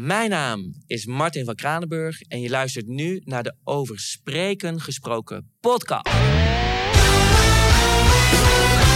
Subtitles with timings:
[0.00, 5.52] Mijn naam is Martin van Kranenburg en je luistert nu naar de Over Spreken Gesproken
[5.60, 6.08] podcast.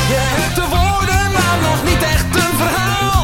[0.08, 3.21] Je hebt de woorden, maar nog niet echt een verhaal.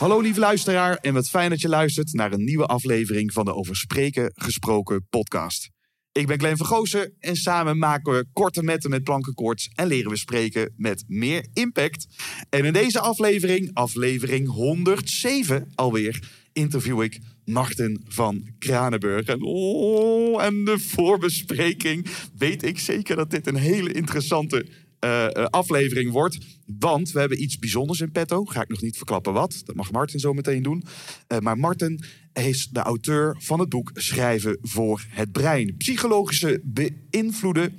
[0.00, 3.54] Hallo lieve luisteraar en wat fijn dat je luistert naar een nieuwe aflevering van de
[3.54, 5.70] Over Spreken Gesproken podcast.
[6.12, 10.16] Ik ben Glenn Vergozen en samen maken we korte metten met plankenkoorts en leren we
[10.16, 12.06] spreken met meer impact.
[12.50, 19.26] En in deze aflevering, aflevering 107 alweer, interview ik Martin van Kranenburg.
[19.26, 24.66] En, oh, en de voorbespreking weet ik zeker dat dit een hele interessante
[25.00, 26.38] eh, aflevering wordt.
[26.78, 28.44] Want we hebben iets bijzonders in petto.
[28.44, 29.62] Ga ik nog niet verklappen wat.
[29.64, 30.84] Dat mag Martin zo meteen doen.
[31.26, 35.76] Eh, maar Martin is de auteur van het boek Schrijven voor het brein.
[35.76, 37.78] Psychologische beïnvloeden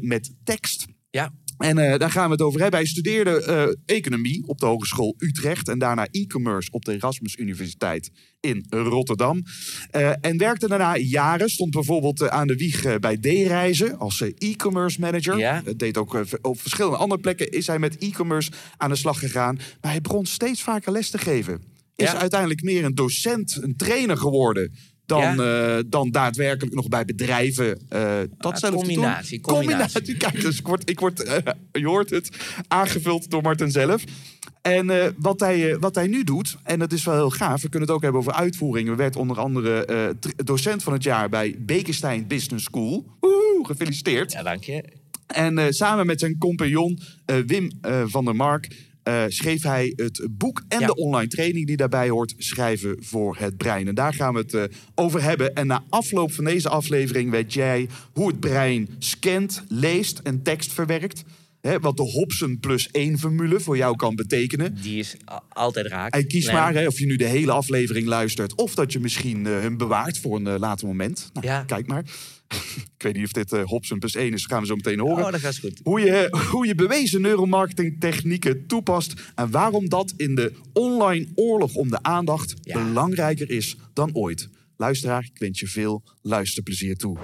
[0.00, 0.86] met tekst.
[1.10, 2.78] Ja, En eh, daar gaan we het over hebben.
[2.78, 8.10] Hij studeerde eh, economie op de Hogeschool Utrecht en daarna e-commerce op de Erasmus Universiteit
[8.40, 9.42] in Rotterdam.
[9.90, 15.38] Eh, en werkte daarna jaren, stond bijvoorbeeld aan de wieg bij D-reizen als e-commerce manager.
[15.38, 15.62] Ja.
[15.76, 19.54] Deed ook op verschillende andere plekken is hij met e-commerce aan de slag gegaan.
[19.54, 21.62] Maar hij begon steeds vaker les te geven.
[21.96, 22.18] Is Ja.
[22.18, 24.72] uiteindelijk meer een docent, een trainer geworden.
[25.06, 30.16] Dan, eh, dan daadwerkelijk nog bij bedrijven eh dat Ah, combinatie, combinatie.
[30.16, 32.28] Kijk, dus ik word, ik word, eh, je hoort het,
[32.68, 34.04] aangevuld door Martin zelf.
[34.62, 37.88] En wat, hij, wat hij nu doet, en dat is wel heel gaaf, we kunnen
[37.88, 38.88] het ook hebben over uitvoering.
[38.88, 43.04] We werd onder andere docent van het jaar bij Bekenstein Business School.
[43.20, 44.32] Woehoe, gefeliciteerd.
[44.32, 44.84] ja dank je.
[45.26, 47.00] En samen met zijn compagnon
[47.46, 47.70] Wim
[48.06, 48.68] van der Mark
[49.04, 50.86] eh, schreef hij het boek en Ja.
[50.86, 53.88] de online training die daarbij hoort, Schrijven voor het brein.
[53.88, 54.62] En daar gaan we het eh,
[54.94, 55.54] over hebben.
[55.54, 60.72] En na afloop van deze aflevering weet jij hoe het brein scant, leest en tekst
[60.72, 61.22] verwerkt.
[61.60, 64.74] Hè, wat de Hobson plus één formule voor jou kan betekenen.
[64.82, 65.16] Die is
[65.48, 66.14] altijd raak.
[66.14, 66.54] En kies Nee.
[66.54, 68.54] maar hè, of je nu de hele aflevering luistert...
[68.54, 71.30] of dat je misschien eh, hem bewaart voor een later moment.
[71.32, 71.62] Nou, Ja.
[71.62, 72.04] Kijk maar.
[72.96, 74.98] Ik weet niet of dit eh Hobson plus één is, dat gaan we zo meteen
[74.98, 75.80] horen Oh, dat gaat goed.
[75.82, 81.74] hoe je, hoe je bewezen neuromarketing technieken toepast en waarom dat in de online oorlog
[81.74, 82.84] om de aandacht Ja.
[82.84, 84.48] belangrijker is dan ooit.
[84.76, 87.18] Luisteraar, ik wens je veel luisterplezier toe.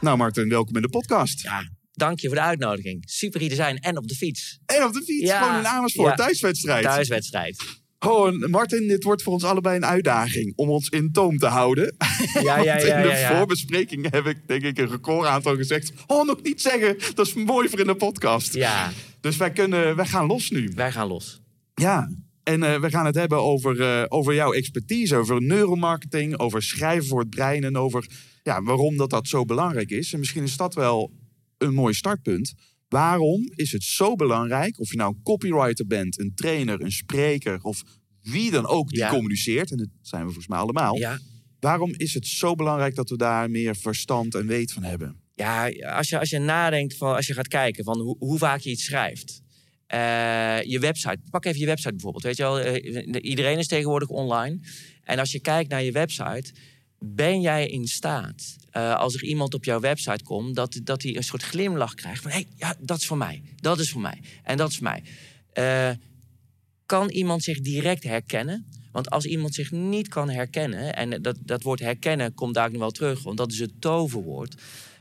[0.00, 1.42] Nou Martin, welkom in de podcast.
[1.42, 3.02] Ja, dank je voor de uitnodiging.
[3.10, 4.58] Super hier te zijn en op de fiets.
[4.66, 5.42] En op de fiets, Ja.
[5.42, 6.24] gewoon in Amersfoort, Ja.
[6.24, 6.82] thuiswedstrijd.
[6.84, 7.64] Thuiswedstrijd.
[8.06, 11.96] Oh, Martin, dit wordt voor ons allebei een uitdaging om ons in toom te houden.
[12.42, 15.92] Ja, ja, ja, in de ja, voorbespreking heb ik denk ik een record aantal gezegd.
[16.06, 18.54] Oh, nog niet zeggen, dat is mooi voor in de podcast.
[18.54, 20.72] Ja, Dus wij, kunnen, wij gaan los nu.
[20.74, 21.40] wij gaan los.
[21.74, 22.08] Ja,
[22.42, 27.08] en eh, we gaan het hebben over, eh, over jouw expertise, over neuromarketing, over schrijven
[27.08, 28.06] voor het brein en over
[28.42, 30.12] ja, waarom dat, dat zo belangrijk is.
[30.12, 31.12] En misschien is dat wel
[31.58, 32.54] een mooi startpunt.
[32.92, 37.62] Waarom is het zo belangrijk, of je nou een copywriter bent, een trainer, een spreker
[37.62, 37.82] of
[38.22, 39.08] wie dan ook die Ja.
[39.08, 40.96] communiceert, en dat zijn we volgens mij allemaal.
[40.98, 41.18] Ja,
[41.60, 45.16] Waarom is het zo belangrijk dat we daar meer verstand en weet van hebben?
[45.34, 48.60] ja als, je, als je nadenkt, van, als je gaat kijken van hoe, hoe vaak
[48.60, 49.40] je iets schrijft.
[49.86, 49.98] Eh,
[50.62, 52.24] je website, pak even je website bijvoorbeeld.
[52.24, 54.58] Weet je wel, eh, iedereen is tegenwoordig online.
[55.04, 56.52] En als je kijkt naar je website,
[57.04, 61.16] ben jij in staat, eh, als er iemand op jouw website komt, dat, dat hij
[61.16, 64.00] een soort glimlach krijgt van hé, hey, ja, dat is voor mij, dat is voor
[64.00, 65.02] mij en dat is voor mij.
[65.52, 65.96] Eh,
[66.86, 68.66] kan iemand zich direct herkennen?
[68.92, 72.80] Want als iemand zich niet kan herkennen, en dat, dat woord herkennen komt daar nog
[72.80, 74.54] wel terug, want dat is het toverwoord.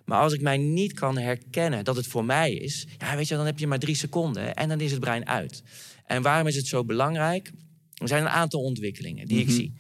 [0.06, 3.36] Maar als ik mij niet kan herkennen dat het voor mij is, ja, weet je,
[3.36, 5.64] dan heb je maar drie seconden en dan is het brein uit.
[6.06, 7.52] En waarom is het zo belangrijk?
[7.94, 9.74] Er zijn een aantal ontwikkelingen die ik zie.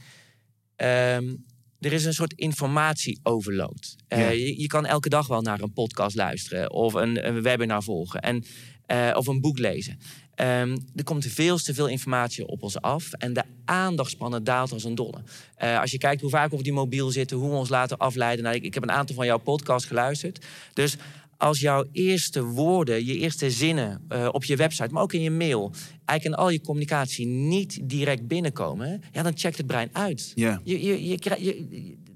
[0.76, 1.36] Ehm,
[1.82, 3.96] er is een soort informatie-overload.
[4.08, 4.30] Eh, Ja.
[4.30, 8.22] je, je kan elke dag wel naar een podcast luisteren of een, een webinar volgen
[8.22, 8.44] en,
[8.86, 10.00] eh, of een boek lezen.
[10.36, 14.84] Ehm, er komt veel te veel informatie op ons af en de aandachtspannen daalt als
[14.84, 15.24] een dolle.
[15.56, 17.98] Eh, als je kijkt hoe vaak we op die mobiel zitten, hoe we ons laten
[17.98, 18.44] afleiden.
[18.44, 20.46] Nou, ik, ik heb een aantal van jouw podcasts geluisterd.
[20.74, 20.96] Dus
[21.42, 25.32] als jouw eerste woorden, je eerste zinnen eh, op je website, maar ook in je
[25.32, 25.74] mail,
[26.06, 30.32] eigenlijk in al je communicatie niet direct binnenkomen, ja, dan checkt het brein uit.
[30.36, 30.62] Ja.
[30.64, 31.68] Je, je, je, krijg- je,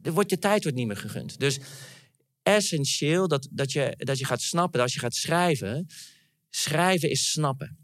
[0.03, 1.39] je- wordt je tijd wordt niet meer gegund.
[1.39, 1.59] Dus
[2.43, 5.87] essentieel dat, dat, je, dat je gaat snappen, dat als je gaat schrijven,
[6.49, 7.77] schrijven is snappen.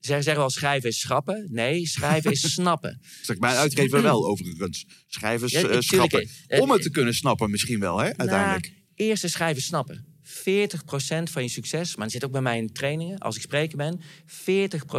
[0.00, 1.46] Ze zeggen wel schrijven is schrappen.
[1.50, 3.00] Nee, schrijven is snappen.
[3.22, 4.84] Zeg mijn uitgever wel overigens.
[5.06, 6.28] Schrijvers Ja, eh, schrappen.
[6.46, 8.64] eh, Om het te kunnen snappen misschien wel, hè, uiteindelijk.
[8.66, 10.06] Nou, eerst is schrijven snappen.
[10.48, 13.76] 40% van je succes, maar dat zit ook bij mij in trainingen, als ik spreker
[13.76, 14.02] ben, 40%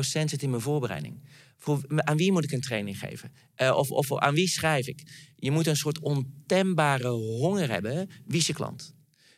[0.04, 1.22] zit in mijn voorbereiding.
[1.58, 3.32] Voor, aan wie moet ik een training geven?
[3.56, 5.04] Eh, of, of aan wie schrijf ik?
[5.36, 8.10] Je moet een soort ontembare honger hebben.
[8.26, 8.94] Wie is je klant?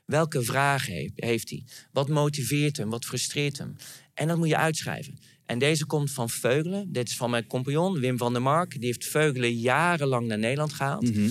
[0.06, 1.64] Welke vragen heeft, hij?
[1.92, 2.90] Wat motiveert hem?
[2.90, 3.76] Wat frustreert hem?
[4.14, 5.20] En dat moet je uitschrijven.
[5.46, 6.92] En deze komt van Veugelen.
[6.92, 8.72] Dit is van mijn compagnon Wim van der Mark.
[8.72, 11.16] Die heeft Veugelen jarenlang naar Nederland gehaald.
[11.16, 11.30] Mhm.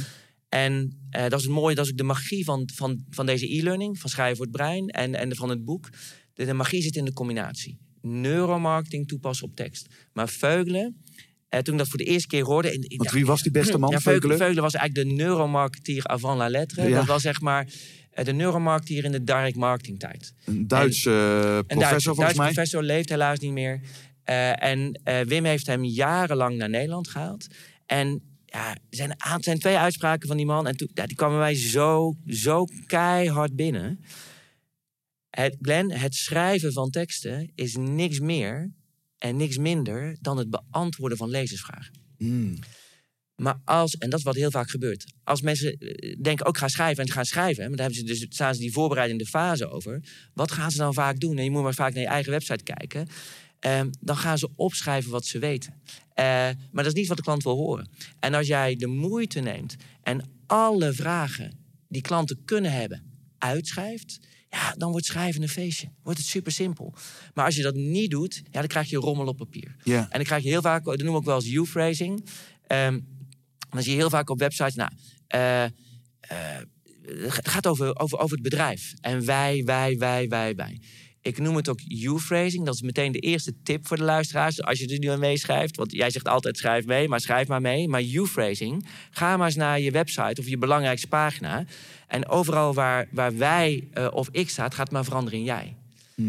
[0.49, 3.55] En eh, dat is het mooie, dat is ook de magie van, van, van deze
[3.57, 5.89] e-learning, van Schrijven voor het Brein en, en van het boek.
[6.35, 7.79] De, de magie zit in de combinatie.
[8.03, 9.87] Neuromarketing toepassen op tekst.
[10.13, 11.03] Maar Veugelen,
[11.49, 12.73] eh, toen ik dat voor de eerste keer hoorde...
[12.73, 14.37] Ik Want wie was die beste man, ja, Veugelen?
[14.37, 16.89] Veugelen was eigenlijk de neuromarketeer avant la lettre.
[16.89, 16.97] Ja.
[16.97, 17.67] Dat was zeg maar
[18.11, 20.35] eh, de neuromarketeer in de direct marketing tijd.
[20.45, 22.53] Een Duitse eh, Een professor Duits, volgens Duits mij.
[22.53, 23.81] professor leeft helaas niet meer.
[24.55, 27.47] En Wim heeft hem jarenlang naar Nederland gehaald.
[27.87, 30.67] En ja, er zijn, er zijn twee uitspraken van die man.
[30.67, 34.05] En toen, ja, die kwamen mij zo, zo keihard binnen.
[35.31, 38.73] Het, Glenn, het schrijven van teksten is niks meer
[39.19, 41.93] en niks minder dan het beantwoorden van lezersvragen.
[42.19, 42.59] Mm.
[43.37, 46.69] Maar als, en dat is wat heel vaak gebeurt, als mensen eh, denken ook ga
[46.69, 49.69] schrijven en ze gaan schrijven, maar dan hebben ze dus, staan ze die voorbereidende fase
[49.69, 50.03] over.
[50.35, 51.39] Wat gaan ze dan vaak doen?
[51.39, 53.09] En je moet maar vaak naar je eigen website kijken.
[53.61, 55.75] Ehm, dan gaan ze opschrijven wat ze weten.
[56.15, 57.89] Eh, maar dat is niet wat de klant wil horen.
[58.21, 61.59] En als jij de moeite neemt en alle vragen
[61.89, 63.03] die klanten kunnen hebben
[63.39, 64.19] uitschrijft,
[64.51, 65.89] ja, dan wordt schrijven een feestje.
[66.03, 66.95] Wordt het super simpel.
[67.35, 69.77] Maar als je dat niet doet, ja, dan krijg je rommel op papier.
[69.85, 70.03] Ja.
[70.03, 72.25] En dan krijg je heel vaak, dat we ook wel eens U-phrasing.
[72.67, 73.01] Ehm,
[73.71, 74.91] dan zie je heel vaak op websites, nou,
[75.27, 75.71] eh, eh,
[77.17, 78.95] het gaat over, over, over het bedrijf.
[79.01, 80.81] En wij, wij, wij, wij, wij.
[81.23, 82.65] Ik noem het ook U-phrasing.
[82.65, 84.63] Dat is meteen de eerste tip voor de luisteraars.
[84.63, 85.77] Als je er nu aan meeschrijft.
[85.77, 87.89] Want jij zegt altijd schrijf mee, maar schrijf maar mee.
[87.89, 88.87] Maar U-phrasing.
[89.11, 91.65] Ga maar eens naar je website of je belangrijkste pagina.
[92.07, 95.77] En overal waar, waar wij eh, of ik staat, gaat maar veranderen in jij.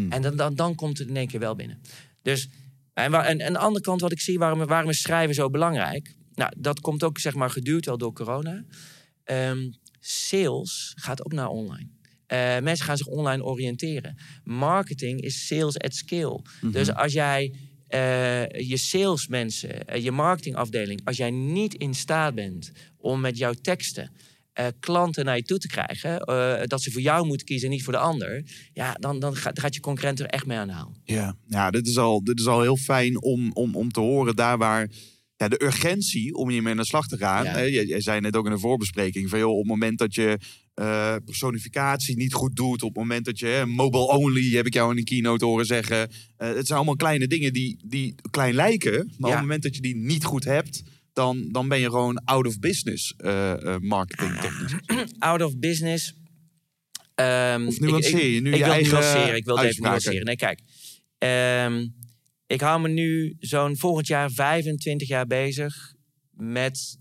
[0.08, 1.80] En dan, dan, dan komt het in één keer wel binnen.
[2.22, 2.48] Dus,
[2.94, 5.50] en, waar, en, aan de andere kant wat ik zie, waarom, waarom is schrijven zo
[5.50, 6.14] belangrijk?
[6.34, 8.64] Nou, dat komt ook zeg maar geduurd wel door corona.
[9.24, 11.88] Ehm, sales gaat ook naar online.
[12.32, 14.16] Eh, mensen gaan zich online oriënteren.
[14.44, 16.40] Marketing is sales at scale.
[16.60, 17.52] Dus als jij
[17.86, 23.52] eh, je salesmensen, eh, je marketingafdeling, als jij niet in staat bent om met jouw
[23.52, 24.10] teksten
[24.80, 26.26] klanten naar je toe te krijgen,
[26.68, 29.58] dat ze voor jou moeten kiezen en niet voor de ander, ja, dan, dan gaat,
[29.58, 30.96] gaat je concurrent er echt mee aan de haal.
[31.04, 34.36] Ja, ja dit, is al, dit is al heel fijn om, om, om te horen
[34.36, 34.90] daar waar
[35.36, 37.44] ja, de urgentie om hiermee aan de slag te gaan.
[37.44, 37.66] Ja.
[37.66, 40.38] jij, jij zei net ook in de voorbespreking van joh, op het moment dat je
[40.74, 44.74] eh, personificatie niet goed doet, op het moment dat je hè, mobile only, heb ik
[44.74, 46.10] jou in een keynote horen zeggen.
[46.36, 49.74] eh, het zijn allemaal kleine dingen die, die klein lijken, maar op het moment dat
[49.76, 50.82] je die niet goed hebt,
[51.12, 54.74] dan, dan ben je gewoon out of business eh, marketing technisch.
[55.18, 56.14] Out of business.
[57.14, 59.36] ehm, Of nuanceer je nu ik, je ik wil eigen nuanceren.
[59.36, 60.24] Ik wil het even nuanceren.
[60.24, 60.60] Nee, kijk.
[61.18, 61.86] ehm,
[62.46, 65.94] ik hou me nu zo'n volgend jaar 25 jaar bezig
[66.30, 66.98] met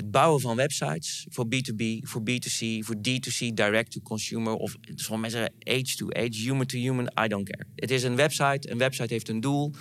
[0.00, 5.38] het bouwen van websites voor B2B, voor B2C, voor D2C, direct to consumer of sommige
[5.38, 7.66] mensen age to age, human to human, I don't care.
[7.74, 9.74] Het is een website, een website heeft een doel.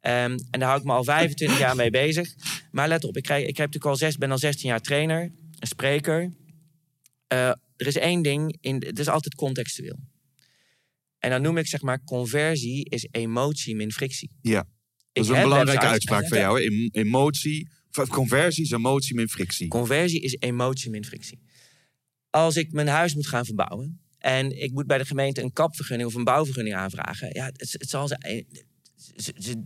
[0.00, 2.34] Ehm, en daar hou ik me al 25 jaar mee bezig.
[2.70, 5.22] Maar let op, ik, krijg, ik heb natuurlijk al zes, ben al 16 jaar trainer,
[5.58, 6.32] een spreker.
[7.26, 9.98] Eh, er is één ding, in, het is altijd contextueel.
[11.18, 14.30] En dan noem ik zeg maar, conversie is emotie min frictie.
[14.40, 14.66] Ja,
[15.12, 16.62] dat is Ik een belangrijke websites- uitspraak van jou.
[16.62, 16.88] Hè?
[17.00, 17.68] Emotie,
[18.08, 19.68] conversie is emotie min frictie.
[19.68, 21.38] Conversie is emotie min frictie.
[22.30, 26.08] Als ik mijn huis moet gaan verbouwen en ik moet bij de gemeente een kapvergunning
[26.08, 28.46] of een bouwvergunning aanvragen, ja, het, het zal zijn.
[29.16, 29.62] ze- ze-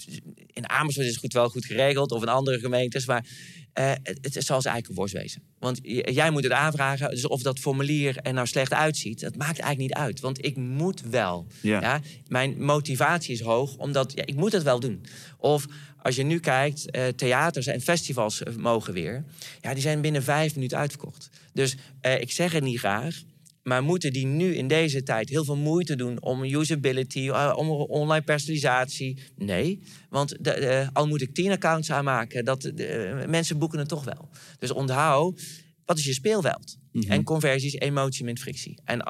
[0.53, 3.27] In Amersfoort is het goed, wel goed geregeld, of in andere gemeentes, maar
[3.73, 5.43] eh, het, het zal ze eigenlijk een worst wezen.
[5.59, 5.79] Want
[6.15, 9.79] jij moet het aanvragen, dus of dat formulier er nou slecht uitziet, dat maakt eigenlijk
[9.79, 10.21] niet uit.
[10.21, 11.47] Want ik moet wel.
[11.61, 11.81] Ja.
[11.81, 12.01] Ja.
[12.29, 15.05] Mijn motivatie is hoog, omdat ja, ik moet het wel doen.
[15.39, 15.67] Of
[16.07, 19.25] als je nu kijkt, eh, theaters en festivals eh, mogen weer.
[19.61, 21.31] Ja, die zijn binnen vijf minuten uitverkocht.
[21.53, 23.23] Dus eh, ik zeg het niet graag.
[23.63, 28.25] Maar moeten die nu in deze tijd heel veel moeite doen om usability, om online
[28.25, 29.19] personalisatie?
[29.37, 34.05] Nee, want de, al moet ik tien accounts aanmaken, dat, eh, mensen boeken het toch
[34.05, 34.29] wel.
[34.59, 35.43] Dus onthoud,
[35.85, 36.77] wat is je speelveld?
[37.09, 38.79] En conversie is emotie min frictie.
[38.85, 39.01] En,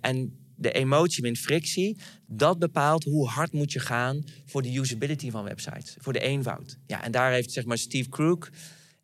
[0.00, 5.30] en de emotie min frictie, dat bepaalt hoe hard moet je gaan voor de usability
[5.30, 6.78] van websites, voor de eenvoud.
[6.86, 8.50] Ja, en daar heeft zeg maar Steve Crook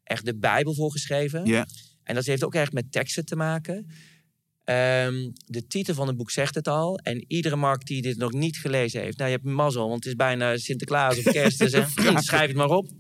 [0.05, 1.45] echt de Bijbel voor geschreven.
[1.45, 1.67] Ja.
[2.03, 3.87] En dat heeft ook echt met teksten te maken.
[4.65, 6.99] Ehm, de titel van het boek zegt het al.
[6.99, 9.17] En iedere markt die dit nog niet gelezen heeft...
[9.17, 11.59] Nou, je hebt mazzel, want het is bijna Sinterklaas of kerst.
[11.59, 11.71] Dus,
[12.27, 12.91] schrijf het maar op.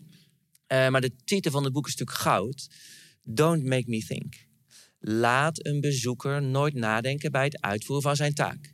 [0.66, 2.68] Eh, maar de titel van het boek is natuurlijk goud.
[3.22, 4.45] Don't make me think.
[5.08, 8.72] Laat een bezoeker nooit nadenken bij het uitvoeren van zijn taak.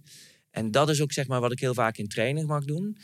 [0.50, 2.96] En dat is ook zeg maar wat ik heel vaak in training mag doen.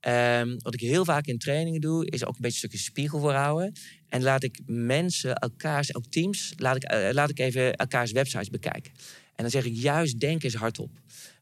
[0.00, 3.20] Ehm, wat ik heel vaak in trainingen doe, is ook een beetje een stukje spiegel
[3.20, 3.72] voorhouden.
[4.08, 8.50] En laat ik mensen, elkaars, ook teams, laat ik, eh, laat ik even elkaars websites
[8.50, 8.92] bekijken.
[9.34, 10.90] En dan zeg ik juist, denk eens hardop.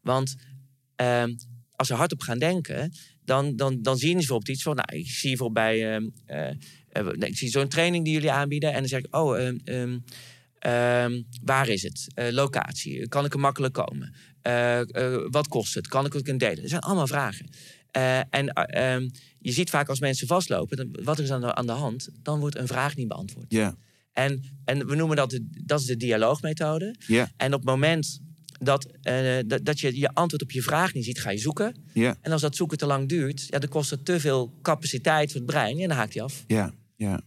[0.03, 0.37] Want
[0.97, 1.35] ehm,
[1.71, 2.93] als ze hardop gaan denken,
[3.25, 4.77] dan, dan, dan zien ze bijvoorbeeld iets van...
[4.77, 5.95] Nou, ik zie bijvoorbeeld bij...
[5.95, 6.49] ehm, eh,
[6.89, 8.73] eh, ik zie zo'n training die jullie aanbieden.
[8.73, 9.51] En dan zeg ik, oh,
[10.59, 12.07] ehm, waar is het?
[12.15, 13.09] Eh, locatie.
[13.09, 14.15] Kan ik er makkelijk komen?
[14.43, 15.89] Eh, eh, wat kost het?
[15.89, 16.61] Kan ik het kunnen delen?
[16.61, 17.49] Dat zijn allemaal vragen.
[18.31, 19.09] En eh, ehm,
[19.39, 22.09] je ziet vaak als mensen vastlopen, dan, wat is aan de, aan de hand?
[22.23, 23.47] Dan wordt een vraag niet beantwoord.
[23.49, 23.77] Ja,
[24.13, 26.95] En, en we noemen dat, de, dat is de dialoogmethode.
[27.07, 28.21] ja, En op het moment
[28.59, 28.87] dat,
[29.47, 31.75] dat, dat je je antwoord op je vraag niet ziet, ga je zoeken.
[31.93, 35.31] ja, En als dat zoeken te lang duurt, ja, dan kost het te veel capaciteit
[35.33, 35.79] voor het brein.
[35.81, 36.45] En dan haakt hij af.
[36.47, 37.21] ja, ja.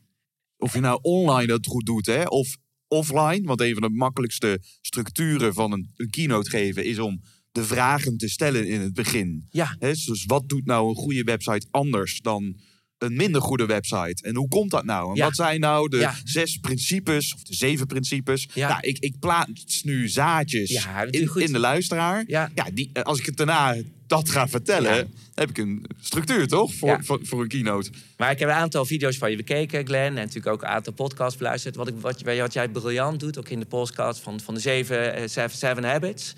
[0.58, 2.58] Of je nou online het goed doet, hè, of
[2.90, 3.42] offline.
[3.44, 8.18] Want een van de makkelijkste structuren van een, een keynote geven is om de vragen
[8.18, 9.48] te stellen in het begin.
[9.50, 12.60] Ja, Hè, dus wat doet nou een goede website anders dan
[13.00, 14.24] een minder goede website?
[14.24, 15.10] En hoe komt dat nou?
[15.10, 15.26] En Ja.
[15.26, 16.16] wat zijn nou de Ja.
[16.24, 18.48] zes principes of de zeven principes?
[18.54, 18.68] Ja.
[18.70, 22.24] Nou, ik, ik plaats nu zaadjes in, in de luisteraar.
[22.28, 22.52] ja.
[22.56, 23.76] Ja, die, eh, als ik het daarna
[24.08, 27.90] dat ga vertellen, heb ik een structuur toch voor, voor, voor een keynote.
[28.18, 30.06] Maar ik heb een aantal video's van je bekeken, Glenn.
[30.08, 31.76] En natuurlijk ook een aantal podcasts beluisterd.
[31.76, 34.60] Wat, ik, wat, je- wat jij briljant doet, ook in de podcast van, van de
[34.60, 36.34] zeven, eh, seven, seven Habits.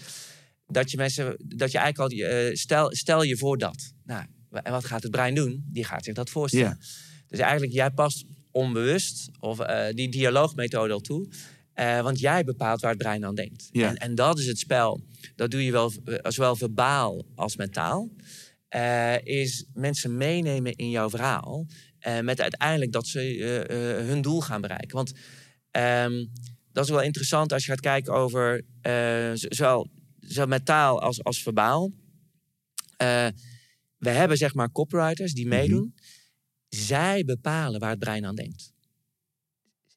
[0.67, 3.93] Dat je mensen, dat je eigenlijk al, eh, stel, stel je voor dat.
[4.05, 5.63] Nou, en wat gaat het brein doen?
[5.67, 6.79] Die gaat zich dat voorstellen.
[7.27, 11.27] Dus eigenlijk, jij past onbewust of eh, die dialoogmethode al toe.
[11.73, 13.69] Eh, want jij bepaalt waar het brein aan denkt.
[13.71, 13.89] Ja.
[13.89, 15.01] En, en dat is het spel.
[15.35, 18.09] Dat doe je wel, eh, zowel verbaal als mentaal.
[18.67, 21.65] Eh, is mensen meenemen in jouw verhaal.
[21.99, 23.59] eh, met uiteindelijk dat ze eh,
[23.99, 24.95] eh, hun doel gaan bereiken.
[24.95, 25.13] Want
[25.71, 26.25] ehm,
[26.71, 29.87] dat is wel interessant als je gaat kijken over eh, zowel,
[30.19, 31.91] zowel met taal als, als verbaal.
[34.01, 35.95] We hebben zeg maar copywriters die meedoen.
[36.69, 38.71] Zij bepalen waar het brein aan denkt.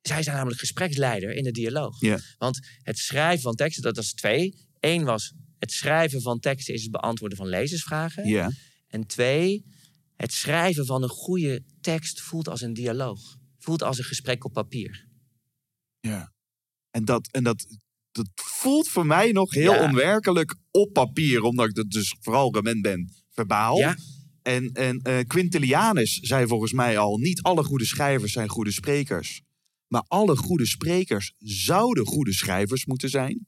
[0.03, 2.01] Zij zijn namelijk gespreksleider in de dialoog.
[2.39, 4.55] Want het schrijven van teksten, dat is twee.
[4.81, 8.27] Eén was het schrijven van teksten is het beantwoorden van lezersvragen.
[8.27, 8.51] Ja,
[8.89, 9.65] En twee,
[10.17, 13.37] het schrijven van een goede tekst voelt als een dialoog.
[13.59, 15.09] Voelt als een gesprek op papier.
[16.01, 16.33] ja.
[16.91, 17.67] En, dat, en dat,
[18.13, 19.85] dat voelt voor mij nog heel Ja.
[19.89, 23.79] onwerkelijk op papier, omdat ik dat dus vooral gewend ben verbaal.
[23.79, 23.97] Ja,
[24.43, 29.43] En, en eh, Quintilianus zei volgens mij al: niet alle goede schrijvers zijn goede sprekers.
[29.87, 33.47] Maar alle goede sprekers zouden goede schrijvers moeten zijn.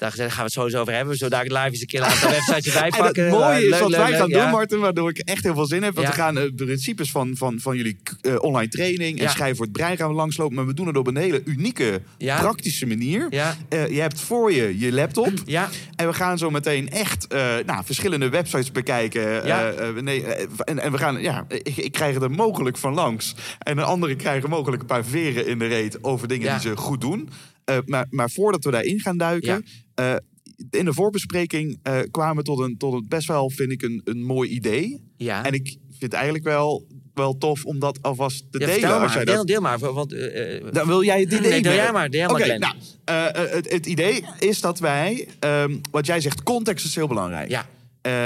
[0.00, 1.16] Daar gaan we het sowieso over hebben.
[1.16, 3.80] Zodat ik live eens een keer een aantal websites erbij En het mooie is Leuk,
[3.80, 4.42] wat wij gaan ja.
[4.42, 5.94] doen, Martin, waardoor ik echt heel veel zin heb.
[5.94, 6.12] Want Ja.
[6.12, 9.30] we gaan eh, de principes van, van, van jullie eh, online training en Ja.
[9.30, 10.54] schrijven voor het brein gaan we langslopen.
[10.56, 13.26] Maar we doen het op een hele unieke, praktische manier.
[13.68, 15.32] Eh, je hebt voor je je laptop.
[15.96, 19.42] En we gaan zo meteen echt eh, nou, verschillende websites bekijken.
[19.44, 22.94] Eh, eh, nee, eh, en, en we gaan, ja, ik, ik krijg er mogelijk van
[22.94, 23.34] langs.
[23.58, 26.76] En de anderen krijgen mogelijk een paar veren in de reet over dingen die ze
[26.76, 27.28] goed doen.
[27.64, 29.66] Eh, maar, maar voordat we daarin gaan duiken.
[30.00, 30.14] Eh,
[30.70, 34.00] in de voorbespreking eh, kwamen we tot een, tot een best wel, vind ik, een,
[34.04, 35.02] een mooi idee.
[35.16, 35.44] ja.
[35.44, 39.00] En ik vind het eigenlijk wel, wel tof om dat alvast te Ja, delen.
[39.00, 39.78] als jij deel, dat, deel maar.
[39.78, 42.10] Want, eh, dan wil jij het idee nee, deel jij maar.
[42.10, 46.42] Deel jij maar, Oké, nou, het, het idee is dat wij, ehm, wat jij zegt,
[46.42, 47.50] context is heel belangrijk.
[47.50, 47.66] ja,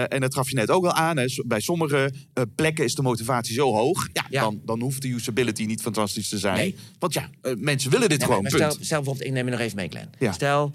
[0.08, 1.16] en dat gaf je net ook al aan.
[1.16, 1.26] Hè.
[1.46, 2.12] Bij sommige
[2.54, 4.08] plekken is de motivatie zo hoog.
[4.12, 4.40] Ja, Ja.
[4.40, 6.56] Dan, dan hoeft de usability niet fantastisch te zijn.
[6.56, 6.74] Nee.
[6.98, 8.42] Want ja, mensen willen dit gewoon.
[8.42, 8.62] maar punt.
[8.72, 10.08] stel, stel bijvoorbeeld, ik neem je nog even mee, Glenn.
[10.18, 10.32] Ja.
[10.32, 10.74] Stel,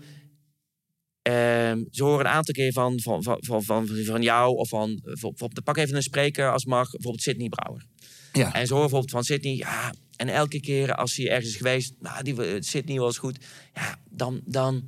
[1.34, 5.00] ehm, ze horen een aantal keer van, van, van, van, van, van jou of van,
[5.04, 7.86] bijvoorbeeld, pak even een spreker als mag, bijvoorbeeld Sidney Brouwer.
[8.34, 8.54] Ja.
[8.54, 11.94] En ze horen bijvoorbeeld van Sidney, ja, en elke keer als hij ergens is geweest,
[12.00, 13.38] nou, die eh, Sidney was goed,
[13.74, 14.84] ja, dan, dan,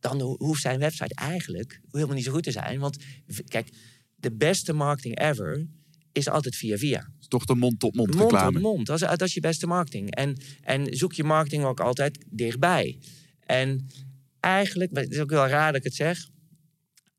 [0.00, 2.78] dan ho- hoeft zijn website eigenlijk helemaal niet zo goed te zijn.
[2.80, 2.96] Want
[3.48, 3.68] kijk,
[4.16, 5.66] de beste marketing ever
[6.12, 7.08] is altijd via via.
[7.28, 8.56] Toch de mond-tot-mond Mond reclame.
[8.56, 10.14] op mond, dat is, dat is je beste marketing.
[10.14, 12.98] En, en zoek je marketing ook altijd dichtbij.
[13.40, 13.86] En
[14.40, 16.28] eigenlijk, maar het is ook wel raar dat ik het zeg.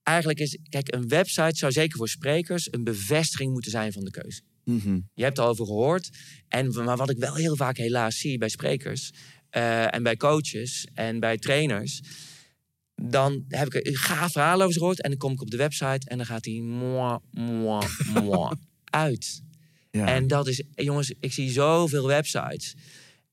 [0.03, 4.11] Eigenlijk is, kijk, een website zou zeker voor sprekers een bevestiging moeten zijn van de
[4.11, 4.41] keuze.
[4.63, 4.99] Mhm.
[5.13, 6.09] Je hebt er al over gehoord.
[6.47, 9.11] En, maar wat ik wel heel vaak helaas zie bij sprekers
[9.49, 12.01] eh, en bij coaches en bij trainers.
[12.95, 16.09] Dan heb ik een gaaf verhaal over gehoord en dan kom ik op de website
[16.09, 19.41] en dan gaat hij moi, moi, moi uit.
[19.91, 20.07] Ja.
[20.07, 22.75] En dat is, jongens, ik zie zoveel websites.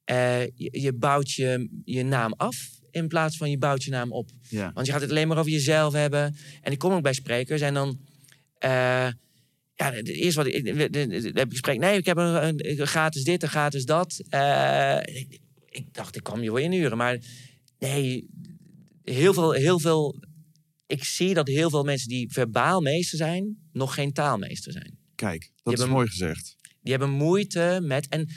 [0.05, 4.12] Eh, je, je bouwt je, je naam af in plaats van je bouwt je naam
[4.12, 4.31] op.
[4.49, 4.71] ja.
[4.75, 6.37] Want je gaat het alleen maar over jezelf hebben.
[6.61, 7.99] En ik kom ook bij sprekers en dan...
[8.59, 9.09] eh,
[9.75, 10.67] ja, het eerste wat ik...
[11.35, 11.79] heb ik gesprek.
[11.79, 14.23] Nee, ik heb een, een gratis dit en gratis dat.
[14.29, 16.97] Eh, ik, ik dacht, ik kwam je wel inhuren.
[16.97, 17.19] Maar
[17.79, 18.26] nee,
[19.05, 20.23] heel veel, heel veel...
[20.87, 23.57] Ik zie dat heel veel mensen die verbaal meester zijn...
[23.73, 24.99] nog geen taalmeester zijn.
[25.15, 26.57] Kijk, dat is mooi gezegd.
[26.83, 28.09] Die hebben moeite met...
[28.09, 28.29] En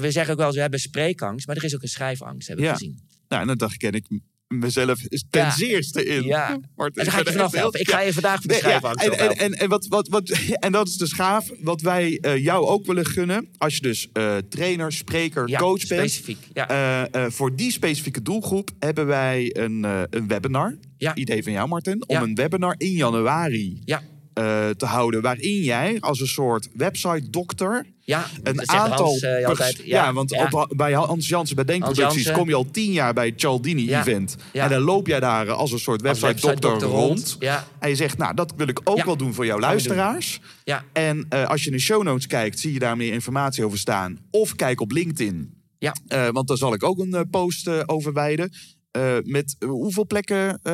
[0.00, 2.64] we zeggen ook wel eens, we hebben spreekangst, maar er is ook een schrijfangst, hebben
[2.64, 2.76] we Ja.
[2.76, 3.08] gezien.
[3.30, 4.06] Nou, en dan dacht ik, ken ik
[4.48, 5.50] mezelf ten Ja.
[5.50, 6.22] zeerste in.
[6.24, 6.50] Ja.
[6.50, 7.80] En dan ga ik je vanaf helpen.
[7.80, 10.28] Ik ga je vandaag de Nee, ja, en, en, en, en, wat, wat, wat,
[10.66, 11.50] en dat is dus gaaf.
[11.60, 13.48] Wat wij eh, jou ook willen gunnen.
[13.58, 16.00] Als je dus eh, trainer, spreker, Ja, coach bent.
[16.10, 16.38] specifiek.
[16.52, 16.68] Ja.
[16.68, 20.76] eh, eh, voor die specifieke doelgroep hebben wij een, een webinar.
[20.96, 21.14] Ja.
[21.14, 22.04] Idee van jou, Martin.
[22.08, 24.02] Om een webinar in januari ja,
[24.34, 25.22] eh, te houden.
[25.22, 28.26] Waarin jij als een soort website dokter ja.
[28.42, 29.06] een aantal.
[29.06, 29.82] Hans, eh, altijd.
[29.84, 30.48] ja, want ja.
[30.50, 34.36] Op, bij Hans Jansen bij Denkproducties kom je al tien jaar bij het Cialdini-event.
[34.52, 34.64] Ja.
[34.64, 37.36] En dan loop jij daar als een soort Als website, dokter website-dokter rond.
[37.38, 40.40] Ja, En je zegt, nou, dat wil ik ook wel doen voor jouw luisteraars.
[40.64, 43.64] ja, En eh, als je in de show notes kijkt, zie je daar meer informatie
[43.64, 44.18] over staan.
[44.30, 45.54] Of kijk op LinkedIn.
[45.78, 45.94] ja.
[46.32, 48.52] Want daar zal ik ook een post over wijden.
[48.90, 50.58] Eh, met eh, hoeveel plekken?
[50.62, 50.72] eh,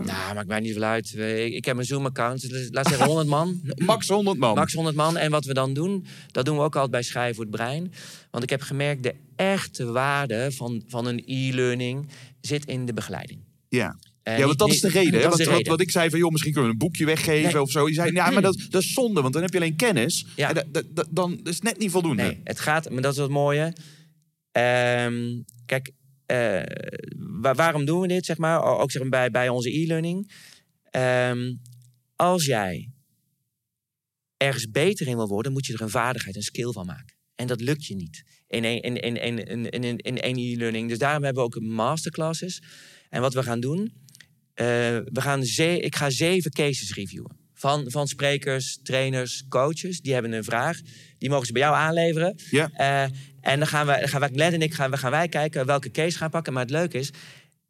[0.00, 1.14] Nou, maakt mij niet veel uit.
[1.18, 3.60] Ik, ik heb een Zoom-account, dus laat zeggen 100 man.
[3.84, 4.54] max 100 man.
[4.54, 5.16] Max 100 man.
[5.16, 7.92] En wat we dan doen, dat doen we ook altijd bij Schrijven voor het Brein.
[8.30, 12.08] Want ik heb gemerkt, de echte waarde van, van een e-learning
[12.40, 13.40] zit in de begeleiding.
[13.68, 13.96] Ja.
[14.22, 15.20] Ja, want dat is de reden.
[15.20, 15.28] hè?
[15.28, 17.62] Want wat, ik zei van, joh, misschien kunnen we een boekje weggeven Nee.
[17.62, 17.88] of zo.
[17.88, 20.26] Je zei, ja, maar dat, dat is zonde, want dan heb je alleen kennis.
[20.36, 20.54] Ja.
[20.54, 20.64] En
[21.10, 22.22] dan is het net niet voldoende.
[22.22, 23.72] Nee, het gaat, maar dat is het mooie.
[24.52, 25.90] Ehm, kijk,
[26.28, 26.62] eh,
[27.40, 28.62] wa- waarom doen we dit, zeg maar?
[28.62, 30.32] Ook zeg bij, bij onze e-learning.
[30.90, 31.54] Ehm,
[32.16, 32.90] als jij
[34.36, 37.16] ergens beter in wil worden, moet je er een vaardigheid, een skill van maken.
[37.34, 39.16] En dat lukt je niet in één in, in,
[39.70, 40.88] in, e-learning.
[40.88, 42.62] Dus daarom hebben we ook masterclasses.
[43.08, 43.92] En wat we gaan doen,
[44.54, 44.66] eh,
[45.04, 47.36] we gaan ik ga zeven cases reviewen.
[47.54, 50.00] Van, van sprekers, trainers, coaches.
[50.00, 50.80] Die hebben een vraag.
[51.18, 52.38] Die mogen ze bij jou aanleveren.
[52.50, 52.70] Ja.
[52.72, 53.02] Eh,
[53.40, 55.66] en dan gaan, we, dan gaan wij, Glenn en ik, gaan, we gaan wij kijken
[55.66, 56.52] welke case gaan pakken.
[56.52, 57.10] Maar het leuke is,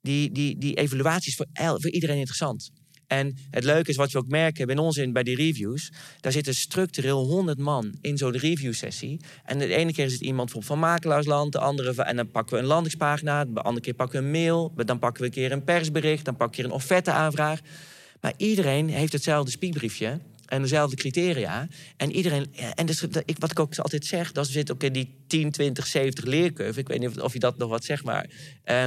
[0.01, 1.47] die, die, die evaluatie is voor,
[1.81, 2.71] voor iedereen interessant.
[3.09, 5.93] En het leuke is wat we ook merken bij ons in, bij die reviews.
[6.21, 9.21] Daar zitten structureel 100 man in zo'n review-sessie.
[9.45, 12.31] En de ene keer is het iemand van, van makelaarsland, de andere van, en dan
[12.31, 15.35] pakken we een landingspagina, de andere keer pakken we een mail, dan pakken we een
[15.35, 17.61] keer een persbericht, dan pak je een offerte-aanvraag.
[18.21, 21.69] Maar iedereen heeft hetzelfde spiekbriefje en dezelfde criteria.
[21.97, 24.93] En iedereen, en dus, dat- ik, wat ik ook altijd zeg, dat zit ook in
[24.93, 26.81] die 10, 20, 70 leercurve.
[26.81, 28.31] Ik weet niet of, of je dat nog wat zegt, maar
[28.65, 28.85] eh,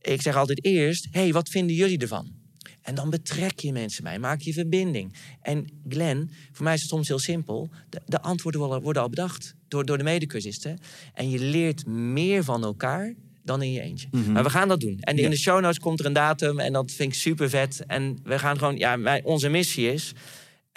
[0.00, 2.44] ik zeg altijd eerst: hey, wat vinden jullie ervan?
[2.82, 5.14] En dan betrek je mensen bij, maak je verbinding.
[5.42, 7.70] En Glenn, voor mij is het soms heel simpel.
[7.88, 10.78] De, de antwoorden worden al, worden al bedacht door, door de medecursisten.
[11.14, 13.14] En je leert meer van elkaar
[13.44, 14.08] dan in je eentje.
[14.32, 14.98] Maar we gaan dat doen.
[15.00, 17.84] En in de show notes komt er een datum en dat vind ik super vet.
[17.86, 20.12] En we gaan gewoon, ja, wij, onze missie is...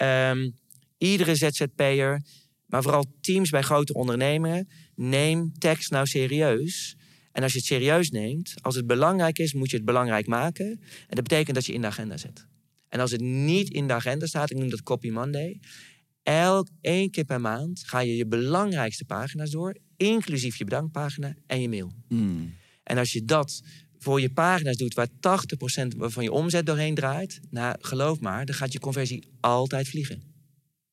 [0.00, 0.50] ehm,
[0.98, 2.22] iedere ZZP'er,
[2.66, 4.68] maar vooral teams bij grote ondernemingen...
[4.94, 6.94] neem tekst nou serieus...
[7.32, 10.66] En als je het serieus neemt, als het belangrijk is, moet je het belangrijk maken.
[10.70, 12.46] En dat betekent dat je in de agenda zet.
[12.88, 15.60] En als het niet in de agenda staat, ik noem dat Copy Monday.
[16.22, 21.60] Elk één keer per maand ga je je belangrijkste pagina's door, inclusief je bedankpagina en
[21.60, 21.92] je mail.
[22.08, 22.54] Hmm.
[22.82, 23.62] En als je dat
[24.00, 25.12] voor je pagina's doet waar 80%
[25.96, 30.22] van je omzet doorheen draait, nou, geloof maar, dan gaat je conversie altijd vliegen.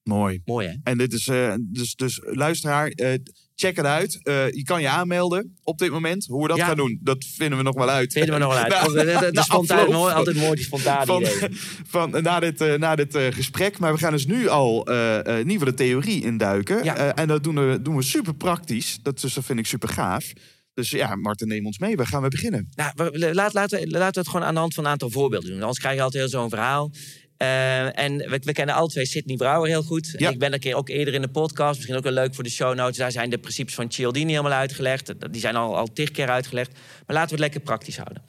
[0.03, 0.41] Mooi.
[0.45, 0.73] Mooi hè?
[0.83, 3.13] En dit is eh, dus, dus luisteraar, eh,
[3.55, 4.19] check het uit.
[4.23, 6.25] Eh, je kan je aanmelden op dit moment.
[6.25, 6.65] Hoe we dat Ja.
[6.65, 8.13] gaan doen, dat vinden we nog wel uit.
[8.13, 8.73] Vinden we nog wel uit.
[9.45, 11.25] Spontaan, afloop mooi, altijd mooi die spontane van,
[12.11, 13.79] van, na dit, na dit gesprek.
[13.79, 16.83] Maar we gaan dus nu al voor de theorie induiken.
[16.83, 17.15] Ja.
[17.15, 18.99] En dat doen we, doen we super praktisch.
[19.01, 20.33] Dat, dus dat vind ik super gaaf.
[20.77, 21.95] Dus ja, Martin, neem ons mee.
[21.95, 22.69] Waar gaan we beginnen?
[22.75, 25.09] Nou, we- laat, laten, we, laten we het gewoon aan de hand van een aantal
[25.09, 25.59] voorbeelden doen.
[25.61, 26.91] Anders krijg je altijd heel zo'n verhaal.
[27.37, 30.13] Eh, en we, we kennen alle twee Sidney Brouwer heel goed.
[30.17, 30.29] Ja.
[30.29, 31.75] Ik ben een keer ook eerder in de podcast.
[31.75, 32.97] Misschien ook wel leuk voor de show notes.
[32.97, 35.31] Daar zijn de principes van Cialdini helemaal uitgelegd.
[35.31, 36.71] Die zijn al, al tig keer uitgelegd.
[36.71, 38.23] Maar laten we het lekker praktisch houden.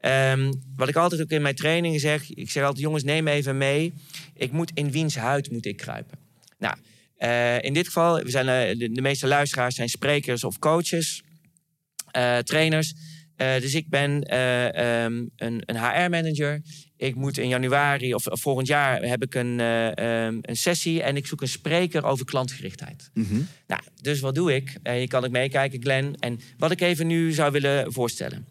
[0.00, 2.30] Ehm, wat ik altijd ook in mijn trainingen zeg.
[2.34, 3.94] Ik zeg altijd, jongens, neem even mee.
[4.34, 6.18] Ik moet in wiens huid moet ik kruipen.
[6.58, 6.76] Nou,
[7.16, 11.22] eh, in dit geval, we zijn, eh, de, de meeste luisteraars zijn sprekers of coaches
[12.14, 12.94] eh, trainers.
[13.36, 16.62] Eh, dus ik ben eh, ehm, een, een HR-manager.
[16.96, 19.96] Ik moet in januari of, of volgend jaar heb ik een, eh,
[20.26, 23.10] ehm, een sessie en ik zoek een spreker over klantgerichtheid.
[23.66, 24.76] Nou, dus wat doe ik?
[24.82, 26.16] Je kan ook meekijken, Glenn.
[26.18, 28.46] En wat ik even nu zou willen voorstellen.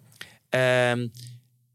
[0.49, 1.07] Ehm,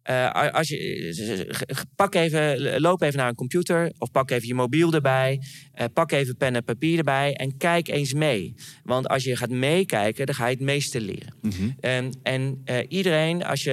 [0.09, 4.93] eh, als je, pak even, loop even naar een computer of pak even je mobiel
[4.93, 5.41] erbij.
[5.73, 8.55] eh, pak even pen en papier erbij en kijk eens mee.
[8.85, 11.35] Want als je gaat meekijken, dan ga je het meeste leren.
[11.81, 13.73] En, en eh, iedereen, als je,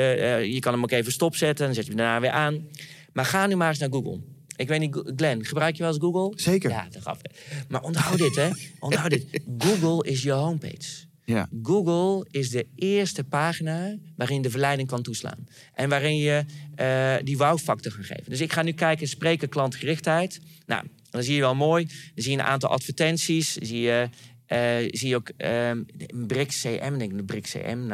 [0.52, 2.67] je kan hem ook even stopzetten, dan zet je hem daarna weer aan.
[3.13, 4.19] Maar ga nu maar eens naar Google.
[4.56, 6.39] Ik weet niet, Glenn, gebruik je wel eens Google?
[6.41, 6.69] Zeker.
[6.69, 7.19] Ja, dat gaf
[7.69, 8.50] Maar onthoud dit, hè.
[8.80, 9.26] Onthoud dit.
[9.65, 11.06] Google is je homepage.
[11.26, 11.50] Ja.
[11.64, 15.48] Google is de eerste pagina waarin de verleiding kan toeslaan.
[15.74, 18.30] En waarin je eh, die wow-factor kan geven.
[18.30, 20.42] Dus ik ga nu kijken, spreken klantgerichtheid.
[20.66, 21.86] Nou, dan zie je wel mooi.
[21.86, 23.54] Dan zie je een aantal advertenties.
[23.54, 24.10] Zie je,
[24.46, 25.84] eh, zie je ook ehm
[26.28, 27.92] Brick CM, denk ik, de Brick CM.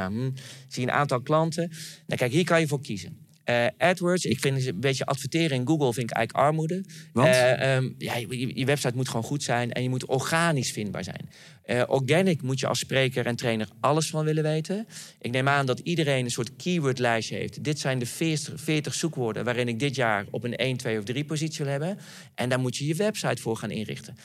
[0.68, 1.70] Zie je een aantal klanten.
[2.08, 3.30] Nou, kijk, hier kan je voor kiezen.
[3.52, 6.84] Eh, AdWords, ik vind een beetje adverteren in Google vind ik eigenlijk armoede.
[7.14, 7.28] Want?
[7.28, 11.04] Eh, ehm, ja, je, je website moet gewoon goed zijn en je moet organisch vindbaar
[11.04, 11.30] zijn.
[11.64, 14.88] Eh, organic moet je als spreker en trainer alles van willen weten.
[15.20, 17.64] Ik neem aan dat iedereen een soort keywordlijstje heeft.
[17.64, 21.04] Dit zijn de 40, 40 zoekwoorden waarin ik dit jaar op een 1, 2 of
[21.04, 21.98] 3 positie wil hebben.
[22.36, 24.18] En daar moet je je website voor gaan inrichten.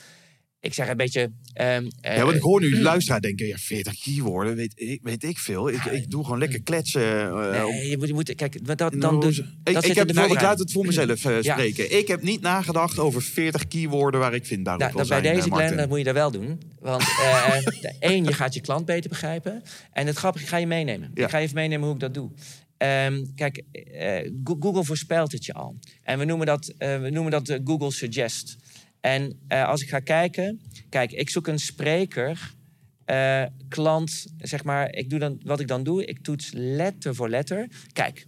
[0.59, 1.31] Ik zeg een beetje.
[1.53, 4.99] ehm, Ja, eh, want ik hoor nu de luisteraar denken, ja, 40 keywoorden, weet ik,
[5.03, 5.69] weet ik veel.
[5.69, 7.01] Ik, ik doe gewoon lekker kletsen.
[7.29, 9.23] eh, nee, je moet, je moet, kijk, dat, dan dat
[9.63, 11.53] ik, ik, heb, nou, ik laat het voor mezelf eh, Ja.
[11.53, 11.97] spreken.
[11.97, 15.35] Ik heb niet nagedacht over 40 keywoorden waar ik vindbaar op Nou, dat bij zijn,
[15.35, 16.61] deze eh, dat moet je daar wel doen.
[16.79, 19.63] Want eh, de- één, je gaat je klant beter begrijpen.
[19.91, 21.11] En het grappige, ik ga je meenemen.
[21.13, 21.23] Ja.
[21.23, 22.31] Ik ga je even meenemen hoe ik dat doe.
[22.77, 25.75] Ehm, kijk, eh, Go- Google voorspelt het je al.
[26.03, 28.55] En we noemen dat, eh, we noemen dat eh, Google Suggest.
[28.99, 30.61] En eh, als ik ga kijken...
[30.89, 32.55] Kijk, ik zoek een spreker...
[33.05, 37.29] eh, klant, zeg maar, ik doe dan, wat ik dan doe, ik toets letter voor
[37.29, 37.67] letter.
[37.93, 38.27] Kijk,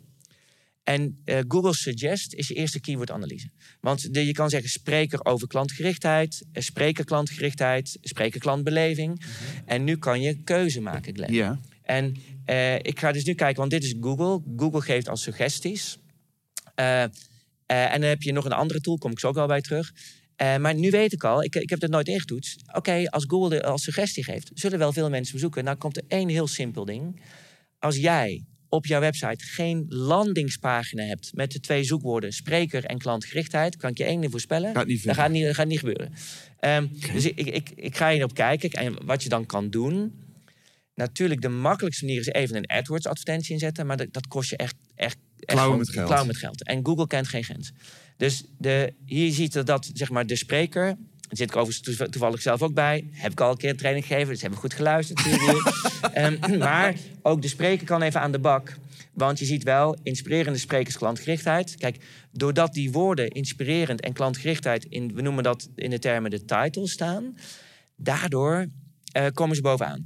[0.83, 3.49] en eh, Google Suggest is je eerste keywordanalyse.
[3.81, 9.25] Want de, je kan zeggen spreker over klantgerichtheid, spreker klantgerichtheid, spreker klantbeleving.
[9.65, 11.33] En nu kan je keuze maken, Glenn.
[11.33, 11.59] Ja.
[11.81, 12.15] En
[12.81, 14.41] ik ga dus nu kijken, want dit is Google.
[14.55, 15.97] Google geeft als suggesties.
[16.75, 17.11] En
[18.01, 19.93] dan heb je nog een andere tool, kom ik zo ook wel bij terug.
[20.39, 22.61] Eh, maar nu weet ik al, ik, ik heb het nooit ingetoetst.
[22.73, 25.63] Oké, als Google de, als suggestie geeft, zullen wel veel mensen bezoeken.
[25.63, 27.21] Nou komt er één heel simpel ding.
[27.79, 33.75] Als jij op jouw website geen landingspagina hebt met de twee zoekwoorden spreker en klantgerichtheid,
[33.77, 34.73] kan ik je één ding voorspellen.
[34.75, 36.13] Gaat niet dat gaat niet, dat gaat niet gebeuren.
[36.59, 38.69] Ehm, Dus ik, ik, ik ga hierop kijken.
[38.71, 40.13] En wat je dan kan doen.
[40.95, 43.85] Natuurlijk, de makkelijkste manier is even een AdWords-advertentie inzetten.
[43.85, 46.05] Maar dat, dat kost je echt, echt, echt Klauwen met geld.
[46.05, 46.63] klauwen met geld.
[46.63, 47.71] En Google kent geen grens.
[48.19, 50.85] Dus de, hier ziet je dat zeg maar, de spreker.
[50.85, 53.09] Daar zit ik overigens toev- toevallig zelf ook bij.
[53.11, 55.25] Heb ik al een keer een training gegeven, dus hebben we goed geluisterd.
[56.13, 58.77] Ehm, maar ook de spreker kan even aan de bak.
[59.13, 61.75] Want je ziet wel inspirerende sprekers klantgerichtheid.
[61.75, 61.97] Kijk,
[62.31, 64.85] doordat die woorden inspirerend en klantgerichtheid...
[64.85, 67.37] In, we noemen dat in de termen de title staan...
[67.95, 68.67] daardoor
[69.11, 70.05] eh, komen ze bovenaan.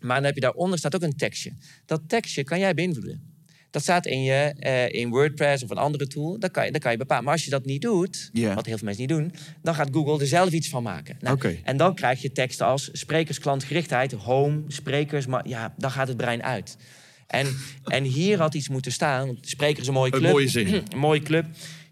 [0.00, 1.56] Maar dan heb je daaronder staat ook een tekstje.
[1.86, 3.31] Dat tekstje kan jij beïnvloeden.
[3.72, 6.38] Dat staat in, je, eh, in WordPress of een andere tool.
[6.38, 7.24] Dat kan, je, kan je bepalen.
[7.24, 9.32] Maar als je dat niet doet, wat heel veel mensen niet doen...
[9.62, 11.16] dan gaat Google er zelf iets van maken.
[11.20, 11.58] Nou, Oké.
[11.64, 15.26] En dan krijg je teksten als sprekers, klantgerichtheid, home, sprekers.
[15.26, 16.76] Maar ja, dan gaat het brein uit.
[17.26, 17.46] En,
[17.84, 19.26] en hier had iets moeten staan.
[19.26, 20.30] want Spreker is een mooie Een club.
[20.32, 20.66] mooie zin.
[20.92, 21.46] Een mooie club.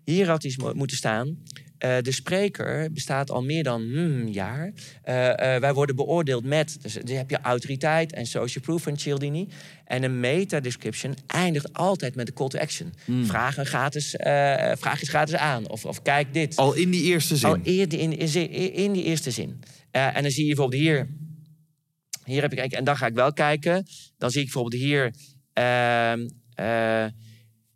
[0.04, 1.38] Hier had iets mo- moeten staan.
[1.80, 4.72] Eh, de spreker bestaat al meer dan hmm, een jaar.
[5.02, 8.98] Eh, eh, wij worden beoordeeld met, dus, dus heb je autoriteit en social proof van
[8.98, 9.48] Cialdini.
[9.84, 12.92] En een meta-description eindigt altijd met de call to action.
[13.04, 13.26] Hmm.
[13.26, 14.14] Vraag, een gratis,
[14.78, 15.68] vraag eens gratis aan.
[15.68, 16.56] Of, of kijk dit.
[16.56, 17.48] Al in die eerste zin.
[17.48, 18.18] Al eerder in,
[18.72, 19.60] in, die eerste zin.
[19.90, 21.08] En dan zie je bijvoorbeeld hier.
[22.24, 23.86] Hier heb ik en dan ga ik wel kijken.
[24.18, 25.14] Dan zie ik bijvoorbeeld hier
[25.52, 27.04] ehm, eh,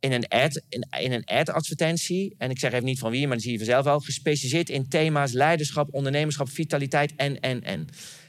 [0.05, 2.35] in een ad, in, in een ad-advertentie.
[2.39, 4.01] En ik zeg even niet van wie, maar dan zie je vanzelf wel.
[4.01, 7.87] Gespecialiseerd in thema's leiderschap, ondernemerschap, vitaliteit en en en.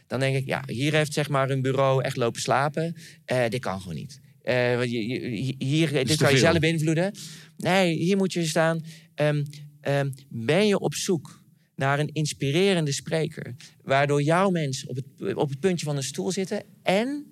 [0.08, 2.96] Dan denk ik, ja, hier heeft zeg maar een bureau echt lopen slapen.
[3.26, 4.20] Eh, dit kan gewoon niet.
[4.42, 7.14] Eh, want je- je- hier, dit kan je zelf beïnvloeden.
[7.58, 8.84] Nee, hier moet je staan.
[9.16, 9.44] ehm,
[9.82, 11.44] ehm, ben je op zoek
[11.76, 16.32] naar een inspirerende spreker, waardoor jouw mensen op het, op het puntje van een stoel
[16.32, 17.26] zitten en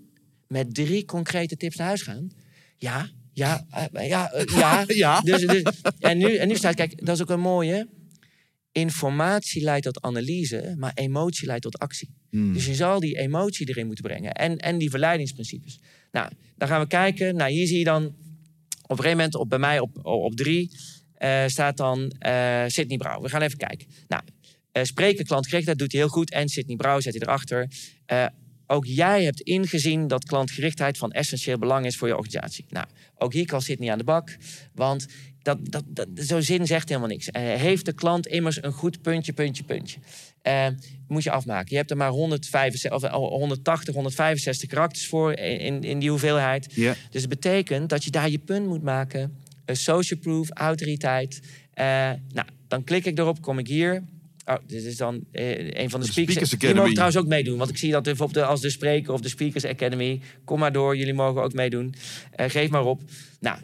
[0.47, 2.29] met drie concrete tips naar huis gaan?
[2.77, 4.83] Ja, ja, eh, ja, eh, ja.
[5.03, 5.21] Ja.
[5.21, 5.63] Dus, dus,
[5.99, 7.87] en, nu, en nu staat, kijk, dat is ook een mooie.
[8.71, 12.09] Informatie leidt tot analyse, maar emotie leidt tot actie.
[12.29, 12.53] Hmm.
[12.53, 14.31] Dus je zal die emotie erin moeten brengen.
[14.31, 15.79] En, en die verleidingsprincipes.
[16.11, 17.35] Nou, dan gaan we kijken.
[17.35, 20.71] Nou, hier zie je dan op een gegeven moment op, bij mij op, op drie
[21.13, 22.13] eh, staat dan
[22.67, 23.21] Sydney Brouw.
[23.21, 23.87] We gaan even kijken.
[24.07, 24.23] Nou,
[24.71, 26.31] eh spreken klantgerichtheid doet hij heel goed.
[26.31, 27.69] En Sydney Brouw zet hij erachter.
[28.05, 28.25] Eh,
[28.67, 32.65] ook jij hebt ingezien dat klantgerichtheid van essentieel belang is voor je organisatie.
[32.69, 32.85] Nou,
[33.17, 34.37] ook hier kan Sydney aan de bak.
[34.73, 35.07] Want
[35.41, 37.31] dat, dat, dat, zo'n zin zegt helemaal niks.
[37.31, 39.99] Eh, heeft de klant immers een goed puntje, puntje, puntje?
[40.41, 40.67] Eh,
[41.07, 41.67] moet je afmaken.
[41.69, 46.75] Je hebt er maar 165, of, eh, 180, 165 karakters voor in, in die hoeveelheid.
[47.09, 49.37] Dus het betekent dat je daar je punt moet maken.
[49.65, 51.41] Een social proof, autoriteit.
[51.73, 51.85] Eh,
[52.29, 54.03] nou, dan klik ik erop, kom ik hier.
[54.45, 56.35] Oh, dit is dan eh, een van de, De speakers.
[56.37, 57.57] Speakers Die mogen trouwens ook meedoen.
[57.57, 60.21] Want ik zie dat de- als de spreker of de Speakers Academy.
[60.43, 61.93] Kom maar door, jullie mogen ook meedoen.
[62.31, 63.01] Eh, geef maar op.
[63.39, 63.59] Nou,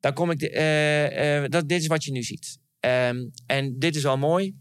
[0.00, 0.38] dan kom ik.
[0.38, 2.58] De, eh, dat, dit is wat je nu ziet.
[2.80, 4.54] Ehm, en dit is wel mooi.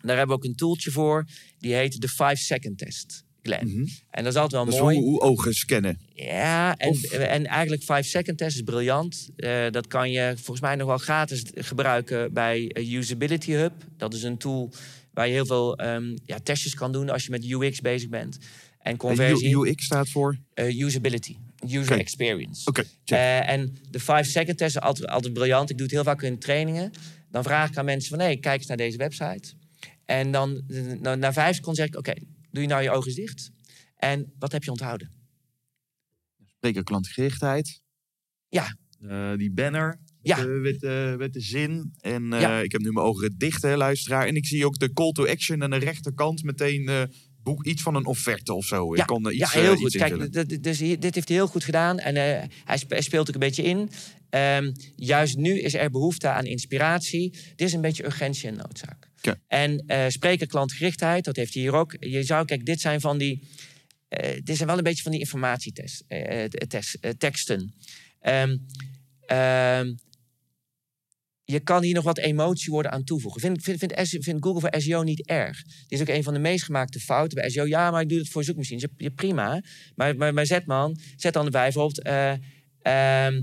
[0.00, 1.26] Daar hebben we ook een tooltje voor.
[1.58, 3.24] Die heet de 5-second test.
[3.42, 3.66] Glenn.
[3.68, 3.86] Mhm.
[4.10, 4.96] En dat is altijd wel mooi.
[4.98, 5.98] hoe, hoe ogen scannen.
[6.14, 9.28] Ja, en, Of- en eigenlijk 5-second test is briljant.
[9.36, 13.72] Eh, dat kan je volgens mij nog wel gratis gebruiken bij Usability Hub.
[13.96, 14.72] Dat is een tool
[15.12, 18.38] waar je heel veel ehm, ja, testjes kan doen als je met UX bezig bent.
[18.78, 20.38] En conversie, UX staat voor?
[20.54, 21.36] eh, usability,
[21.68, 22.66] user experience.
[22.68, 22.84] Oké.
[23.04, 25.70] Eh, en de 5-second test is altijd, altijd briljant.
[25.70, 26.90] Ik doe het heel vaak in trainingen.
[27.30, 29.52] Dan vraag ik aan mensen van, hey, kijk eens naar deze website.
[30.04, 30.62] En dan
[31.00, 32.12] na, na vijf seconden zeg ik, oké,
[32.50, 33.50] doe je nou je ogen eens dicht.
[33.96, 35.10] En wat heb je onthouden?
[36.44, 37.80] Spreker klantgerichtheid.
[38.48, 38.76] Ja.
[39.08, 40.00] Eh, die banner.
[40.22, 40.36] Ja.
[40.36, 41.94] Met, de, met, de, met de zin.
[42.00, 42.60] En Ja.
[42.60, 44.26] ik heb nu mijn ogen dicht, hè, luisteraar.
[44.26, 47.08] En ik zie ook de call to action aan de rechterkant meteen
[47.42, 48.94] boek iets van een offerte of zo.
[48.94, 49.94] Ja, ik kon er ja iets, heel goed.
[49.94, 49.96] iets.
[49.96, 51.98] Kijk, dus dit heeft hij heel goed gedaan.
[51.98, 53.90] En hij speelt ook een beetje in.
[54.30, 57.30] Ehm, juist nu is er behoefte aan inspiratie.
[57.30, 59.09] Dit is een beetje urgentie en noodzaak.
[59.48, 61.96] En eh spreker klantgerichtheid, dat heeft hij hier ook.
[62.00, 63.48] Je zou, kijk, dit zijn van die...
[64.08, 66.44] eh dit zijn wel een beetje van die informatietest, eh,
[67.18, 67.74] teksten.
[68.20, 68.56] Ehm,
[69.20, 69.94] ehm,
[71.44, 73.40] je kan hier nog wat emotie worden aan toevoegen.
[73.40, 73.78] Vind, vind,
[74.24, 75.62] vind, Google voor SEO niet erg.
[75.62, 77.66] Dit is ook een van de meest gemaakte fouten bij SEO.
[77.66, 78.84] Ja, maar ik doe het voor zoekmachines.
[79.14, 79.62] Prima.
[79.94, 82.02] Maar, maar, zet, man, zet dan bijvoorbeeld...
[82.82, 83.40] ehm,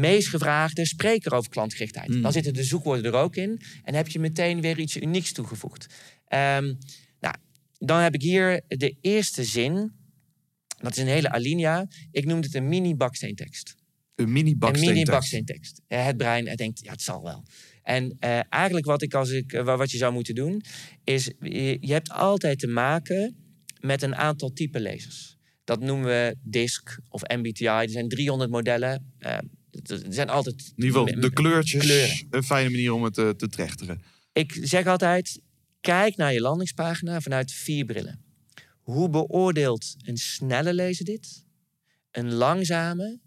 [0.00, 2.08] meest gevraagde spreker over klantgerichtheid.
[2.08, 2.22] Mm.
[2.22, 3.60] Dan zitten de zoekwoorden er ook in.
[3.82, 5.86] En heb je meteen weer iets unieks toegevoegd.
[6.26, 6.74] Ehm,
[7.20, 7.34] nou,
[7.78, 9.92] dan heb ik hier de eerste zin.
[10.76, 11.86] Dat is een hele alinea.
[12.10, 13.74] Ik noem het een mini-baksteentekst.
[14.14, 14.88] Een mini Een baksteen.
[14.92, 15.80] mini-baksteentekst.
[15.86, 17.44] Het brein het denkt, ja, het zal wel.
[17.82, 20.62] En eh, eigenlijk wat, ik als ik, eh, wa- wat je zou moeten doen...
[21.04, 23.36] is je, je hebt altijd te maken
[23.80, 25.36] met een aantal type lezers.
[25.64, 27.64] Dat noemen we DISC of MBTI.
[27.66, 29.12] Er zijn 300 modellen.
[29.18, 29.38] Eh,
[29.82, 30.72] er zijn altijd...
[30.76, 31.82] In ieder geval de kleurtjes.
[31.84, 32.26] Kleuren.
[32.30, 34.02] Een fijne manier om het eh, te trechteren.
[34.32, 35.40] Ik zeg altijd,
[35.80, 38.24] kijk naar je landingspagina vanuit vier brillen.
[38.80, 41.44] Hoe beoordeelt een snelle lezer dit?
[42.10, 43.20] Een langzame?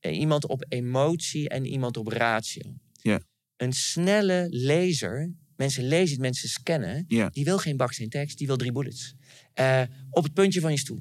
[0.00, 2.74] eh, Iemand op emotie en iemand op ratio.
[3.02, 3.20] Ja.
[3.56, 7.04] Een snelle lezer, mensen lezen het, mensen scannen...
[7.08, 7.28] Ja.
[7.28, 9.14] die wil geen baksteen tekst, die wil drie bullets.
[9.54, 11.00] Eh, op het puntje van je stoel.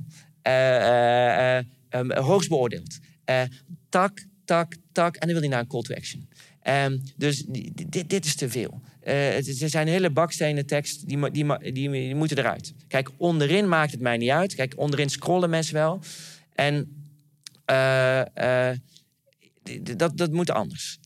[2.24, 2.98] Hoogst beoordeeld.
[3.90, 5.16] Tak, tak, tak.
[5.16, 6.30] En dan wil hij naar een call to action.
[6.62, 7.44] Ehm, dus
[7.88, 8.82] dit, dit is te veel.
[9.02, 12.74] Is- er zijn hele bakstenen tekst, die, die, die, die moeten eruit.
[12.88, 14.56] Kijk, onderin maakt het mij niet uit.
[14.56, 16.00] Kijk, onderin scrollen mensen wel.
[16.54, 17.04] En
[17.66, 18.78] eh, eh,
[19.96, 20.98] dat, dat moet anders.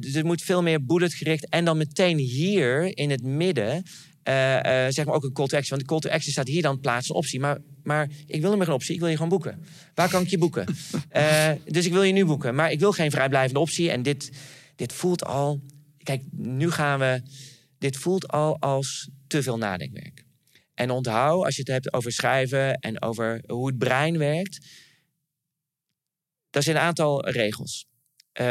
[0.00, 1.48] Dus het moet veel meer bulletgericht.
[1.48, 3.82] En dan meteen hier in het midden...
[4.26, 5.76] eh, eh, zeg maar ook een call to action.
[5.76, 7.40] Want de call to action staat hier dan plaats een optie.
[7.40, 8.94] Maar, maar ik wil niet meer een optie.
[8.94, 9.64] Ik wil je gewoon boeken.
[9.94, 10.66] Waar kan ik je boeken?
[11.08, 12.54] Eh, dus ik wil je nu boeken.
[12.54, 13.90] Maar ik wil geen vrijblijvende optie.
[13.90, 14.30] En dit,
[14.76, 15.60] dit voelt al...
[16.02, 17.22] Kijk, nu gaan we...
[17.78, 20.24] Dit voelt al als te veel nadenkwerk.
[20.74, 24.66] En onthoud, als je het hebt over schrijven en over hoe het brein werkt...
[26.50, 27.86] Er zijn een aantal regels.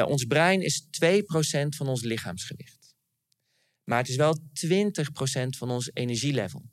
[0.06, 0.88] Ons brein is 2%
[1.70, 2.75] van ons lichaamsgewicht.
[3.86, 6.63] Maar het is wel 20% van ons energielevel.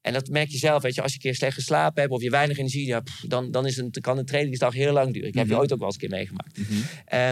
[0.00, 2.22] En dat merk je zelf, weet je, als je een keer slecht geslapen hebt of
[2.22, 5.28] je weinig energie hebt, dan, dan is een, kan een trainingsdag heel lang duren.
[5.28, 5.60] Ik heb je Mhm.
[5.60, 6.58] ooit ook wel eens een keer meegemaakt.
[7.04, 7.30] Eh,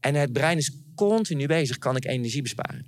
[0.00, 2.86] en het brein is continu bezig, kan ik energie besparen?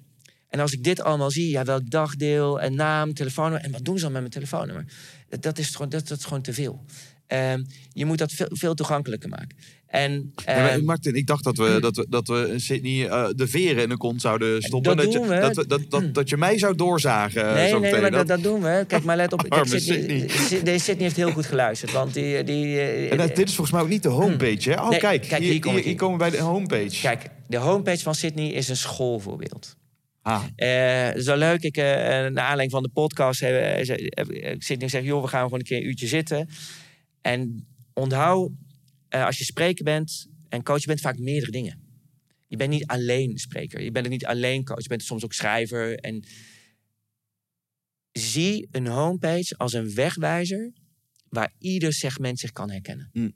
[0.48, 3.64] En als ik dit allemaal zie, ja, welk dagdeel en naam, telefoonnummer.
[3.64, 4.84] En wat doen ze dan met mijn telefoonnummer?
[5.28, 6.84] Dat, dat, is, gewoon, dat, dat is gewoon te veel.
[7.28, 7.62] Ehm,
[7.92, 9.56] je moet dat veel, veel toegankelijker maken.
[9.86, 13.46] En, Ja, ehm, Martin, ik dacht dat we, dat we, dat we Sydney eh, de
[13.48, 14.96] veren in de kont zouden stoppen.
[14.96, 15.38] Dat je, we.
[15.54, 17.48] Dat, dat, dat, dat je mij zou doorzagen.
[17.48, 18.12] eh, Nee, zo nee, meteen.
[18.12, 18.84] maar Dat- doen we.
[18.88, 19.42] Kijk, maar let op.
[19.48, 20.78] Kijk, Sydney, Sydney.
[20.78, 21.02] Sydney.
[21.02, 21.92] Heeft heel goed geluisterd.
[21.92, 22.44] Want die...
[22.44, 24.80] die eh, En dat- dit is volgens mij ook niet de homepage, hè?
[24.82, 27.00] Oh, Nee, kijk, kijk, hier, hier kom hier, hier komen we bij de homepage.
[27.00, 29.76] Kijk, de homepage van Sydney is een schoolvoorbeeld.
[30.22, 31.62] Ah, Eh, zo leuk.
[31.62, 35.04] Ik, eh naar aanleiding van de podcast heb, eh, heb ik Sydney gezegd...
[35.04, 36.48] joh, we gaan gewoon een keer een uurtje zitten.
[37.20, 38.50] En onthoud,
[39.08, 41.86] eh, als je spreker bent en coach, je bent vaak meerdere dingen.
[42.46, 43.82] Je bent niet alleen spreker.
[43.82, 44.82] Je bent ook niet alleen coach.
[44.82, 45.98] Je bent soms ook schrijver.
[45.98, 46.24] En
[48.12, 50.72] zie een homepage als een wegwijzer...
[51.28, 53.08] waar ieder segment zich kan herkennen.
[53.12, 53.30] Hm.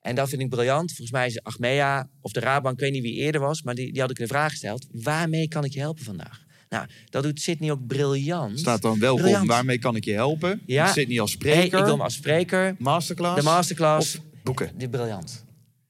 [0.00, 0.88] En dat vind ik briljant.
[0.88, 3.62] Volgens mij is Achmea of de Raadbank, ik weet niet wie eerder was...
[3.62, 4.86] maar die, die had ik de vraag gesteld...
[4.90, 6.44] waarmee kan ik je helpen vandaag?
[6.70, 8.58] Nou, dat doet Sydney ook briljant.
[8.58, 9.46] staat dan welkom, Briljant.
[9.48, 10.60] waarmee kan ik je helpen?
[10.66, 10.92] Ja.
[10.94, 12.74] Niet als Hey, spreker, ik wil hem als spreker.
[12.78, 14.16] masterclass De masterclass.
[14.16, 15.44] of boeken, Dit is briljant.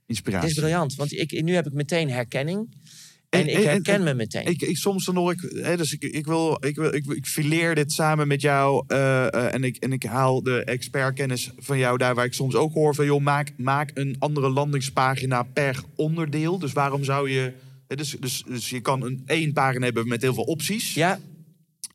[0.06, 0.48] inspiratie.
[0.48, 0.94] Dit is briljant.
[0.94, 2.74] Want ik, nu heb ik meteen herkenning.
[3.28, 4.46] En En- ik en- en- herken me meteen.
[4.46, 7.26] Ik, ik, soms dan hoor ik, hè, dus ik, ik wil, ik, wil, ik, ik
[7.26, 11.78] fileer dit samen met jou eh, eh, en, ik, en ik haal de expertkennis van
[11.78, 15.82] jou daar waar ik soms ook hoor van, joh, maak, maak een andere landingspagina per
[15.96, 16.58] onderdeel.
[16.58, 17.52] Dus waarom zou je,
[17.96, 20.94] dus, dus, dus je kan een één pagina hebben met heel veel opties.
[20.94, 21.18] ja,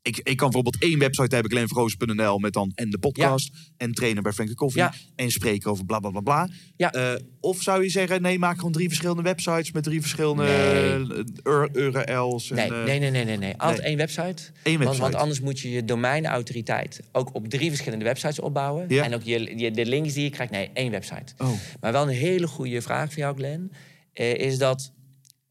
[0.01, 3.51] ik, ik kan bijvoorbeeld één website hebben, glenvergoos.nl, met dan en de podcast.
[3.77, 4.81] En trainen bij Frank Koffie.
[4.81, 4.93] Ja.
[5.15, 6.49] En spreken over bla bla bla bla.
[6.77, 6.91] Ja.
[6.93, 11.23] Eh, of zou je zeggen, nee, maak gewoon drie verschillende websites met drie verschillende Nee.
[11.43, 12.49] eh, ur- URL's.
[12.49, 13.53] En, Nee, eh, nee, nee, nee, nee, nee.
[13.57, 13.87] Altijd nee.
[13.87, 14.43] één website.
[14.63, 15.01] Één Want, website.
[15.01, 18.85] want anders moet je je domeinautoriteit ook op drie verschillende websites opbouwen.
[18.89, 19.03] Ja.
[19.03, 21.33] En ook je, je, de links die je krijgt, nee, één website.
[21.37, 21.49] Oh.
[21.81, 23.71] Maar wel een hele goede vraag voor jou, Glenn.
[24.13, 24.91] eh, is dat.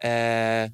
[0.04, 0.64] Eh,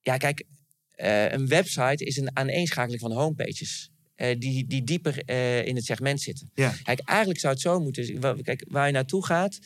[0.00, 0.44] ja, kijk,
[0.90, 3.90] eh, een website is een aaneenschakeling van homepages.
[4.14, 5.28] eh, die, die dieper
[5.66, 6.50] in het segment zitten.
[6.54, 6.74] Ja.
[6.82, 9.58] Kijk, eigenlijk zou het zo moeten Kijk, waar je naartoe gaat.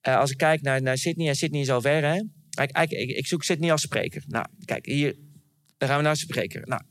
[0.00, 2.22] als ik kijk naar, naar Sydney, en Sydney is al ver, hè?
[2.50, 4.22] Kijk, ik, ik zoek Sydney als spreker.
[4.26, 5.16] Nou, kijk, hier.
[5.76, 6.66] Dan gaan we naar spreker.
[6.66, 6.82] Nou,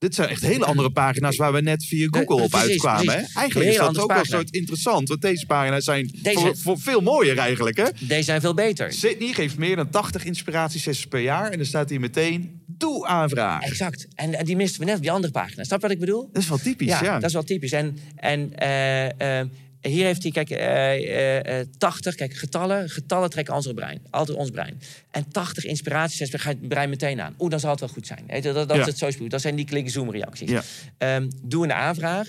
[0.00, 3.04] Dit zijn echt hele andere pagina's waar we net via Google Eh, op precies, uitkwamen.
[3.04, 3.34] Precies.
[3.34, 4.24] Eigenlijk is dat ook wel pagina.
[4.36, 5.08] soort interessant.
[5.08, 7.76] Want deze pagina's zijn Deze- voor, voor veel mooier eigenlijk.
[7.76, 7.84] Hè?
[8.00, 8.92] deze zijn veel beter.
[8.92, 11.50] Sydney geeft meer dan 80 inspiratiesessies per jaar.
[11.50, 13.62] En dan staat hier meteen, doe aanvraag.
[13.62, 14.06] Exact.
[14.14, 15.64] En, en die misten we net op die andere pagina.
[15.64, 16.28] Snap wat ik bedoel?
[16.32, 17.14] Dat is wel typisch, ja.
[17.14, 17.72] dat is wel typisch.
[17.72, 19.46] En, en eh, eh,
[19.80, 22.88] hier heeft hij, kijk, eh, eh, eh, 80, kijk, getallen.
[22.90, 24.02] Getallen trekken ons brein.
[24.10, 24.80] Altijd ons brein.
[25.10, 27.34] En 80 inspiraties, dan gaat het brein meteen aan.
[27.38, 28.24] Oeh, dan zal het wel goed zijn.
[28.26, 28.80] Je, dat dat Ja.
[28.80, 29.30] is het zo spoed.
[29.30, 30.50] Dat zijn die klik-zoom-reacties.
[30.50, 30.62] Ja.
[30.98, 32.28] Ehm, doe een aanvraag.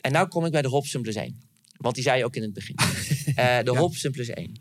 [0.00, 1.40] En nou kom ik bij de Hobson plus 1.
[1.76, 2.74] Want die zei je ook in het begin.
[3.34, 4.60] Eh, de Hobson plus 1.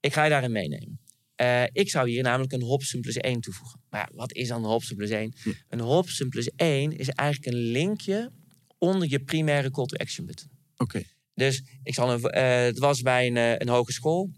[0.00, 1.00] Ik ga je daarin meenemen.
[1.36, 3.80] Eh, ik zou hier namelijk een Hobson plus 1 toevoegen.
[3.90, 5.34] Maar ja, wat is dan een Hobson plus 1?
[5.68, 8.30] Een Hobson plus 1 is eigenlijk een linkje
[8.78, 10.48] onder je primaire call to action button.
[10.76, 11.02] Oké.
[11.34, 14.30] Dus ik zal een, eh, het was bij een, eh, een hogeschool.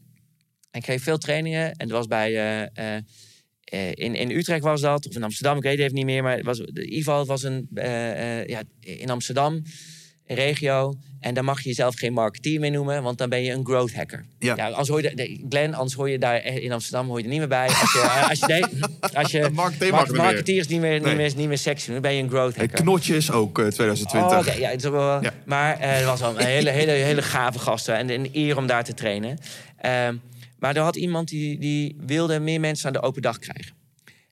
[0.70, 1.64] Ik geef veel trainingen.
[1.64, 2.66] En het was bij.
[2.72, 2.96] eh,
[3.90, 6.22] in, in Utrecht was dat, of in Amsterdam, ik weet het even niet meer.
[6.22, 7.68] Maar was, in ieder geval, was een,
[8.46, 9.62] ja, in Amsterdam,
[10.26, 10.94] regio.
[11.20, 13.94] En daar mag je jezelf geen marketeer meer noemen, want dan ben je een growth
[13.94, 14.24] hacker.
[14.38, 14.54] Ja.
[14.54, 17.38] anders hoor je, de- Glenn, anders hoor je daar in Amsterdam hoor je er niet
[17.38, 17.66] meer bij.
[17.68, 18.62] Als je, eh, als je, nee,
[19.22, 20.20] als je Marketeer er niet meer.
[20.22, 21.00] marketeers niet meer, Nee.
[21.08, 22.82] niet, meer, niet meer sexy, dan ben je een growth En hacker.
[22.82, 24.38] knotjes ook eh, 2020.
[24.54, 25.32] Oh, ja, het is ook wel, Ja.
[25.46, 27.96] Maar eh, het was wel een hele, hele, hele gave gasten.
[27.96, 29.38] En een eer om daar te trainen.
[29.80, 30.16] Ehm,
[30.58, 33.72] maar er had iemand die, die wilde meer mensen naar de open dag krijgen.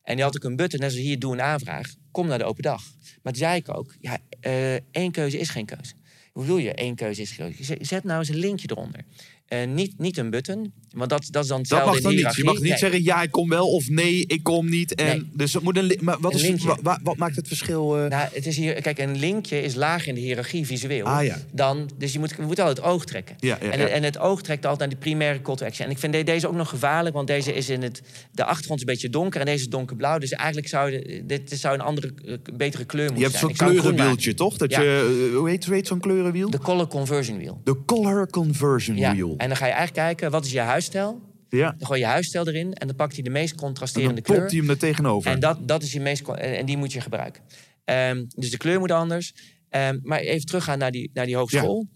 [0.02, 1.94] En die had ook een button, net zoals hier, doe een aanvraag.
[2.10, 2.82] Kom naar de open dag.
[3.22, 5.94] Maar toen zei ik ook, ja, eh, één keuze is geen keuze.
[6.32, 7.76] Hoe bedoel je, één keuze is geen keuze?
[7.80, 9.04] Zet nou eens een linkje eronder.
[9.52, 12.36] Eh, niet, niet een button, want dat, dat is dan Dat hetzelfde mag dan niet.
[12.36, 12.78] Je mag niet Nee.
[12.78, 14.94] zeggen ja, ik kom wel of nee, ik kom niet.
[14.94, 15.30] En, Nee.
[15.32, 16.66] Dus het moet een maar wat, Een is, linkje.
[16.66, 17.98] wa- wa- wat, maakt het verschil?
[17.98, 18.08] eh?
[18.10, 21.04] Nou, het is hier, kijk, een linkje is lager in de hiërarchie visueel.
[21.06, 21.36] Ah, ja.
[21.52, 23.36] dan, dus je moet, je moet altijd het oog trekken.
[23.40, 23.86] Ja, ja, en, ja.
[23.86, 25.86] en het oog trekt altijd naar de primaire call to action.
[25.86, 28.02] En ik vind de- deze ook nog gevaarlijk, want deze is in het...
[28.32, 30.18] De achtergrond is een beetje donker en deze is donkerblauw.
[30.18, 33.56] Dus eigenlijk zou de, dit zou een andere, eh, betere kleur moeten je hebt zijn.
[33.56, 34.56] zo'n kleurenwieltje, toch?
[34.56, 36.50] Dat je, hoe heet, heet zo'n kleurenwiel?
[36.50, 37.60] De color conversion wheel.
[37.64, 39.34] De color conversion wheel.
[39.42, 41.20] En dan ga je eigenlijk kijken, wat is je huisstijl?
[41.48, 41.74] Ja.
[41.78, 44.36] Dan gooi je huisstijl erin en dan pakt hij de meest En contrasterende dan kleur.
[44.36, 45.30] plopt hij hem er tegenover.
[45.30, 46.28] En dat, dat is je meest.
[46.28, 47.42] En die moet je gebruiken.
[47.84, 49.34] Ehm, dus de kleur moet anders.
[49.68, 51.88] Ehm, maar even teruggaan naar die, naar die hogeschool.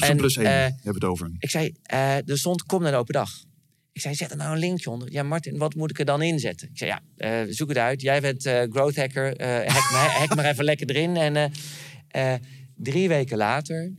[0.00, 1.30] En, plus 1 eh, hebben we het over.
[1.38, 3.30] Ik zei, eh, er stond, kom naar de open dag.
[3.92, 5.12] Ik zei, zet er nou een linkje onder.
[5.12, 6.68] Ja, Martin, wat moet ik er dan inzetten?
[6.68, 8.00] Ik zei, ja, eh, zoek het uit.
[8.00, 9.24] Jij bent eh, growth hacker.
[9.46, 11.16] hack, maar, hack maar even lekker erin.
[11.16, 11.52] En
[12.76, 13.92] drie weken later,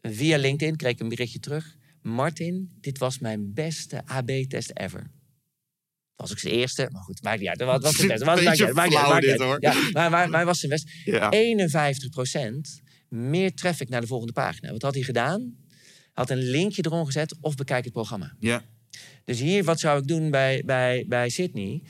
[0.00, 1.76] via LinkedIn, kreeg ik een berichtje terug.
[2.04, 5.10] Martin, dit was mijn beste AB-test ever.
[6.16, 7.60] Was ik zijn eerste, maar goed, maakt niet uit.
[7.60, 8.24] Wat was zijn beste?
[8.34, 9.56] Maakt niet uit, maakt dit, hoor.
[9.60, 10.90] Ja, maar, maar, was zijn best.
[11.04, 11.32] Ja.
[12.78, 14.72] 51% meer traffic naar de volgende pagina.
[14.72, 15.56] Wat had hij gedaan?
[16.12, 18.36] Had een linkje eronder gezet of bekijk het programma.
[18.38, 18.64] Ja.
[19.24, 21.82] Dus hier, wat zou ik doen bij, bij, bij Sydney?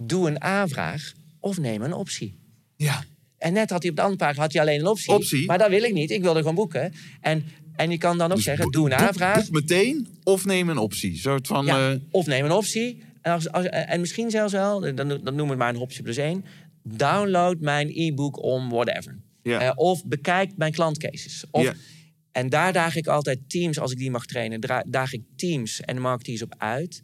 [0.00, 2.38] Doe een aanvraag of neem een optie.
[2.76, 3.04] ja.
[3.38, 5.12] En net had hij op de andere pagina had hij alleen een optie.
[5.12, 5.46] Optie.
[5.46, 6.10] Maar dat wil ik niet.
[6.10, 6.92] Ik wilde gewoon boeken.
[7.20, 7.44] En,
[7.76, 9.44] en je kan dan ook Dus zeggen, doe een aanvraag.
[9.44, 11.16] Boek meteen of neem een optie.
[11.16, 11.66] Soort van...
[11.66, 13.02] Ja, eh, of neem een optie.
[13.22, 16.16] En, als, als, en misschien zelfs wel, dan, dan noemen we maar een optie plus
[16.16, 16.44] één.
[16.82, 19.18] Download mijn e-book om whatever.
[19.42, 19.60] Ja.
[19.60, 21.44] Eh, of bekijk mijn klantcases.
[21.50, 21.74] Of, Ja.
[22.32, 26.00] En daar daag ik altijd teams, als ik die mag trainen, daag ik teams en
[26.00, 27.00] marketeers op uit.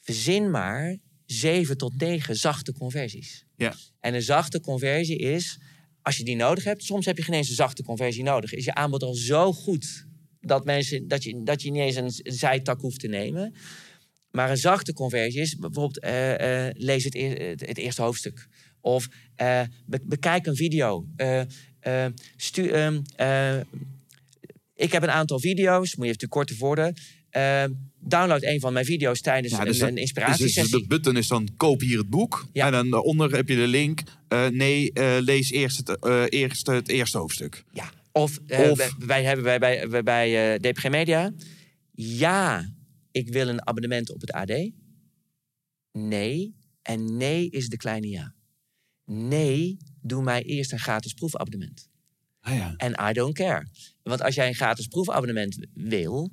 [0.00, 3.44] Verzin maar zeven tot negen zachte conversies.
[3.56, 3.74] ja.
[4.00, 5.58] En een zachte conversie is,
[6.02, 8.52] als je die nodig hebt, soms heb je geen eens een zachte conversie nodig.
[8.52, 10.06] Is je aanbod al zo goed
[10.46, 13.54] dat, mensen, dat, je, dat je niet eens een zijtak hoeft te nemen.
[14.30, 17.14] Maar een zachte conversie is bijvoorbeeld eh, eh, lees het,
[17.66, 18.46] het, eerste hoofdstuk.
[18.80, 21.06] Of eh, be- bekijk een video.
[21.16, 21.40] Eh,
[21.80, 22.04] eh,
[22.54, 23.60] ehm, eh,
[24.74, 26.94] ik heb een aantal video's, moet je even korte woorden.
[27.30, 27.64] Eh,
[28.00, 30.62] download een van mijn video's tijdens Ja, dus een, een dus, inspiratiesessie.
[30.62, 32.46] dus de button is dan koop hier het boek.
[32.52, 32.66] Ja.
[32.66, 34.00] En dan daaronder heb je de link.
[34.50, 34.90] nee,
[35.20, 37.64] lees eerst het, eerst het eerste hoofdstuk.
[37.72, 37.90] Ja.
[38.12, 41.32] Of, eh, Of- wij, wij hebben bij, bij, bij, bij eh, DPG Media.
[41.92, 42.72] Ja,
[43.10, 44.70] ik wil een abonnement op het AD.
[45.92, 46.54] Nee.
[46.82, 48.34] En nee is de kleine ja.
[49.04, 51.88] Nee, doe mij eerst een gratis proefabonnement.
[52.40, 52.74] Ah, ja.
[52.76, 53.66] En I don't care.
[54.02, 56.32] Want als jij een gratis proefabonnement wil,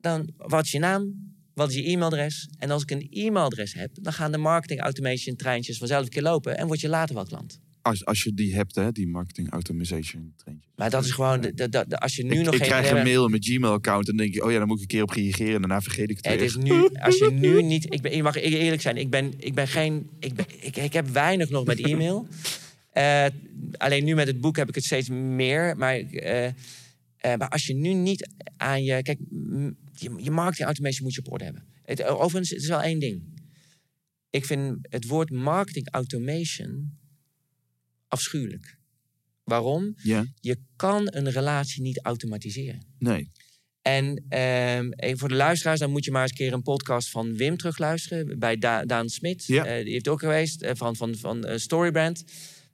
[0.00, 1.30] dan wat is je naam?
[1.54, 2.48] Wat is je e-mailadres?
[2.58, 6.22] En als ik een e-mailadres heb, dan gaan de marketing automation treintjes vanzelf een keer
[6.22, 7.60] lopen en word je later wel klant.
[7.82, 10.72] Als, als je die hebt, hè, die marketing automation traintjes.
[10.76, 12.90] Maar dat is gewoon, de, de, de- als je nu ik, nog ik geen krijg
[12.90, 15.10] een mail mijn Gmail-account en denk ik, oh ja, dan moet ik een keer op
[15.10, 16.44] reageren en daarna vergeet ik het Het weer.
[16.44, 17.92] is nu, als je nu niet.
[17.94, 20.10] Ik ben, je mag eerlijk zijn, ik ben, ik ben geen.
[20.18, 22.26] Ik, ben, ik, ik heb weinig nog met e-mail.
[22.92, 23.26] Eh,
[23.76, 25.76] alleen nu met het boek heb ik het steeds meer.
[25.76, 26.54] Maar, eh, eh,
[27.20, 29.02] maar als je nu niet aan je.
[29.02, 29.18] Kijk,
[29.94, 31.64] je, je marketing automation moet je op orde hebben.
[31.84, 33.22] Het, overigens, het is wel één ding.
[34.30, 36.98] Ik vind het woord marketing automation
[38.12, 38.76] afschuwelijk.
[39.44, 39.94] Waarom?
[40.02, 40.24] Ja?
[40.40, 42.86] Je kan een relatie niet automatiseren.
[42.98, 43.30] Nee.
[43.82, 44.24] En
[44.96, 47.56] even voor de luisteraars, dan moet je maar eens een keer een podcast van Wim
[47.56, 48.38] terugluisteren.
[48.38, 49.44] Bij Da- Daan Smit.
[49.46, 49.64] Ja.
[49.64, 52.24] Eh, die heeft ook geweest, eh, van, van, van eh, Storybrand.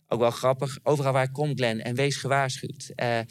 [0.09, 0.78] Ook wel grappig.
[0.82, 1.80] Overal waar ik kom, Glenn.
[1.82, 2.93] En wees gewaarschuwd.
[2.95, 3.26] Eh, eh,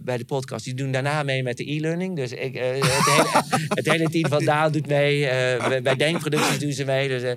[0.00, 0.64] bij de podcast.
[0.64, 2.16] Die doen daarna mee met de e-learning.
[2.16, 5.26] Dus ik, eh, het, hele, het hele team van Daan doet mee.
[5.26, 7.08] eh, bij- Denkproducties doen ze mee.
[7.08, 7.32] Dus, eh,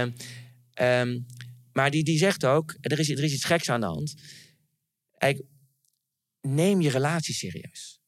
[0.00, 0.10] ehm,
[0.74, 1.18] ehm,
[1.76, 4.14] maar die, die zegt ook, er is, er is iets geks aan de hand.
[5.18, 5.42] Kijk,
[6.40, 8.00] neem je relatie serieus.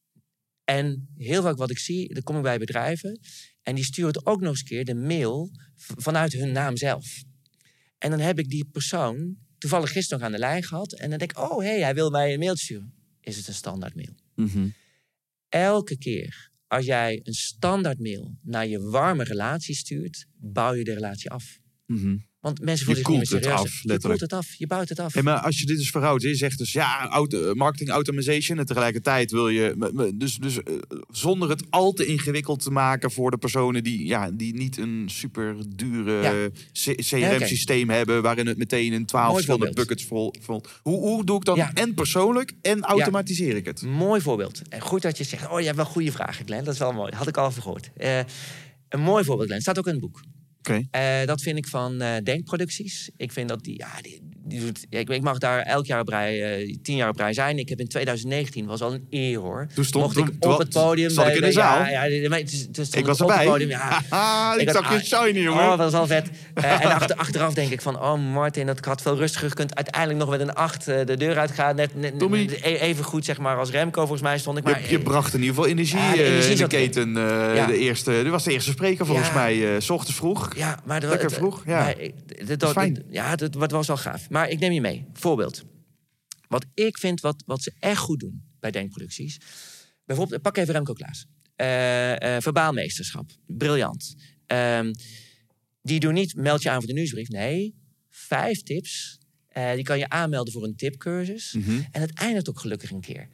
[0.63, 3.19] En heel vaak wat ik zie, dan kom ik bij bedrijven...
[3.61, 7.23] en die sturen ook nog eens een keer de mail vanuit hun naam zelf.
[7.97, 10.93] En dan heb ik die persoon toevallig gisteren nog aan de lijn gehad...
[10.93, 12.93] en dan denk ik, oh, hé, hey, hij wil mij een mail sturen.
[13.21, 14.15] Is het een standaard mail?
[14.35, 14.69] Mhm.
[15.49, 20.25] Elke keer als jij een standaard mail naar je warme relatie stuurt...
[20.37, 21.59] bouw je de relatie af.
[21.85, 22.17] Mhm.
[22.39, 23.59] Want mensen Je voelen zich niet meer serieus.
[23.59, 25.13] af, je koelt het af, je bouwt het af.
[25.13, 28.65] Hey, maar als je dit dus verhoudt, je zegt dus ja, auto, marketing automation en
[28.65, 30.73] tegelijkertijd wil je dus, dus eh,
[31.09, 35.03] zonder het al te ingewikkeld te maken voor de personen die, ja, die niet een
[35.11, 36.49] super dure Ja.
[37.01, 40.33] CRM-systeem hebben waarin het meteen in twaalf verschillende buckets vol.
[40.41, 40.63] vol.
[40.81, 41.73] Hoe, hoe doe ik dan Ja.
[41.73, 43.81] en persoonlijk en automatiseer ik het?
[43.81, 44.61] Mooi voorbeeld.
[44.69, 46.63] En goed dat je zegt, oh, je hebt wel goede vragen, Glenn.
[46.63, 47.11] Dat is wel mooi.
[47.15, 47.89] Had ik al even gehoord.
[47.97, 48.19] Eh,
[48.89, 49.61] een mooi voorbeeld, Glenn.
[49.61, 50.21] Staat ook in het boek.
[50.91, 53.09] Eh, dat vind ik van eh, Denkproducties.
[53.17, 55.99] Ik vind dat die, ja, die, die doet, ja, ik, ik mag daar elk jaar
[55.99, 57.57] op rij, eh, tien jaar op rij zijn.
[57.57, 59.67] Ik heb in 2019, was al een eer hoor.
[59.75, 61.09] Toen stond- Mocht ik toen op het podium.
[61.09, 61.79] zat ik in de bij- zaal.
[61.85, 63.45] Ja, ja, maar Ik was op het erbij.
[63.45, 63.97] podium, ja.
[64.55, 65.63] Ik, Ik zag je shiny, jongen.
[65.63, 66.29] Oh, dat was al vet.
[66.53, 69.75] Eh, en achter, achteraf denk ik van, oh Martin, dat had veel rustiger gekund.
[69.75, 71.75] Uiteindelijk nog met een acht eh, de deur uitgaan.
[71.75, 72.45] Net, net, Tommy.
[72.45, 74.63] net e- even goed zeg maar als Remco volgens mij stond ik.
[74.63, 77.13] Maar, je, je bracht in ieder geval energie, Ja, de energie in de keten.
[77.13, 80.55] de eerste, dit was de eerste spreker volgens mij, s ochtends vroeg.
[80.55, 81.77] Ja, maar dat- Lekker vroeg, ja.
[81.79, 82.93] maar ik- dat, is fijn.
[82.93, 84.29] dat- ja, dat, dat was wel gaaf.
[84.39, 85.05] Maar ik neem je mee.
[85.13, 85.63] Voorbeeld.
[86.47, 89.37] Wat ik vind, wat, wat ze echt goed doen bij Denkproducties.
[90.05, 91.25] Bijvoorbeeld, pak even Remco Klaas.
[91.55, 93.31] Eh eh verbaalmeesterschap.
[93.47, 94.15] Briljant.
[94.45, 94.93] Ehm,
[95.81, 97.27] die doen niet, meld je aan voor de nieuwsbrief.
[97.27, 97.75] Nee,
[98.09, 99.17] vijf tips.
[99.47, 101.53] Eh, die kan je aanmelden voor een tipcursus.
[101.53, 101.81] Mhm.
[101.91, 103.29] En het eindigt ook gelukkig een keer.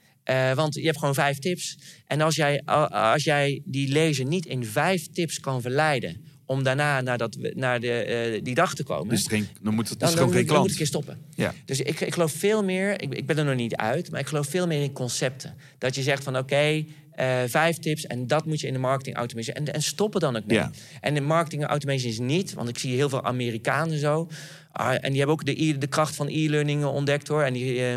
[0.55, 1.77] Want je hebt gewoon vijf tips.
[2.05, 6.25] En als jij, als jij die lezer niet in vijf tips kan verleiden...
[6.45, 9.09] om daarna naar, dat, naar de, eh, die dag te komen...
[9.09, 11.17] Dus geen, dan moet het dan, dan, geen dan moet ik stoppen.
[11.35, 11.53] Ja.
[11.65, 13.01] Dus ik, ik geloof veel meer...
[13.01, 15.55] Ik, ik ben er nog niet uit, maar ik geloof veel meer in concepten.
[15.77, 18.05] Dat je zegt van oké, eh, vijf tips...
[18.05, 19.55] en dat moet je in de marketing automation...
[19.55, 20.57] en, en stoppen dan ook mee.
[20.57, 20.71] Ja.
[21.01, 22.53] En de marketing automation is niet...
[22.53, 24.27] want ik zie heel veel Amerikanen zo...
[24.71, 27.43] ah, en die hebben ook de, e- de kracht van e-learning ontdekt hoor.
[27.43, 27.85] En die...
[27.85, 27.95] eh,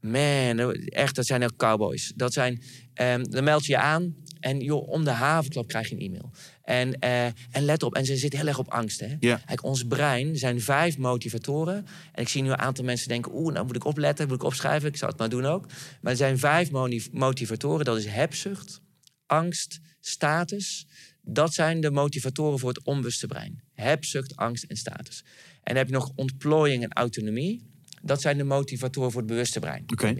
[0.00, 2.12] Man, echt, dat zijn ook cowboys.
[2.16, 2.62] Dat zijn,
[2.94, 6.30] ehm, dan meld je je aan en joh, om de havenklap krijg je een e-mail.
[6.62, 9.00] En, eh, en let op, en ze zitten heel erg op angst.
[9.00, 9.16] Hè?
[9.18, 11.86] Kijk, ons brein zijn vijf motivatoren.
[12.12, 13.34] En ik zie nu een aantal mensen denken...
[13.34, 14.88] oeh, nou moet ik opletten, moet ik opschrijven.
[14.88, 15.66] Ik zou het maar doen ook.
[16.00, 16.70] Maar er zijn vijf
[17.12, 17.84] motivatoren.
[17.84, 18.80] Dat is hebzucht,
[19.26, 20.86] angst, status.
[21.22, 23.62] Dat zijn de motivatoren voor het onbewuste brein.
[23.72, 25.24] Hebzucht, angst en status.
[25.52, 27.70] En dan heb je nog ontplooiing en autonomie.
[28.02, 29.84] Dat zijn de motivatoren voor het bewuste brein.
[29.86, 30.14] Oké.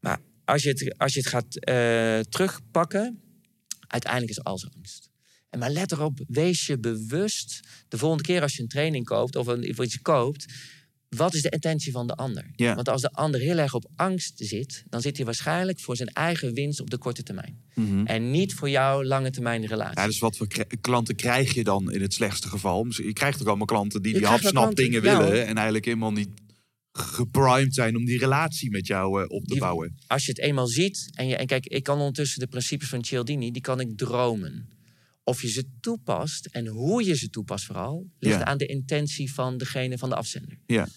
[0.00, 3.20] Maar als je het, als je het gaat eh, terugpakken,
[3.86, 5.10] uiteindelijk is alles angst.
[5.50, 9.36] En maar let erop, wees je bewust de volgende keer als je een training koopt
[9.36, 10.46] of, een, of iets koopt.
[11.16, 12.50] Wat is de intentie van de ander?
[12.56, 12.74] Ja.
[12.74, 16.08] Want als de ander heel erg op angst zit, dan zit hij waarschijnlijk voor zijn
[16.08, 17.62] eigen winst op de korte termijn.
[18.04, 19.92] En niet voor jouw lange termijn relatie.
[19.92, 20.00] Mhm.
[20.00, 20.46] Ja, dus wat voor
[20.80, 22.86] klanten krijg je dan in het slechtste geval?
[22.88, 25.46] Je krijgt ook allemaal klanten die Je die hapsnap dingen ja, willen...
[25.46, 26.28] en eigenlijk helemaal niet
[26.92, 29.94] geprimed zijn om die relatie met jou eh, op te Die- bouwen.
[30.06, 33.04] als je het eenmaal ziet, en, je, en kijk, ik kan ondertussen de principes van
[33.04, 34.68] Cialdini, die kan ik dromen.
[35.30, 38.44] Of je ze toepast en hoe je ze toepast vooral, ligt Ja.
[38.44, 40.58] aan de intentie van degene van de afzender.
[40.66, 40.88] Ja.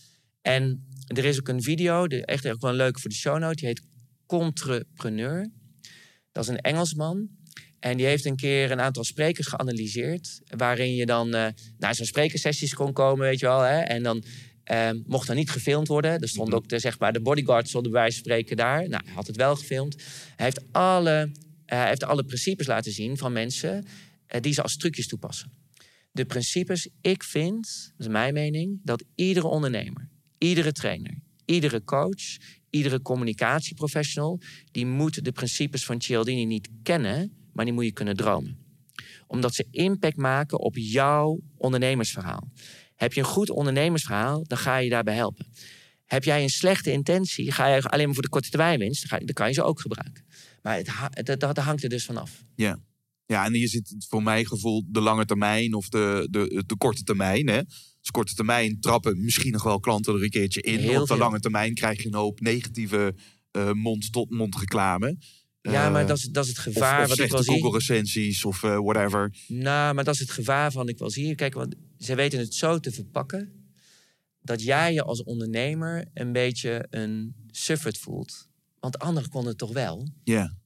[0.42, 3.40] En er is ook een video, de, echt ook wel een leuke voor de show
[3.40, 3.82] note, die heet
[4.26, 5.50] Contrepreneur.
[6.32, 7.28] Dat is een Engelsman.
[7.80, 10.42] En die heeft een keer een aantal sprekers geanalyseerd.
[10.58, 13.62] Waarin je dan eh, naar zo'n sprekersessies kon komen, weet je wel.
[13.62, 13.80] Hè?
[13.80, 14.24] En dan
[14.64, 16.20] Ehm, mocht dan niet gefilmd worden.
[16.20, 18.90] Er stond ook de, zeg maar, de bodyguard stond bij spreken daar.
[18.90, 19.96] Nou, hij had het wel gefilmd.
[20.36, 21.32] Hij heeft alle,
[21.66, 23.86] eh, hij heeft alle principes laten zien van mensen
[24.40, 25.52] die ze als trucjes toepassen.
[26.12, 32.38] De principes, ik vind, dat is mijn mening, dat iedere ondernemer, iedere trainer, iedere coach,
[32.70, 34.40] iedere communicatieprofessional,
[34.72, 38.58] die moet de principes van Cialdini niet kennen, maar die moet je kunnen dromen.
[39.28, 42.52] Omdat ze impact maken op jouw ondernemersverhaal.
[42.96, 45.46] Heb je een goed ondernemersverhaal, dan ga je daarbij helpen.
[46.06, 49.26] Heb jij een slechte intentie, ga je alleen maar voor de korte termijn winst, dan,
[49.26, 50.26] kan je ze ook gebruiken.
[50.62, 52.44] Maar het, dat, dat hangt er dus vanaf.
[52.56, 52.80] Ja.
[53.26, 57.04] Ja, en hier zit voor mijn gevoel de lange termijn of de, de, de korte
[57.04, 57.48] termijn.
[57.50, 57.62] Hè?
[58.02, 60.80] Dus korte termijn trappen misschien nog wel klanten er een keertje in.
[60.80, 61.18] Heel Op de veel.
[61.18, 63.16] lange termijn krijg je een hoop negatieve
[63.52, 65.18] eh, mond-tot-mond reclame.
[65.62, 67.54] Ja, Eh, maar dat is, dat is het gevaar of wat ik slechte wel zie.
[67.64, 69.36] Google recensies of eh, whatever.
[69.48, 71.36] Nou, maar dat is het gevaar van ik wel zie.
[71.36, 73.68] Kijk, want ze weten het zo te verpakken
[74.42, 78.48] dat jij je als ondernemer een beetje een sufferd voelt.
[78.80, 80.08] Want anderen konden het toch wel.
[80.24, 80.58] Ja,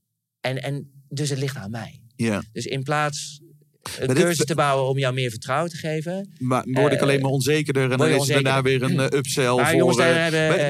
[0.41, 2.01] En, en dus het ligt aan mij.
[2.17, 2.43] Ja.
[2.53, 3.39] Dus in plaats
[3.99, 6.29] een cursus te bouwen om jou meer vertrouwen te geven.
[6.39, 9.17] Maar word ik Eh, alleen maar onzekerder en dan is er daarna weer een eh,
[9.17, 9.77] upsell Maar voor...
[9.77, 10.49] jongens, daar eh, hebben,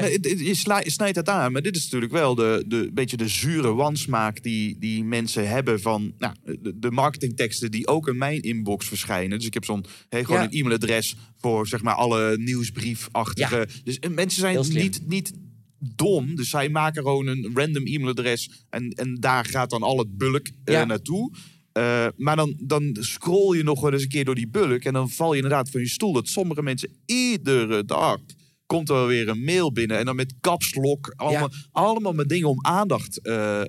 [0.66, 3.74] maar je snijdt het aan, maar dit is natuurlijk wel de, de beetje de zure
[3.74, 8.88] wansmaak die, die mensen hebben van nou, de, de marketingteksten die ook in mijn inbox
[8.88, 9.38] verschijnen.
[9.38, 10.46] Dus ik heb zo'n hey, gewoon Ja.
[10.46, 13.68] een e-mailadres voor zeg maar alle nieuwsbriefachtige.
[13.84, 15.32] Dus eh, mensen zijn niet, niet
[15.78, 20.16] dom, dus zij maken gewoon een random e-mailadres en, en daar gaat dan al het
[20.18, 20.84] bulk eh, Ja.
[20.84, 21.32] naartoe.
[21.72, 24.84] Eh, maar dan, dan scroll je nog wel eens een keer door die bulk.
[24.84, 26.12] En dan val je inderdaad van je stoel.
[26.12, 28.18] Dat sommige mensen iedere dag
[28.66, 29.98] komt er wel weer een mail binnen.
[29.98, 31.12] En dan met capslok.
[31.16, 33.62] Allemaal, allemaal met dingen om aandacht eh,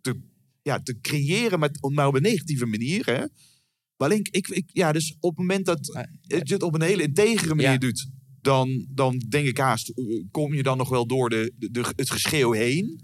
[0.00, 0.20] te,
[0.62, 1.58] ja, te creëren.
[1.58, 3.06] Maar, maar op een negatieve manier.
[3.06, 3.24] Hè?
[3.96, 7.70] Maar ik, ik, ja, dus op het moment dat het op een hele integere manier
[7.72, 7.78] Ja.
[7.78, 8.08] doet.
[8.42, 12.10] Dan, dan denk ik haast, eh, kom je dan nog wel door de, de, het
[12.10, 13.00] geschreeuw heen.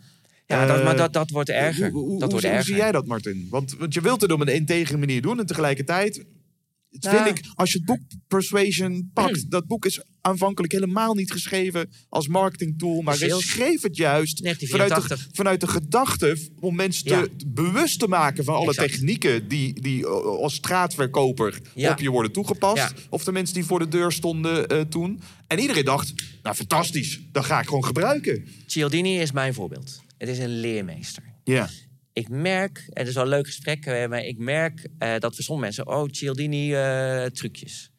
[0.46, 1.90] Ja, dat, Eh, maar dat, dat wordt erger.
[1.90, 2.66] Hoe, hoe, dat hoe, wordt hoe erger.
[2.66, 3.46] zie jij dat, Martin?
[3.50, 6.24] Want, want je wilt het op een integere manier doen en tegelijkertijd
[7.04, 7.16] Nou.
[7.24, 9.48] vind ik, als je het boek Persuasion pakt, Hmm.
[9.50, 14.58] dat boek is aanvankelijk helemaal niet geschreven als marketingtool, maar hij schreef het juist vanuit
[14.58, 15.28] de, 1984.
[15.32, 18.90] vanuit de gedachte om mensen te, bewust te maken van alle Exact.
[18.90, 21.90] technieken die, die als straatverkoper Ja.
[21.92, 22.76] op je worden toegepast.
[22.76, 22.90] Ja.
[23.10, 25.20] Of de mensen die voor de deur stonden eh, toen.
[25.46, 28.44] En iedereen dacht, nou fantastisch, dat ga ik gewoon gebruiken.
[28.66, 30.02] Cialdini is mijn voorbeeld.
[30.18, 31.22] Het is een leermeester.
[31.44, 31.68] Ja,
[32.16, 35.34] Ik merk, en het is wel een leuk gesprek, eh, maar ik merk eh, dat
[35.34, 37.90] voor sommige mensen, oh, Cialdini eh, trucjes.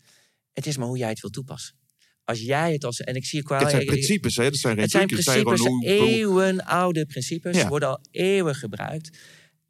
[0.54, 1.76] Het is maar hoe jij het wil toepassen.
[2.24, 3.60] Als jij het als, en ik zie wel...
[3.60, 4.44] het zijn principes, hè?
[4.44, 7.56] Dat zijn geen Het zijn trucjes, zijn principes, hoe- eeuwenoude principes.
[7.56, 7.62] Ja.
[7.62, 9.18] Ze worden al eeuwen gebruikt.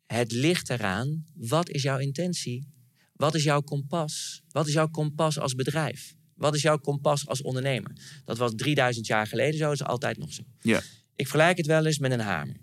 [0.05, 2.67] Het ligt eraan, wat is jouw intentie?
[3.13, 4.41] Wat is jouw kompas?
[4.49, 6.15] Wat is jouw kompas als bedrijf?
[6.35, 7.91] Wat is jouw kompas als ondernemer?
[8.25, 10.43] Dat was 3000 jaar geleden zo, is altijd nog zo.
[10.61, 10.81] Ja.
[11.15, 12.55] Ik vergelijk het wel eens met een hamer.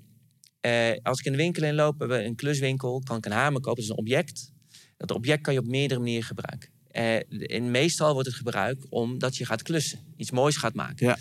[0.64, 3.60] Eh, als ik in een winkel inloop, we hebben een kluswinkel, kan ik een hamer
[3.60, 3.74] kopen.
[3.74, 4.52] Dat is een object.
[4.96, 6.70] Dat object kan je op meerdere manieren gebruiken.
[6.90, 9.98] Eh, in meestal wordt het gebruikt omdat je gaat klussen.
[10.16, 11.06] Iets moois gaat maken.
[11.06, 11.18] Ja.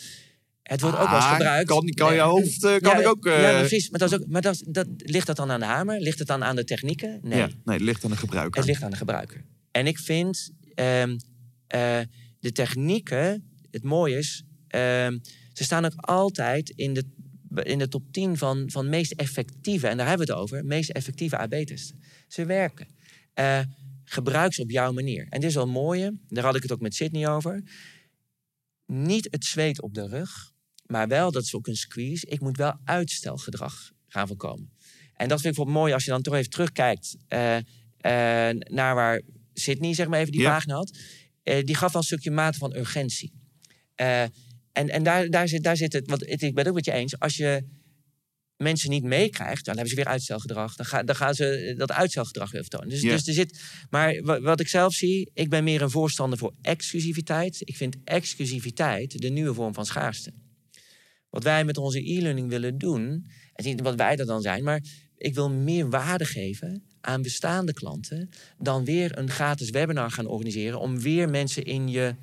[0.64, 1.68] Het wordt ook wel eens Ah, gebruikt.
[1.68, 3.26] Kan, kan je hoofd eh, kan ja, ik ook...
[3.26, 3.90] Ja, maar precies.
[3.90, 6.00] Maar, dat is ook, maar dat, dat, ligt dat dan aan de hamer?
[6.00, 7.20] Ligt het dan aan de technieken?
[7.22, 8.60] Nee, ja, nee, het ligt aan de gebruiker.
[8.60, 9.46] het ligt aan de gebruiker.
[9.72, 11.18] En ik vind ehm,
[11.68, 12.00] eh,
[12.40, 15.18] de technieken, het mooie is, ehm,
[15.54, 17.04] ze staan ook altijd in de,
[17.54, 20.90] in de top 10 van, van meest effectieve, en daar hebben we het over, meest
[20.90, 22.04] effectieve AB-testen.
[22.28, 22.88] Ze werken.
[23.34, 23.60] Eh,
[24.04, 25.28] gebruik ze op jouw manier.
[25.30, 27.64] En dit is wel een mooie, daar had ik het ook met Sydney over.
[28.86, 30.52] Niet het zweet op de rug,
[30.86, 34.72] maar wel, dat is ook een squeeze, ik moet wel uitstelgedrag gaan voorkomen.
[35.16, 37.64] En dat vind ik bijvoorbeeld mooi als je dan toch even terugkijkt eh, eh,
[38.60, 39.22] naar waar
[39.54, 40.48] Sydney zeg maar even die Ja.
[40.48, 40.98] vragen had.
[41.44, 43.32] Die gaf wel een stukje mate van urgentie.
[44.74, 46.86] Eh, en en daar, daar, zit, daar zit het, want ik ben het ook met
[46.86, 47.64] je eens, als je
[48.58, 50.76] mensen niet meekrijgt, dan hebben ze weer uitstelgedrag.
[50.76, 52.90] Dan, ga, dan gaan ze dat uitstelgedrag weer vertonen.
[52.90, 56.40] Dus, dus er zit, maar wa- wat ik zelf zie, ik ben meer een voorstander
[56.40, 57.58] voor exclusiviteit.
[57.60, 60.34] Ik vind exclusiviteit de nieuwe vorm van schaarste.
[61.30, 64.84] Wat wij met onze e-learning willen doen, niet wat wij dat dan zijn, maar
[65.18, 70.80] ik wil meer waarde geven aan bestaande klanten dan weer een gratis webinar gaan organiseren
[70.80, 72.16] om weer mensen in je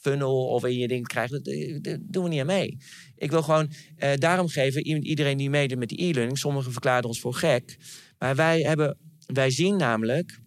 [0.00, 1.42] funnel of in je ding te krijgen.
[1.42, 2.78] Dat, dat doen we niet aan mee.
[3.16, 6.38] Ik wil gewoon eh, daarom geven iedereen die meedoet met die e-learning.
[6.38, 7.76] Sommigen verklaarden ons voor gek.
[8.18, 8.96] Maar wij, hebben,
[9.26, 10.38] wij zien namelijk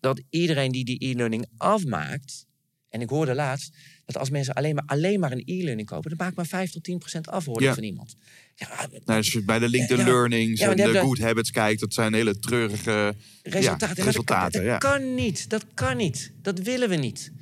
[0.00, 2.46] dat iedereen die die e-learning afmaakt.
[2.88, 6.18] En ik hoorde laatst dat als mensen alleen maar, alleen maar een e-learning kopen, dan
[6.18, 7.74] maakt maar 5 tot 10 procent af Ja.
[7.74, 8.14] van iemand.
[8.54, 8.68] Ja,
[9.04, 11.94] Nou, als je bij de LinkedIn Ja, Learnings ja, en de Good Habits kijkt, dat
[11.94, 13.96] zijn hele treurige resultaten.
[13.96, 14.78] Dat- resultaten, dat, ja.
[14.78, 15.50] kan niet.
[15.50, 16.32] Dat kan niet.
[16.42, 17.32] Dat willen we niet.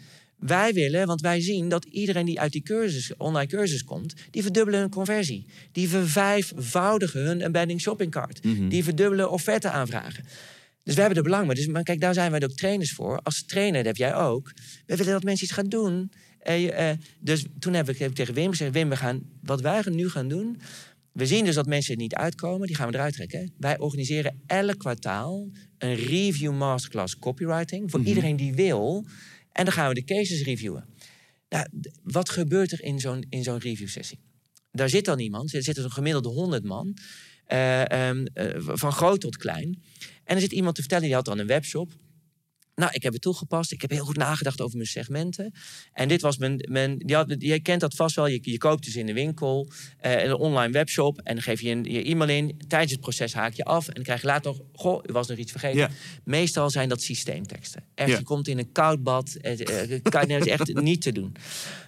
[0.43, 4.43] Wij willen, want wij zien dat iedereen die uit die cursus, online cursus komt, die
[4.43, 5.47] verdubbelen hun conversie.
[5.73, 8.43] Die vervijfvoudigen hun embedding shopping cart.
[8.69, 10.25] Die verdubbelen offerte aanvragen.
[10.83, 11.55] Dus we hebben er belang bij.
[11.55, 13.21] Dus, maar kijk, daar zijn wij ook trainers voor.
[13.23, 14.53] Als trainer, dat heb jij ook.
[14.87, 16.13] We willen dat mensen iets gaan doen.
[16.39, 19.61] Eh, eh, dus toen heb ik, heb ik tegen Wim gezegd: Wim, we gaan, wat
[19.61, 20.61] wij nu gaan doen.
[21.13, 23.53] We zien dus dat mensen er niet uitkomen, die gaan we eruit trekken.
[23.59, 29.07] Wij organiseren elk kwartaal een review masterclass copywriting voor iedereen die wil.
[29.53, 30.85] En dan gaan we de cases reviewen.
[31.49, 31.67] Nou,
[32.03, 34.21] wat gebeurt er in zo'n, in zo'n review sessie?
[34.71, 36.97] Daar zit dan iemand, er zitten zo'n gemiddelde 100 man,
[37.47, 39.83] eh, ehm, eh, van groot tot klein.
[40.25, 41.93] En er zit iemand te vertellen, die had dan een webshop.
[42.75, 43.73] Nou, ik heb het toegepast.
[43.73, 45.55] Ik heb heel goed nagedacht over mijn segmenten.
[45.93, 46.67] En dit was mijn.
[46.71, 48.27] mijn die had, je kent dat vast wel.
[48.27, 49.69] Je, je koopt dus in de winkel
[49.99, 51.21] eh, een online webshop.
[51.21, 52.61] En dan geef je een, je e-mail in.
[52.69, 53.89] Tijdens het proces haak je af.
[53.89, 54.61] En dan krijg je later nog.
[54.73, 55.91] Goh, u was nog iets vergeten.
[56.25, 57.85] Meestal zijn dat systeemteksten.
[57.95, 59.37] Echt, je komt in een koud bad.
[59.41, 61.37] Het, eh, kan, nee, dat is echt niet te doen.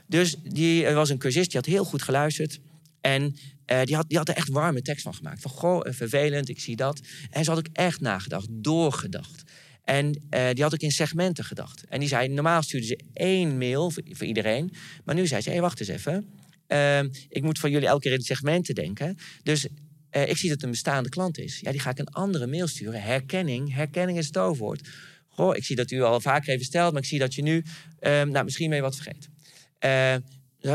[0.06, 1.50] Dus die er was een cursist.
[1.50, 2.60] Die had heel goed geluisterd.
[3.00, 5.40] En eh, die, had, die had er echt warme tekst van gemaakt.
[5.40, 7.00] Van goh, eh, vervelend, ik zie dat.
[7.30, 9.42] En ze had ook echt nagedacht, doorgedacht.
[9.84, 11.84] En eh, die had ook in segmenten gedacht.
[11.88, 14.72] En die zei, normaal stuurde ze één mail voor, iedereen.
[15.04, 16.26] Maar nu zei ze, hé, wacht eens even.
[16.66, 19.16] Ehm, ik moet van jullie elke keer in segmenten denken.
[19.42, 19.66] Dus
[20.10, 21.60] eh, ik zie dat een bestaande klant is.
[21.60, 23.02] Ja, die ga ik een andere mail sturen.
[23.02, 24.88] Herkenning, herkenning is het toverwoord.
[25.28, 27.64] Goh, ik zie dat u al vaker heeft besteld, maar ik zie dat je nu...
[27.98, 29.34] ehm, nou, misschien je wat vergeten.
[29.78, 30.16] Eh,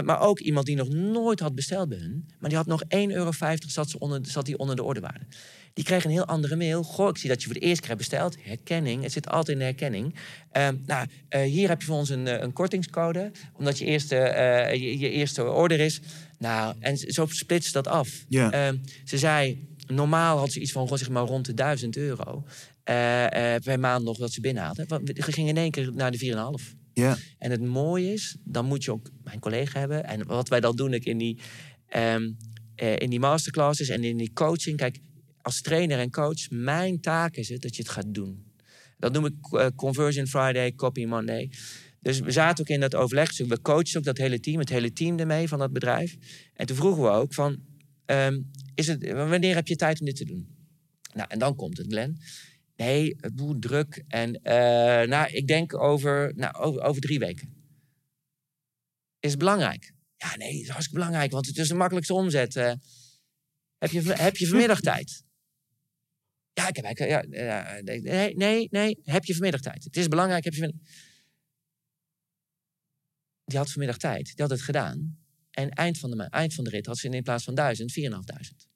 [0.03, 2.25] maar ook iemand die nog nooit had besteld bij hun.
[2.39, 3.31] Maar die had nog 1,50 euro
[3.67, 5.25] zat, ze onder, zat die onder de ordewaarde.
[5.73, 6.83] Die kreeg een heel andere mail.
[6.83, 8.35] Goh, ik zie dat je voor de eerste keer hebt besteld.
[8.41, 10.15] Herkenning, het zit altijd in de herkenning.
[10.51, 13.31] Ehm, nou, eh, hier heb je voor ons een, eh, een kortingscode.
[13.53, 16.01] Omdat je eerste, eh, je, je eerste order is.
[16.37, 18.25] Nou, en zo splitst dat af.
[18.29, 18.51] Ja.
[18.51, 22.43] Ehm, ze zei, normaal had ze iets van zeg maar, rond de 1000 euro.
[23.63, 24.85] per maand nog dat ze binnenhaalde.
[24.87, 26.75] Want We gingen in één keer naar de 4,5.
[26.93, 27.17] Ja.
[27.37, 30.05] En het mooie is, dan moet je ook mijn collega hebben.
[30.05, 31.39] En wat wij dan doen ik in die,
[31.87, 32.31] ehm,
[32.75, 34.77] eh, in die masterclasses en in die coaching.
[34.77, 34.99] Kijk,
[35.41, 38.53] als trainer en coach, mijn taak is het dat je het gaat doen.
[38.97, 41.51] Dat noem ik eh, Conversion Friday, Copy Monday.
[42.01, 43.35] Dus we zaten ook in dat overleg.
[43.35, 46.17] Dus we coachen ook dat hele team, het hele team ermee van dat bedrijf.
[46.53, 47.59] En toen vroegen we ook van,
[48.05, 48.41] ehm,
[48.75, 50.57] is het, wanneer heb je tijd om dit te doen?
[51.13, 52.19] Nou, en dan komt het, Glenn.
[52.75, 54.03] Nee, het boel druk.
[54.07, 57.53] En eh, nou, ik denk over, nou, over, over drie weken.
[59.19, 59.93] Is het belangrijk?
[60.15, 62.55] Ja, nee, het is hartstikke belangrijk, want het is de makkelijkste omzet.
[62.55, 62.73] eh.
[63.77, 65.23] heb, je, heb je vanmiddag tijd?
[66.53, 67.33] Ja, ik heb eigenlijk.
[67.33, 69.83] Ja, ja, nee, nee, nee, heb je vanmiddag tijd?
[69.83, 70.87] Het is belangrijk, heb je vanmiddag...
[73.45, 75.17] Die had vanmiddag tijd, die had het gedaan.
[75.51, 78.67] En eind van de, eind van de rit had ze in plaats van 1000, 4500.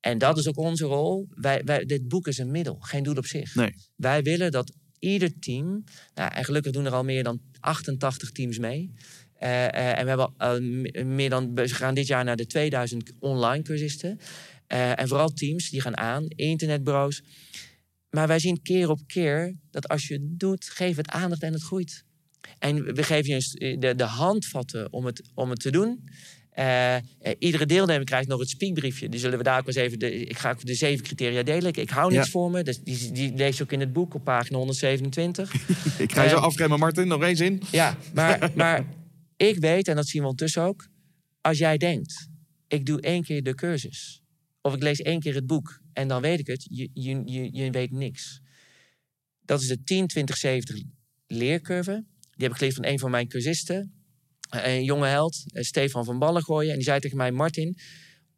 [0.00, 1.26] En dat is ook onze rol.
[1.30, 3.54] Wij, wij, dit boek is een middel, geen doel op zich.
[3.54, 3.74] Nee.
[3.96, 5.84] Wij willen dat ieder team,
[6.14, 8.92] nou, en gelukkig doen er al meer dan 88 teams mee.
[9.34, 12.46] Eh, en we hebben al, eh, me- meer dan, we gaan dit jaar naar de
[12.46, 14.18] 2000 online cursisten.
[14.68, 17.22] Eh, en vooral teams die gaan aan, internetbureaus.
[18.10, 21.52] Maar wij zien keer op keer dat als je het doet, geef het aandacht en
[21.52, 22.04] het groeit.
[22.58, 26.08] En we geven je de, de handvatten om het, om het te doen.
[26.50, 27.02] Eh, eh,
[27.38, 29.08] iedere deelnemer krijgt nog het speakbriefje.
[29.08, 29.98] Die zullen we daar ook eens even.
[29.98, 31.68] De, ik ga ook de zeven criteria delen.
[31.68, 32.24] Ik, ik hou Ja.
[32.24, 32.62] voor me.
[32.62, 35.52] Dus die, die lees je ook in het boek op pagina 127.
[35.98, 37.08] Ik ga je zo afremmen, Martin.
[37.08, 37.62] Nog één zin.
[37.70, 38.84] Ja, maar, maar
[39.36, 40.88] ik weet, en dat zien we ondertussen ook.
[41.40, 42.28] Als jij denkt,
[42.68, 44.22] ik doe één keer de cursus.
[44.60, 45.80] Of ik lees één keer het boek.
[45.92, 46.66] En dan weet ik het.
[46.70, 48.40] Je, je, je, weet niks.
[49.40, 50.06] Dat is de
[50.82, 50.88] 10-20-70
[51.26, 52.04] leercurve.
[52.20, 53.92] Die heb ik geleerd van een van mijn cursisten.
[54.48, 56.70] Een jonge held, eh, Stefan van Ballengooien.
[56.70, 57.78] En die zei tegen mij, Martin,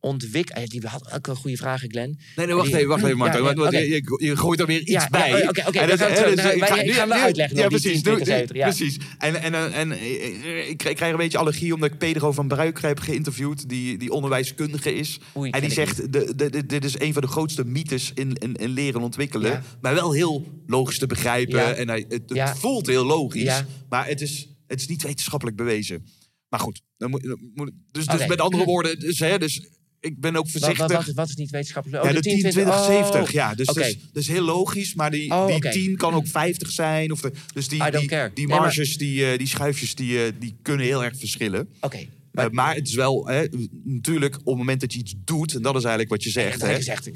[0.00, 0.62] ontwikkel...
[0.62, 2.18] eh, Die had ook een goede vraag, Glenn.
[2.36, 3.18] Nee, nee, wacht Die- even, wacht even.
[3.18, 3.78] Ja, oké.
[3.78, 5.48] je, je, je gooit er weer iets Ja, ja, bij.
[5.48, 6.34] oké, En hè, terug.
[6.34, 8.02] dus Nou, ik ga- hem uitleggen Ja, precies.
[8.02, 8.66] 10, doe- 20, ja.
[8.68, 8.96] Precies.
[9.18, 12.80] En, en, en, en eh, ik krijg een beetje allergie omdat ik Pedro van Bruik
[12.80, 15.18] heb geïnterviewd, die, die onderwijskundige is.
[15.36, 18.34] Oei, en die zegt, de, de, de- dit is een van de grootste mythes in,
[18.34, 19.62] in, in leren en ontwikkelen.
[19.80, 21.76] Maar wel heel logisch te begrijpen.
[21.76, 23.62] En hij, het, het voelt heel logisch.
[23.88, 26.06] Maar het is, het is niet wetenschappelijk bewezen.
[26.48, 29.68] Maar goed, dan moet, dan moet- dus, dus met andere woorden, dus, hè, dus
[30.00, 30.78] ik ben ook voorzichtig.
[30.78, 32.02] wat, wat, wat is niet wetenschappelijk?
[32.02, 33.20] Ja, Oh, de 10, 20, 20, 70.
[33.22, 33.28] oh.
[33.28, 34.94] Ja, dus dat, is, dat is heel logisch.
[34.94, 35.70] Maar die, Oh, die oké.
[35.70, 37.12] 10 kan ook 50 zijn.
[37.12, 40.32] Of de, dus die, die, die Nee, maar- marges, die, eh, die schuifjes, die, eh,
[40.38, 41.68] die kunnen heel erg verschillen.
[41.80, 41.96] Oké.
[41.96, 43.44] Maar, Maar, maar het is wel, hè,
[43.84, 45.54] natuurlijk, op het moment dat je iets doet...
[45.54, 46.60] en dat is eigenlijk wat je zegt.
[46.60, 46.68] hè,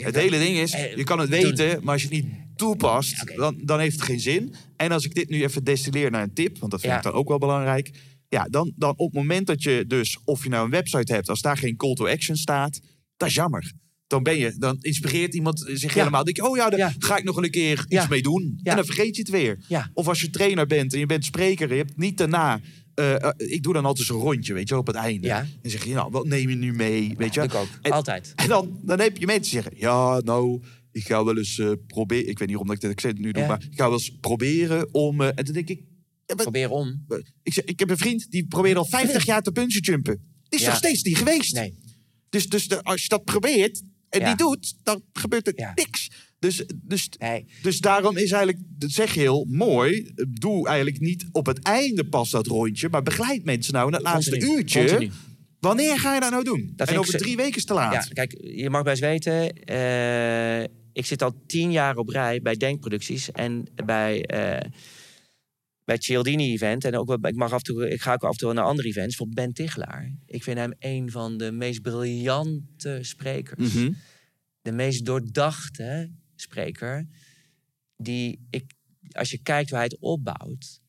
[0.05, 1.79] het hele ding is, Eh, je kan het weten...
[1.85, 4.55] maar als je het niet toepast, dan, dan heeft het geen zin.
[4.77, 6.59] En als ik dit nu even destilleer naar een tip...
[6.59, 6.99] want dat vind Ja.
[6.99, 7.91] ik dan ook wel belangrijk...
[8.35, 11.29] Ja, dan, dan op het moment dat je dus, of je nou een website hebt...
[11.29, 12.81] als daar geen call to action staat,
[13.17, 13.73] dat is jammer.
[14.07, 15.99] dan ben je, dan inspireert iemand zich Ja.
[15.99, 16.25] helemaal.
[16.25, 16.93] Denk je, oh ja, daar Ja.
[16.99, 18.61] ga ik nog een keer iets mee doen.
[18.63, 19.59] En dan vergeet je het weer.
[19.93, 22.61] Of als je trainer bent en je bent spreker, je hebt niet daarna.
[22.95, 25.27] eh, eh, ik doe dan altijd zo'n rondje, weet je, op het einde.
[25.27, 25.47] Ja.
[25.63, 27.15] En zeg je, nou, wat neem je nu mee?
[27.17, 27.43] Weet je?
[27.43, 27.69] ik ook.
[27.83, 28.33] En- Altijd.
[28.37, 30.63] En dan, dan heb je mensen zeggen, ja, nou,
[30.93, 32.29] ik ga wel eens proberen.
[32.29, 33.49] Ik weet niet waarom ik dit ik het nu doe, Ja.
[33.49, 35.21] maar ik ga wel eens proberen om.
[35.21, 35.81] eh, en dan denk ik,
[36.39, 37.05] ja, maar- Probeer om.
[37.43, 40.33] ik, ik heb een vriend die probeert al 50 jaar te bungee jumpen.
[40.49, 41.55] Die is nog steeds niet geweest.
[41.55, 41.75] Nee.
[42.29, 46.11] Dus, dus de- als je dat probeert en niet doet, dan gebeurt er niks.
[46.39, 47.47] Dus, dus, Nee.
[47.63, 52.05] dus daarom is eigenlijk, dat zeg je heel mooi, doe eigenlijk niet op het einde
[52.09, 54.57] pas dat rondje, maar begeleid mensen nou in het laatste Continu.
[54.59, 54.89] uurtje.
[54.89, 55.13] Wanneer
[55.61, 56.73] Wanneer ga je dat nou doen?
[56.77, 57.93] Dat en over drie weken is te laat.
[57.93, 59.53] Ja, kijk, je mag best weten.
[59.53, 60.63] eh,
[60.93, 64.71] ik zit al tien jaar op rij bij Denkproducties en bij, eh
[65.85, 66.85] bij het Cialdini-event.
[66.85, 68.65] En ook, wel- ik, mag af en toe, ik ga ook af en toe naar
[68.65, 69.17] andere events.
[69.17, 70.17] Voor Ben Tichelaar.
[70.27, 73.75] Ik vind hem een van de meest briljante sprekers.
[73.75, 73.93] Mhm.
[74.63, 77.09] De meest doordachte spreker.
[77.97, 78.73] Die ik,
[79.11, 80.81] als je kijkt hoe hij het opbouwt,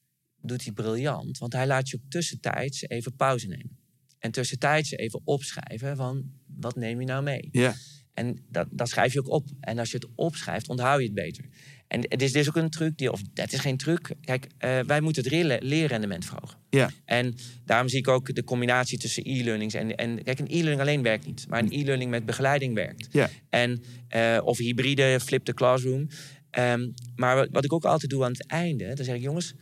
[0.41, 1.38] doet hij briljant.
[1.38, 3.78] Want hij laat je ook tussentijds even pauze nemen.
[4.20, 7.50] En tussentijds even opschrijven van, wat neem je nou mee?
[7.52, 7.76] Ja.
[8.16, 9.47] En dat, dat schrijf je ook op.
[9.59, 11.45] En als je het opschrijft, onthoud je het beter.
[11.88, 14.11] En het is dus ook een truc, die, of het is geen truc.
[14.22, 16.57] Kijk, eh, wij moeten het leerrendement verhogen.
[16.70, 16.89] Ja.
[17.05, 17.36] En
[17.66, 20.24] daarom zie ik ook de combinatie tussen e-learnings en, en...
[20.24, 21.45] Kijk, een e-learning alleen werkt niet.
[21.49, 23.07] Maar een e-learning met begeleiding werkt.
[23.11, 23.30] Ja.
[23.49, 26.07] En, eh, of hybride, flip the classroom.
[26.49, 29.53] Ehm, maar wat, ik ook altijd doe aan het einde, dan zeg ik, jongens...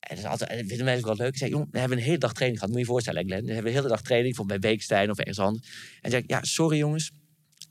[0.00, 1.34] En dat is altijd, dat vinden mensen ook wel leuk.
[1.34, 2.74] Ik zeg, jongen, we hebben een hele dag training gehad.
[2.74, 3.46] Moet je je voorstellen, Glenn.
[3.46, 5.66] We hebben een hele dag training, bijvoorbeeld bij Beekstein of ergens anders.
[5.66, 7.12] En dan zeg ik, ja, sorry jongens.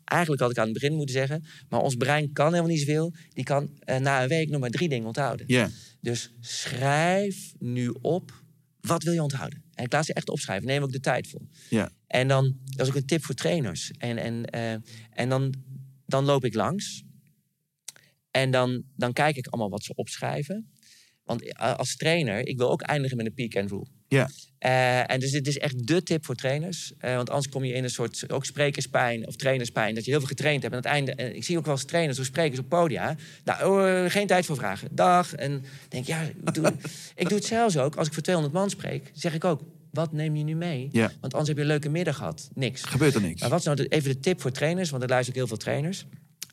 [0.05, 1.43] Eigenlijk had ik aan het begin moeten zeggen...
[1.69, 3.13] maar ons brein kan helemaal niet zoveel.
[3.33, 5.45] Die kan eh, na een week nog maar drie dingen onthouden.
[5.49, 5.69] Ja.
[6.01, 8.43] Dus schrijf nu op,
[8.81, 9.63] wat wil je onthouden?
[9.73, 11.41] En ik laat ze echt opschrijven, neem ook de tijd voor.
[11.69, 11.91] Ja.
[12.07, 13.91] En dan, dat is ook een tip voor trainers.
[13.97, 14.71] En, en, eh,
[15.09, 15.53] en dan,
[16.05, 17.03] dan loop ik langs.
[18.31, 20.71] En dan, dan kijk ik allemaal wat ze opschrijven.
[21.26, 23.86] Want eh, als trainer, ik wil ook eindigen met een peak and rule.
[24.07, 24.30] Ja.
[24.57, 26.93] Eh, en dus dit is echt dé tip voor trainers.
[26.97, 29.95] Eh, want anders kom je in een soort ook sprekerspijn of trainerspijn.
[29.95, 30.76] Dat je heel veel getraind hebt.
[30.76, 33.15] En aan het einde, ik zie ook wel eens trainers of sprekers op podia.
[33.43, 33.63] Nou,
[34.05, 34.88] oh, geen tijd voor vragen.
[34.91, 35.34] Dag.
[35.36, 36.73] En denk, ja, ik doe,
[37.15, 37.95] ik doe het zelfs ook.
[37.95, 39.61] Als ik voor 200 man spreek, zeg ik ook...
[39.91, 40.89] Wat neem je nu mee?
[40.91, 41.11] Ja.
[41.21, 42.49] Want anders heb je een leuke middag gehad.
[42.53, 42.84] Niks.
[42.84, 43.41] Gebeurt er niks.
[43.41, 44.89] Maar wat is nou de- even de tip voor trainers?
[44.89, 46.05] Want er luisteren ook heel veel trainers.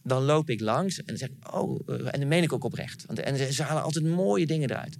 [0.04, 2.64] Dan loop ik langs en dan zeg ik, oh, eh, en dan meen ik ook
[2.64, 3.04] oprecht.
[3.06, 4.96] Want, en ze- halen altijd mooie dingen eruit.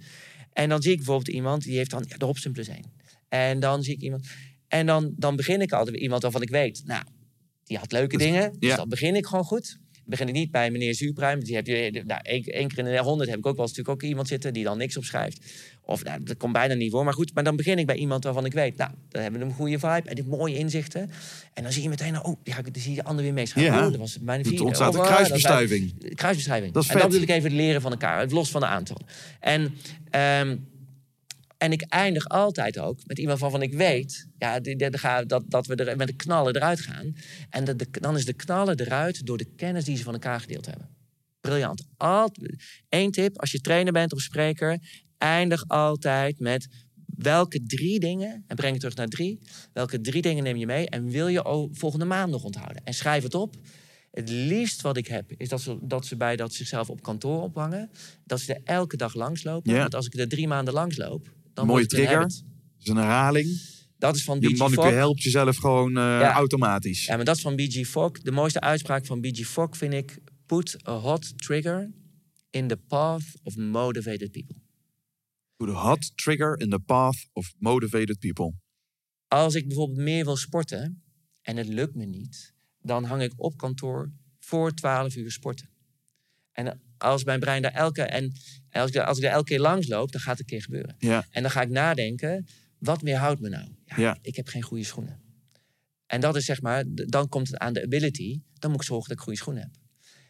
[0.53, 2.85] En dan zie ik bijvoorbeeld iemand die heeft dan ja, de Hobson plus één.
[3.29, 4.27] En dan zie ik iemand.
[4.67, 7.03] En dan, dan begin ik altijd met iemand waarvan ik weet, nou,
[7.63, 8.55] die had leuke dingen.
[8.59, 9.77] Dus dan begin ik gewoon goed.
[10.05, 11.43] Begin ik niet bij meneer Zuurpruim.
[11.43, 13.75] Die heb je, nou, één, één keer in de honderd heb ik ook wel eens
[13.77, 15.39] natuurlijk ook iemand zitten die dan niks opschrijft.
[15.85, 17.03] Of nou, dat komt bijna niet voor.
[17.03, 19.45] Maar goed, maar dan begin ik bij iemand waarvan ik weet, nou, dan hebben we
[19.45, 21.09] een goede vibe en die mooie inzichten.
[21.53, 23.73] En dan zie je meteen, oh, ja, dan zie je de ander weer meeschrijven.
[23.73, 23.85] Ja.
[23.85, 24.63] Oh, dat was mijn Het vierde.
[24.63, 26.15] ontstaat Oh, een ah, dat was- kruisbestuiving.
[26.15, 26.73] Kruisbeschrijving.
[26.73, 27.13] Dat is en dat vet.
[27.13, 29.05] wil ik even leren van elkaar, het los van de aantallen.
[29.39, 29.73] En,
[30.09, 30.57] ehm,
[31.63, 34.59] en ik eindig altijd ook met iemand waarvan ik weet ja,
[35.25, 37.15] dat, dat we er met de knallen eruit gaan.
[37.49, 40.65] En de, dan is de knallen eruit door de kennis die ze van elkaar gedeeld
[40.65, 40.89] hebben.
[41.41, 41.83] Briljant.
[42.89, 44.79] Eén tip, als je trainer bent of spreker,
[45.17, 46.67] eindig altijd met
[47.05, 49.39] welke drie dingen, en breng het terug naar drie,
[49.73, 52.83] welke drie dingen neem je mee en wil je volgende maand nog onthouden?
[52.83, 53.55] En schrijf het op.
[54.11, 57.41] Het liefst wat ik heb, is dat ze, dat ze bij dat zichzelf op kantoor
[57.41, 57.89] ophangen.
[58.25, 59.73] Dat ze er elke dag langslopen.
[59.73, 59.79] Ja.
[59.79, 62.19] Want als ik er drie maanden langsloop, dan Mooie trigger.
[62.19, 62.43] Dat
[62.79, 63.71] is een herhaling.
[63.97, 64.89] Dat is van Je BG Fogg.
[64.89, 66.33] helpt jezelf gewoon eh, Ja.
[66.33, 67.05] automatisch.
[67.05, 68.11] Ja, maar dat is van BG Fogg.
[68.11, 70.17] De mooiste uitspraak van BG Fogg vind ik...
[70.45, 71.91] Put a hot trigger
[72.49, 74.55] in the path of motivated people.
[75.55, 78.53] Put a hot trigger in the path of motivated people.
[79.27, 81.03] Als ik bijvoorbeeld meer wil sporten
[81.41, 82.53] en het lukt me niet...
[82.81, 85.69] dan hang ik op kantoor voor 12 uur sporten.
[86.51, 88.01] En als mijn brein daar elke...
[88.01, 88.31] En
[88.73, 90.61] en als ik, als ik daar elke keer langs loop, dan gaat het een keer
[90.61, 90.95] gebeuren.
[90.99, 91.25] Ja.
[91.29, 92.47] En dan ga ik nadenken,
[92.77, 93.67] wat weerhoudt me nou?
[93.85, 94.17] Ja, Ja.
[94.21, 95.21] Ik heb geen goede schoenen.
[96.05, 98.41] En dat is zeg maar, dan komt het aan de ability.
[98.53, 99.71] Dan moet ik zorgen dat ik goede schoenen heb.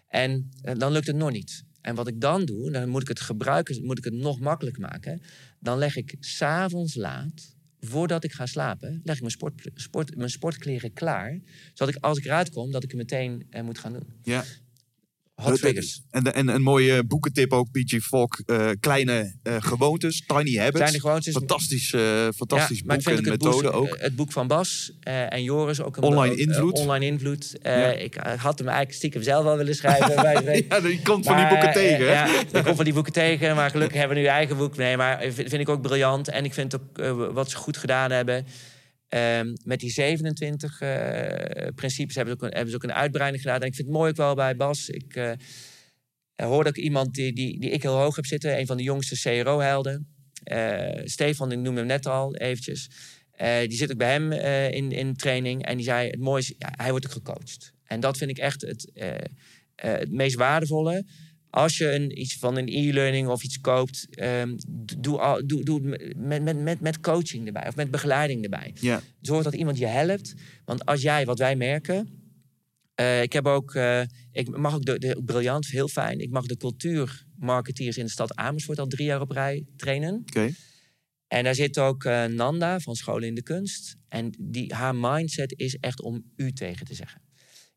[0.08, 1.64] En eh, dan lukt het nog niet.
[1.82, 4.82] En wat ik dan doe, dan moet ik het gebruiken, moet ik het nog makkelijker
[4.82, 5.22] maken.
[5.60, 10.30] Dan leg ik s'avonds laat, voordat ik ga slapen, leg ik mijn, sport, sport, mijn
[10.30, 11.40] sportkleren klaar.
[11.74, 14.14] Zodat ik als ik eruit kom, dat ik het meteen eh, moet gaan doen.
[14.24, 14.44] Ja.
[15.36, 16.02] Hot triggers.
[16.10, 18.40] En, en een mooie boekentip ook, PG Fogg.
[18.46, 20.76] eh, kleine eh, gewoontes, tiny habits.
[20.76, 21.34] Kleine gewoontes.
[21.34, 23.98] Fantastisch, eh, fantastisch boek en methode boek, ook.
[24.00, 26.80] Het boek van Bas en Joris ook een Online invloed.
[26.80, 27.56] online invloed.
[27.62, 27.92] Ja.
[27.92, 30.16] Ik had hem eigenlijk stiekem zelf wel willen schrijven.
[30.22, 30.74] bij week.
[30.74, 32.06] Ja, je komt van die boeken tegen.
[32.06, 34.78] Ja, ik kom van die boeken tegen, maar gelukkig hebben we nu eigen boek.
[34.78, 36.28] Nee, maar vind, vind ik ook briljant.
[36.28, 38.46] En ik vind ook wat ze goed gedaan hebben.
[39.14, 43.42] Ehm, met die 27 eh, principes hebben ze, ook een, hebben ze ook een uitbreiding
[43.42, 43.62] gedaan.
[43.62, 44.90] En ik vind het mooi ook wel bij Bas.
[44.90, 45.32] Ik eh,
[46.36, 48.60] hoorde ook iemand die, die, die ik heel hoog heb zitten.
[48.60, 50.08] Een van de jongste CRO-helden.
[50.44, 52.90] Eh, Stefan, ik noemde hem net al eventjes.
[53.38, 54.32] Die zit ook bij hem
[54.72, 55.66] in, in training.
[55.66, 57.74] En die zei, het mooie is, hij wordt ook gecoacht.
[57.84, 58.92] En dat vind ik echt het,
[59.76, 61.06] het meest waardevolle.
[61.54, 64.56] Als je een, iets van een e-learning of iets koopt, ehm,
[64.98, 68.74] doe, al, doe, doe het met, met, met, met coaching erbij of met begeleiding erbij.
[68.80, 69.02] Ja.
[69.22, 70.34] Zorg dat iemand je helpt.
[70.66, 72.08] Want als jij, wat wij merken.
[72.96, 74.02] eh, ik heb ook, eh,
[74.32, 76.20] ik mag ook de, de briljant, heel fijn.
[76.20, 80.14] Ik mag de cultuurmarketeers in de stad Amersfoort al drie jaar op rij trainen.
[80.28, 80.52] Oké.
[81.28, 83.96] En daar zit ook eh, Nanda van Scholen in de Kunst.
[84.10, 87.22] En die, haar mindset is echt om u tegen te zeggen.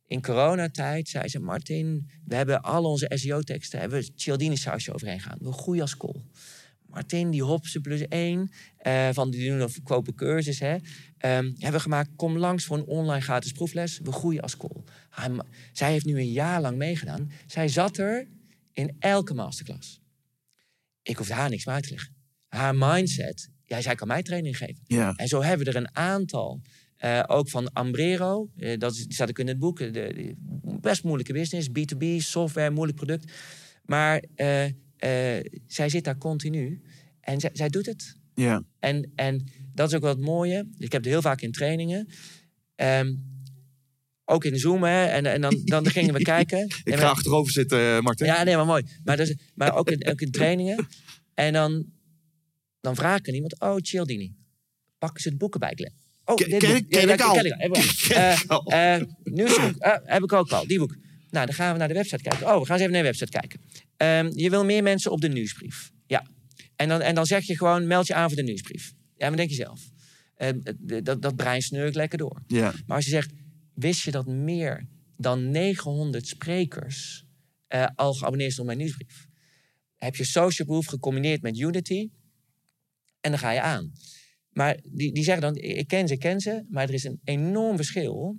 [0.07, 5.21] In coronatijd zei ze, Martin, we hebben al onze SEO-teksten, hebben we Cialdini sausje overheen
[5.21, 5.39] gaan.
[5.41, 6.25] We groeien als kool.
[6.87, 10.77] Martin, die Hopse plus één, eh, van die doen een verkopen cursus, hè,
[11.19, 14.01] ehm, hebben we gemaakt, kom langs voor een online gratis proefles.
[14.03, 14.85] We groeien als kool.
[15.31, 17.31] Ma- zij heeft nu een jaar lang meegedaan.
[17.47, 18.29] Zij zat er
[18.73, 20.01] in elke masterclass.
[21.03, 22.15] Ik hoefde haar niks meer uit te leggen.
[22.49, 24.83] Haar mindset, ja, zij kan mij training geven.
[24.87, 25.13] Ja.
[25.17, 26.61] En zo hebben we er een aantal.
[26.97, 29.78] Eh, ook van Ambrero, eh, dat staat ook in het boek.
[29.78, 30.34] De, de-
[30.80, 33.32] best moeilijke business, B2B, software, moeilijk product.
[33.84, 34.64] Maar eh,
[35.66, 36.80] zij zit daar continu
[37.20, 38.16] en zij, zij doet het.
[38.34, 38.62] Ja.
[38.78, 39.44] En, en
[39.74, 40.68] dat is ook wel het mooie.
[40.78, 42.09] Ik heb het heel vaak in trainingen.
[42.74, 43.14] Ehm,
[44.24, 45.05] ook in Zoom, hè.
[45.05, 46.64] En, en dan, dan gingen we kijken.
[46.64, 48.26] Ik En ga we- achterover zitten, Martin.
[48.26, 48.84] ja, nee, maar mooi.
[49.05, 50.86] Maar, dus, maar ook, in, ook in trainingen.
[51.34, 51.86] En dan,
[52.80, 54.34] dan vraag ik aan iemand, oh, Cialdini.
[54.99, 55.94] Pakken ze het boek erbij, Glenn.
[56.29, 56.81] Oh, Ken- ik- ken al.
[56.89, 57.35] ken ik al.
[57.37, 57.83] Heb ik al.
[58.09, 58.64] Ken ik al.
[58.66, 59.77] Eh, eh, nieuwsboek.
[59.77, 60.97] Eh, heb ik ook al, die boek.
[61.31, 62.47] Nou, dan gaan we naar de website kijken.
[62.47, 63.61] Oh, we gaan eens even naar de website kijken.
[63.97, 65.91] Ehm, je wil meer mensen op de nieuwsbrief.
[66.07, 66.27] Ja.
[66.77, 68.93] En dan, en dan zeg je gewoon, meld je aan voor de nieuwsbrief.
[69.16, 69.81] Ja, maar denk je zelf.
[71.03, 72.43] Dat, dat brein snurkt lekker door.
[72.47, 72.74] Ja.
[72.87, 73.31] Maar als je zegt,
[73.74, 77.24] wist je dat meer dan 900 sprekers
[77.95, 79.27] al geabonneerd zijn op mijn nieuwsbrief?
[79.97, 82.11] Heb je Social Proof gecombineerd met Unity
[83.20, 83.93] en dan ga je aan.
[84.57, 87.21] Maar die, die zeggen dan, ik ken ze, ik ken ze, maar er is een
[87.25, 88.39] enorm verschil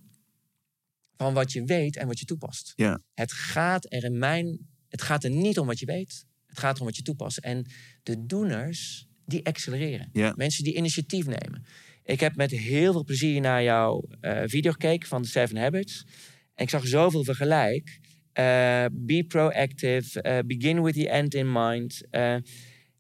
[1.17, 2.73] van wat je weet en wat je toepast.
[2.75, 3.01] Ja.
[3.13, 6.73] Het gaat er in mijn, het gaat er niet om wat je weet, het gaat
[6.73, 7.37] erom wat je toepast.
[7.37, 7.65] En
[8.03, 10.09] de doeners, die accelereren.
[10.11, 10.33] Ja.
[10.35, 11.65] Mensen die initiatief nemen.
[12.03, 16.05] Ik heb met heel veel plezier naar jouw eh, video gekeken van de Seven Habits.
[16.53, 17.99] En ik zag zoveel vergelijk.
[18.33, 22.01] Eh, be proactive, eh, begin with the end in mind.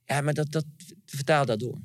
[0.05, 0.65] Ja, maar dat, dat,
[1.05, 1.77] vertaal dat door.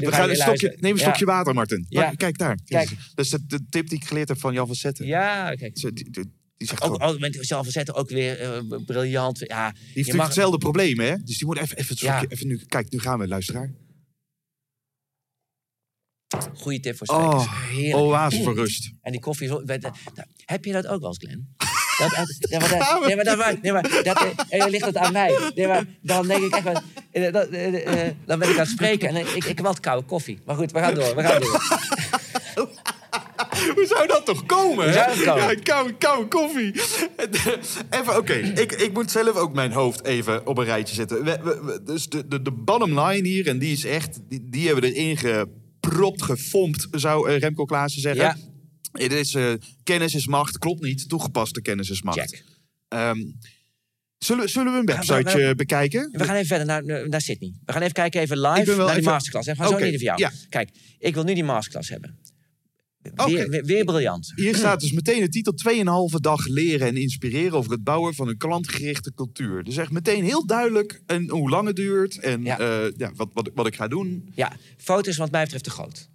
[0.00, 1.86] We gaan een stokje, neem een stokje water, Martin.
[1.88, 2.10] Ja.
[2.10, 2.58] Kijk daar.
[2.64, 2.88] Kijk.
[3.14, 5.06] Dat is de, de tip die ik geleerd heb van Jan van Zetten.
[5.06, 5.74] Ja, kijk.
[5.74, 6.10] Die, die,
[6.56, 9.38] die zegt Ook, met zelf zetten ook weer eh, briljant.
[9.38, 11.16] Ja, die heeft je natuurlijk mag- hetzelfde probleem, hè?
[11.16, 12.18] Dus die moet even, even Ja.
[12.18, 12.34] stokje...
[12.36, 13.72] Even nu, kijk, nu gaan we, luisteraar.
[16.54, 17.34] Goede tip voor sprekers.
[17.44, 17.96] Oh, Heerlijk.
[17.96, 18.90] oase voor rust.
[19.00, 19.52] En die koffie is...
[19.64, 19.80] nou,
[20.44, 21.54] Heb je dat ook wel eens, Glenn?
[21.98, 22.10] Dat,
[22.50, 25.38] nee, maar dat, nee, maar dat, nee, maar dat eh, ligt het aan mij.
[25.54, 26.62] Nee, maar dan denk ik echt...
[26.64, 26.80] wel,
[27.12, 29.80] eh, dat, eh, eh, dan ben ik aan het spreken en ik, ik heb altijd
[29.84, 30.38] koude koffie.
[30.46, 31.62] Maar goed, we gaan door, we gaan door.
[33.74, 34.84] Hoe zou dat toch komen?
[34.84, 35.24] Hoe zou dat hè?
[35.24, 35.48] komen?
[35.48, 36.72] Ja, koude, koude koffie.
[38.00, 38.32] even, oké.
[38.32, 41.24] Ik, ik moet zelf ook mijn hoofd even op een rijtje zetten.
[41.24, 44.18] We, we- we- dus de, de, de bottom line hier, en die is echt...
[44.28, 48.24] Die, die hebben we erin gepropt, gefompt, zou eh, Remco Klaassen zeggen.
[48.24, 48.36] Ja.
[49.02, 50.58] Het is eh, kennis is macht.
[50.58, 51.08] Klopt niet.
[51.08, 52.42] Toegepaste kennis is macht.
[52.88, 53.20] Ehm,
[54.18, 56.08] zullen, zullen we een we- website we- eh, bekijken?
[56.12, 57.52] We gaan even verder naar, naar Sydney.
[57.64, 59.46] We gaan even kijken, even live naar die even- masterclass.
[59.48, 60.18] En we gaan zo niet voor jou.
[60.20, 60.32] ja.
[60.48, 62.18] Kijk, ik wil nu die masterclass hebben.
[63.14, 64.32] Weer, weer, weer briljant.
[64.34, 68.28] Hier staat dus meteen de titel 2,5 dag leren en inspireren over het bouwen van
[68.28, 69.62] een klantgerichte cultuur.
[69.64, 72.56] Dus echt meteen heel duidelijk en hoe lang het duurt en Ja.
[72.96, 74.32] ja, wat, wat, wat ik ga doen.
[74.34, 76.08] Ja, foto's wat mij betreft te groot.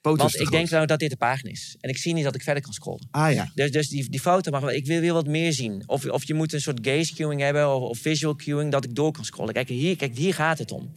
[0.00, 0.50] Want ik groot.
[0.50, 1.76] denk nou dat dit de pagina is.
[1.80, 3.08] En ik zie niet dat ik verder kan scrollen.
[3.10, 3.50] Ah ja.
[3.54, 4.70] Dus, dus die, die foto mag wel.
[4.70, 5.82] Ik wil, wil wat meer zien.
[5.86, 8.94] Of, of je moet een soort gaze queuing hebben of, of visual queuing dat ik
[8.94, 9.54] door kan scrollen.
[9.54, 10.92] Kijk hier, kijk, hier gaat het om.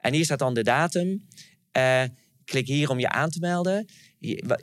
[0.00, 1.26] En hier staat dan de datum.
[1.72, 2.02] Eh,
[2.44, 3.86] klik hier om je aan te melden.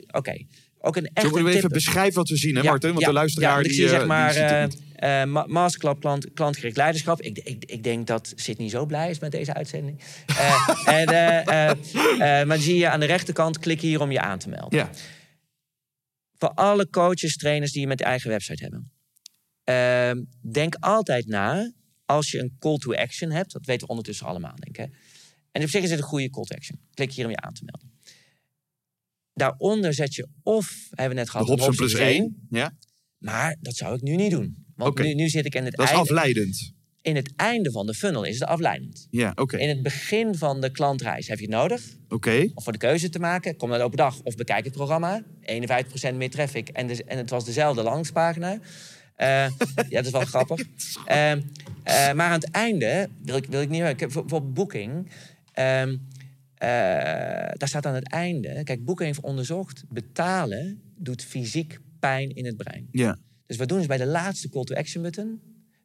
[0.06, 0.46] Oké.
[0.86, 1.72] Ook een echt Zullen we even tip.
[1.72, 2.92] beschrijven wat we zien, hè Martin?
[2.92, 4.80] Want de luisteraar ik die, zie zeg eh, maar die niet.
[4.94, 7.20] eh, eh, klant, klantgericht leiderschap.
[7.20, 10.00] Ik, ik, ik denk dat Sydney zo blij is met deze uitzending.
[10.86, 11.06] En,
[12.18, 14.90] maar dan zie je aan de rechterkant, klik hier om je aan te melden Ja,
[16.38, 18.90] voor alle coaches, trainers die je met eigen website hebben.
[19.64, 21.72] Ehm, denk altijd na,
[22.04, 24.76] als je een call to action hebt, dat weten we ondertussen allemaal, denk ik.
[24.76, 24.98] Hè?
[25.52, 26.78] En op zich is het een goede call to action.
[26.94, 27.95] Klik hier om je aan te melden.
[29.36, 32.22] Daaronder zet je of, hebben we net gehad, Hobson plus één.
[32.22, 32.46] 1.
[32.50, 32.72] Ja,
[33.18, 34.64] Maar dat zou ik nu niet doen.
[34.76, 35.02] Want Oké.
[35.02, 36.08] nu, nu zit ik in het dat is einde.
[36.10, 36.72] afleidend.
[37.02, 39.06] In het einde van de funnel is het afleidend.
[39.10, 39.56] Ja, oké.
[39.56, 42.50] In het begin van de klantreis heb je het nodig Oké.
[42.54, 43.56] om voor de keuze te maken.
[43.56, 45.22] Kom naar de open dag of bekijk het programma.
[46.12, 48.58] 51% meer traffic en, de, en het was dezelfde landingspagina.
[49.14, 49.26] Eh,
[49.88, 50.60] ja, dat is wel grappig.
[51.04, 51.40] Eh, eh,
[52.14, 53.82] maar aan het einde wil ik, wil ik niet...
[53.82, 55.10] Ik heb voor, voor Booking...
[55.52, 55.96] ehm,
[56.56, 56.68] eh,
[57.52, 58.62] daar staat aan het einde...
[58.64, 59.84] Kijk, Booking heeft onderzocht...
[59.88, 62.88] betalen doet fysiek pijn in het brein.
[62.90, 63.18] Ja.
[63.46, 65.40] Dus wat doen ze bij de laatste call to action button?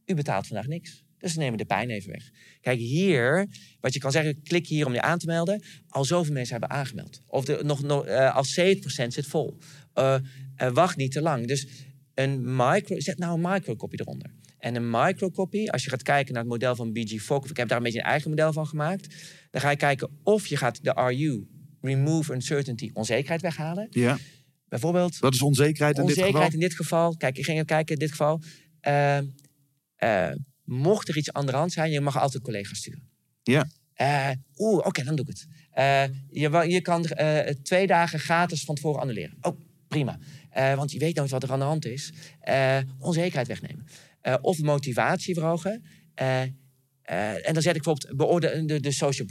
[0.06, 1.04] U betaalt vandaag niks.
[1.18, 2.30] Dus ze nemen de pijn even weg.
[2.62, 3.48] Kijk, hier,
[3.80, 5.64] wat je kan zeggen, klik hier om je aan te melden.
[5.88, 7.22] Al zoveel mensen hebben aangemeld.
[7.28, 9.58] Of de, nog, nog, eh, al 70% zit vol.
[9.94, 10.20] Eh,
[10.74, 11.48] wacht niet te lang.
[11.48, 11.68] Dus
[12.14, 14.32] een micro, zet nou een microcopy eronder.
[14.62, 17.50] En een microcopy, als je gaat kijken naar het model van BG Focus...
[17.50, 19.16] ik heb daar een beetje een eigen model van gemaakt...
[19.52, 21.48] dan ga je kijken of je gaat de RU,
[21.82, 23.88] remove uncertainty, onzekerheid weghalen.
[23.90, 24.18] Ja.
[24.68, 26.62] Bijvoorbeeld, Wat is onzekerheid in dit onzekerheid geval?
[26.62, 27.18] in dit geval.
[27.18, 28.42] Kijk, ik ging even kijken in dit geval.
[28.80, 29.18] Eh,
[29.96, 33.10] eh, mocht er iets aan de hand zijn, je mag altijd collega's sturen.
[33.44, 33.68] Ja.
[33.94, 35.48] Eh, Oeh, oké, dan doe ik het.
[35.72, 37.06] Eh, je, je kan
[37.64, 39.38] twee dagen gratis van tevoren annuleren.
[39.42, 40.20] Oh, prima.
[40.76, 42.12] Want je weet nooit wat er aan de hand is.
[43.00, 43.86] Onzekerheid wegnemen.
[44.22, 45.84] Eh, of motivatie verhogen.
[46.14, 46.50] Eh, eh,
[47.48, 49.28] en dan zet ik bijvoorbeeld beoordeel, de, de social.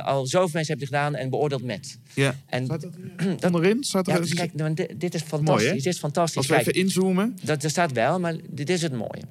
[0.00, 1.98] al zoveel mensen hebben het gedaan en beoordeeld met.
[2.14, 2.36] Ja.
[2.46, 2.94] En Staat dat
[3.46, 3.84] onderin?
[3.84, 5.64] Staat er, ja, kijk, nou, dit, dit is fantastisch.
[5.66, 6.36] Mooi, dit is fantastisch.
[6.36, 7.38] als we Kijk, even inzoomen.
[7.42, 9.22] dat, er staat wel, maar dit is het mooie.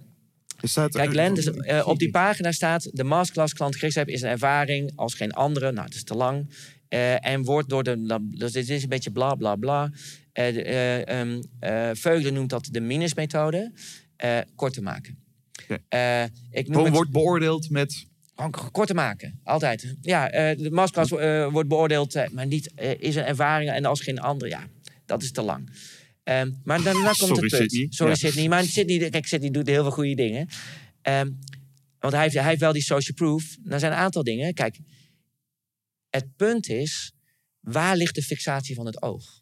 [0.61, 2.89] Staat, Kijk, Len, dus, eh, op die pagina staat...
[2.91, 5.71] de masterclass klantgerichtheid is een ervaring als geen andere.
[5.71, 6.49] Nou, het is te lang.
[6.87, 7.95] Eh, en wordt door de...
[7.95, 9.91] nou, Dus dit is een beetje bla, bla, bla.
[10.33, 13.71] Eh, eh, ehm, eh, Veugle noemt dat de minusmethode.
[14.15, 15.17] Eh kort te maken.
[15.63, 15.77] Oké.
[15.89, 18.05] Eh, ik noem Gewoon het wordt beoordeeld met...
[18.71, 19.39] kort te maken.
[19.43, 19.95] Altijd.
[20.01, 22.31] Ja, eh, de masterclass wordt beoordeeld...
[22.31, 24.49] maar niet is een ervaring en als geen andere.
[24.51, 24.67] Ja,
[25.05, 25.69] dat is te lang.
[26.23, 27.71] Ehm, maar daarna komt Sorry, het punt.
[27.71, 27.87] Sydney.
[27.89, 28.17] Sorry, Ja.
[28.17, 28.47] Sydney.
[28.47, 30.47] Maar Sydney, kijk, Sydney doet heel veel goede dingen.
[31.01, 31.31] Ehm,
[31.99, 33.57] want hij heeft, hij heeft wel die social proof.
[33.65, 34.53] Er zijn een aantal dingen.
[34.53, 34.79] Kijk,
[36.09, 37.13] het punt is...
[37.59, 39.41] waar ligt de fixatie van het oog?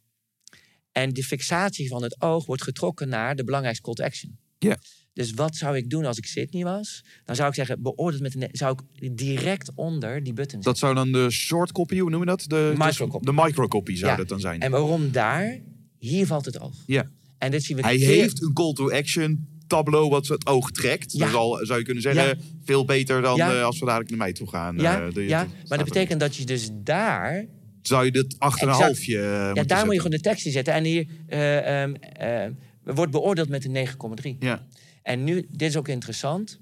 [0.91, 4.39] En de fixatie van het oog wordt getrokken naar de belangrijkste call to action.
[4.69, 4.77] Ja.
[5.13, 7.03] Dus wat zou ik doen als ik Sydney was?
[7.25, 8.47] Dan zou ik zeggen, beoordeeld met een...
[8.51, 10.71] zou ik direct onder die button zetten.
[10.71, 12.49] Dat zou dan de short copy, hoe noemen we dat?
[12.49, 13.25] De, Microcopy.
[13.25, 14.17] De microcopy zou Ja.
[14.17, 14.59] dat dan zijn.
[14.61, 15.59] En waarom daar?
[15.99, 16.73] Hier valt het oog.
[16.85, 17.09] ja.
[17.37, 20.71] En dit zien we Hij keer- heeft een call to action tableau wat het oog
[20.71, 21.11] trekt.
[21.11, 21.25] Ja.
[21.25, 22.35] Dat al, zou je kunnen zeggen, Ja.
[22.63, 23.53] veel beter dan Ja.
[23.55, 24.77] eh, als we dadelijk naar mij toe gaan.
[24.77, 27.45] Ja, Eh, de- ja, de- maar dat betekent dat je dus daar...
[27.81, 30.51] Zou je dit achter een halfje eh, Ja, daar moet je gewoon de tekst in
[30.51, 30.73] zetten.
[30.73, 32.45] En hier eh, ehm, eh,
[32.83, 34.37] wordt beoordeeld met een 9,3.
[34.39, 34.67] Ja.
[35.03, 36.59] En nu, dit is ook interessant.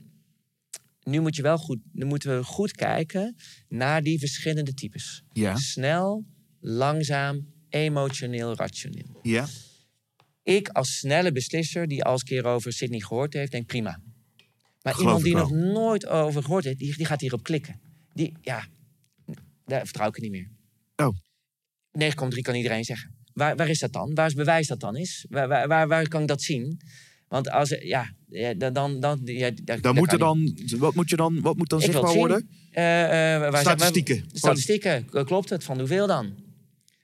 [1.03, 3.35] Nu, moet je wel goed, nu moeten we goed kijken
[3.67, 5.23] naar die verschillende types.
[5.33, 5.55] Ja.
[5.55, 6.25] Snel,
[6.59, 9.19] langzaam, emotioneel, rationeel.
[9.21, 9.47] Ja.
[10.43, 14.01] Ik als snelle beslisser, die al eens een keer over Sydney gehoord heeft, denk prima.
[14.81, 17.79] Maar Geloof iemand die nog nooit over gehoord heeft, die, die gaat hierop klikken.
[18.13, 18.67] Die, ja,
[19.65, 20.49] daar vertrouw ik niet meer.
[20.95, 21.17] Oh.
[22.03, 23.18] 9,3 kan iedereen zeggen.
[23.39, 24.13] Waar, waar is dat dan?
[24.13, 25.25] Waar is bewijs dat dan is?
[25.29, 26.79] Waar, waar, waar, waar kan ik dat zien?
[27.27, 28.11] Want als, ja,
[28.57, 28.73] dan...
[28.73, 31.81] dan, dan, ja, Dan daar moet er dan, wat moet je dan, wat moet dan
[31.81, 32.49] zichtbaar worden?
[32.71, 34.23] Eh, eh, zijn- Statistieken.
[34.33, 35.63] Statistieken, klopt het?
[35.63, 36.33] Van hoeveel dan?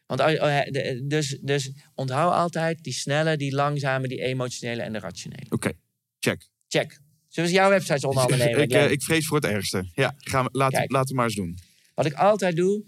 [0.05, 5.45] Want eh, dus, dus onthoud altijd die snelle, die langzame, die emotionele en de rationele.
[5.49, 5.71] Oké,
[6.19, 6.47] check.
[6.67, 6.99] Check.
[7.27, 8.61] Zullen we jouw websites onder handen nemen?
[8.61, 9.89] ik, ik vrees voor het ergste.
[9.93, 11.57] Ja, gaan we, laten, laten we maar eens doen.
[11.93, 12.83] Wat ik altijd doe,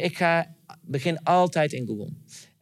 [0.00, 2.12] ik ga, begin altijd in Google.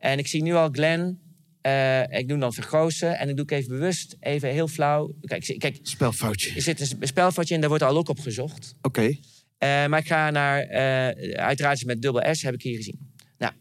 [0.05, 1.21] En ik zie nu al Glenn,
[1.61, 5.15] eh, ik doe dan vergrozen en ik doe ik even bewust, even heel flauw.
[5.21, 6.55] Kijk, kijk Spelfoutje.
[6.55, 8.75] er zit een spelfoutje in, daar wordt al ook op gezocht.
[8.83, 9.17] Oké.
[9.59, 12.99] Eh, maar ik ga naar, eh, uiteraard met dubbel S, heb ik hier gezien.
[13.39, 13.53] Nou,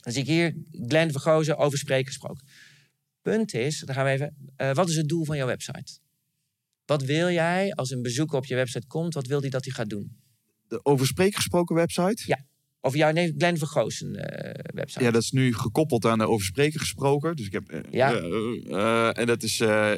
[0.00, 0.54] dan zie ik hier
[0.86, 2.46] Glenn Vergozen over spreken gesproken.
[3.22, 5.98] Punt is, dan gaan we even, wat is het doel van jouw website?
[6.84, 9.74] Wat wil jij als een bezoeker op je website komt, wat wil hij dat hij
[9.74, 10.16] gaat doen?
[10.68, 12.22] De over gesproken website?
[12.26, 12.44] Ja.
[12.86, 15.04] Of jouw nee, Glenn Vergozen eh, website.
[15.04, 17.36] Ja, dat is nu gekoppeld aan de overspreker gesproken.
[17.36, 17.68] Dus ik heb.
[17.68, 18.14] eh, Ja.
[18.14, 19.92] eh, en dat is Ja,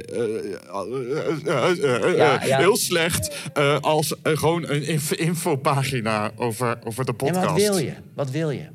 [2.45, 2.59] ja.
[2.59, 7.47] heel slecht als gewoon een inf- infopagina over, over de En podcast.
[7.47, 7.95] wat wil je?
[8.15, 8.69] Wat wil je?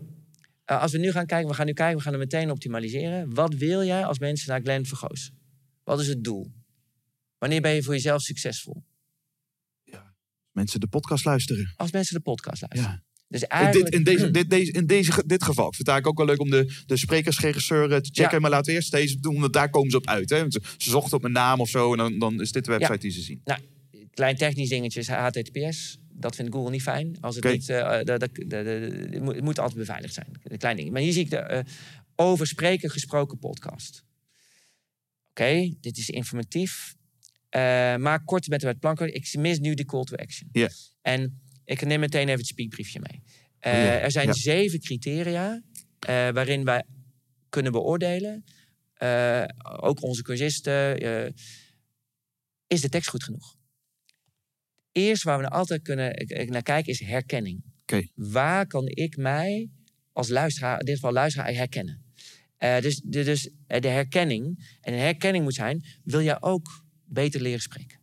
[0.66, 3.34] Als we nu gaan kijken, we gaan nu kijken, we gaan er meteen optimaliseren.
[3.34, 5.38] Wat wil jij als mensen naar Glenn Vergozen?
[5.84, 6.51] Wat is het doel?
[7.38, 8.84] Wanneer ben je voor jezelf succesvol?
[10.51, 11.74] Mensen de podcast luisteren.
[11.76, 13.03] Als mensen de podcast luisteren.
[13.34, 13.86] Dus In, eigenlijk...
[13.91, 15.67] dit, in, deze, dit, deze, in deze, dit geval.
[15.67, 18.31] Ik vind het eigenlijk ook wel leuk om de, de sprekersregisseur te checken.
[18.31, 18.39] Ja.
[18.39, 20.29] Maar laten we eerst deze doen, want daar komen ze op uit.
[20.29, 20.39] Hè?
[20.39, 21.91] Want Ze, ze zochten op mijn naam of zo.
[21.91, 22.99] En dan, dan is dit de website Ja.
[22.99, 23.41] die ze zien.
[23.43, 23.59] Nou,
[24.13, 25.97] klein technisch dingetje is HTTPS.
[26.11, 27.17] Dat vindt Google niet fijn.
[27.21, 27.67] Als het niet...
[27.67, 30.27] de, de, de, de- het moet- het moet altijd beveiligd zijn.
[30.43, 30.91] Een klein ding.
[30.91, 31.63] Maar hier zie ik de eh,
[32.15, 34.03] over spreken gesproken podcast.
[35.29, 36.95] Oké, dit is informatief.
[37.99, 39.13] maak korte metten met planken.
[39.13, 40.49] Ik mis nu de call to action.
[40.51, 40.69] Ja.
[41.01, 43.22] En ik neem meteen even het speakbriefje mee.
[43.59, 44.34] Eh, Oh ja, Er zijn ja.
[44.34, 45.61] zeven criteria
[45.99, 46.84] eh, waarin wij
[47.49, 48.43] kunnen beoordelen.
[48.93, 49.43] eh,
[49.82, 50.97] ook onze cursisten.
[52.68, 53.55] is de tekst goed genoeg?
[54.91, 57.64] Eerst waar we altijd kunnen naar kijken is herkenning.
[58.16, 59.70] Waar kan ik mij
[60.11, 62.01] als luisteraar, in dit geval luisteraar, herkennen?
[62.57, 64.78] Dus, de, dus de herkenning.
[64.82, 67.99] En een herkenning moet zijn, wil jij ook beter leren spreken?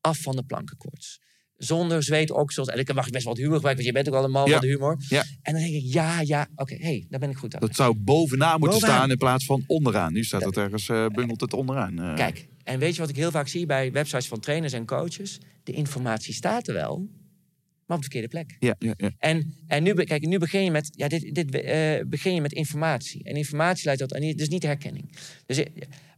[0.00, 1.20] Af van de plankenkoorts.
[1.64, 2.68] Zonder zweet oksels.
[2.68, 4.46] En ik mag best wel wat humor gebruiken, want je bent ook al een man
[4.46, 4.52] Ja.
[4.52, 4.96] van de humor.
[5.08, 5.24] Ja.
[5.42, 7.60] En dan denk ik, ja, ja, oké, hey, daar ben ik goed aan.
[7.60, 8.96] Dat zou bovenaan moeten Bovenaan.
[8.96, 10.12] staan in plaats van onderaan.
[10.12, 11.98] Nu staat het ergens, eh, bungelt het onderaan.
[11.98, 12.14] eh.
[12.14, 15.38] Kijk, en weet je wat ik heel vaak zie bij websites van trainers en coaches?
[15.62, 16.98] De informatie staat er wel,
[17.86, 18.56] maar op de verkeerde plek.
[18.58, 19.10] Ja, ja, ja.
[19.18, 22.52] En, en nu, kijk, nu begin je met, ja, dit, dit, eh, begin je met
[22.52, 23.24] informatie.
[23.24, 25.16] En informatie leidt tot, en dus niet herkenning.
[25.46, 25.62] Dus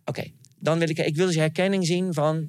[0.05, 0.25] oké,
[0.59, 2.49] dan wil ik, ik wil dus herkenning zien van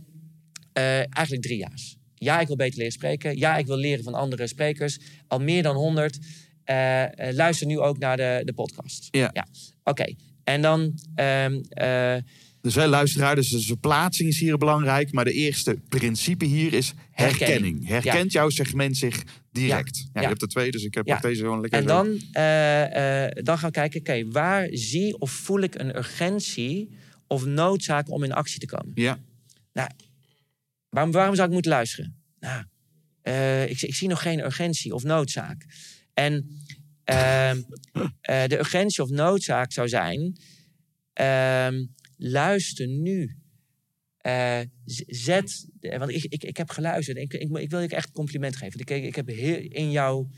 [1.09, 1.96] eigenlijk drie jaars.
[2.19, 3.37] Ja, ik wil beter leren spreken.
[3.37, 4.99] Ja, ik wil leren van andere sprekers.
[5.27, 6.19] Al meer dan honderd.
[6.63, 9.07] Eh, eh, luister nu ook naar de, de podcast.
[9.11, 9.29] Ja.
[9.33, 9.47] ja.
[9.83, 10.13] Oké,
[10.43, 10.99] en dan...
[11.15, 12.15] ehm, eh,
[12.61, 15.11] Dus hè, luisteraar, dus de verplaatsing is hier belangrijk.
[15.11, 17.39] Maar de eerste principe hier is herkenning.
[17.39, 17.87] Herkenning.
[17.87, 19.97] Herkent jouw segment zich direct?
[19.97, 20.03] Ja.
[20.13, 20.21] Ja.
[20.21, 21.79] Je hebt er twee, dus ik heb deze gewoon lekker.
[21.79, 25.97] En dan, eh, eh, dan gaan we kijken, oké, waar zie of voel ik een
[25.97, 26.89] urgentie
[27.27, 28.91] of noodzaak om in actie te komen?
[28.95, 29.19] Ja,
[30.89, 32.21] Waarom, waarom zou ik moeten luisteren?
[32.39, 32.65] Nou,
[33.21, 35.65] eh, ik, ik zie nog geen urgentie of noodzaak.
[36.13, 36.61] En
[37.03, 37.61] ehm,
[38.21, 40.37] eh, de urgentie of noodzaak zou zijn,
[41.13, 41.85] ehm,
[42.17, 43.37] luister nu.
[44.17, 44.59] Eh,
[45.05, 47.17] zet, want ik, ik, ik heb geluisterd.
[47.17, 48.79] Ik, ik, ik wil je echt een compliment geven.
[48.79, 50.29] Ik, ik heb heel, in jouw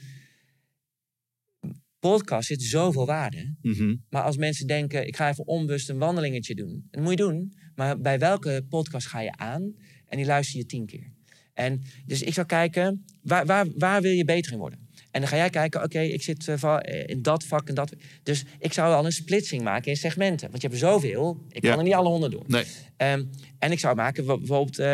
[1.99, 3.55] podcast zit zoveel waarde.
[3.61, 3.95] mhm.
[4.09, 6.87] Maar als mensen denken, ik ga even onbewust een wandelingetje doen.
[6.91, 7.53] Dat moet je doen.
[7.75, 9.75] Maar bij welke podcast ga je aan?
[10.09, 11.11] En die luister je tien keer.
[11.53, 14.87] En dus ik zou kijken, waar, waar, waar wil je beter in worden?
[15.11, 17.93] En dan ga jij kijken, oké, ik zit eh, eh, in dat vak en dat.
[18.23, 20.49] Dus ik zou al een splitsing maken in segmenten.
[20.49, 21.69] Want je hebt zoveel, ik Ja.
[21.69, 22.43] kan er niet alle honderd doen.
[22.47, 22.63] Nee.
[22.97, 23.23] Ehm,
[23.59, 24.85] en ik zou maken bijvoorbeeld eh,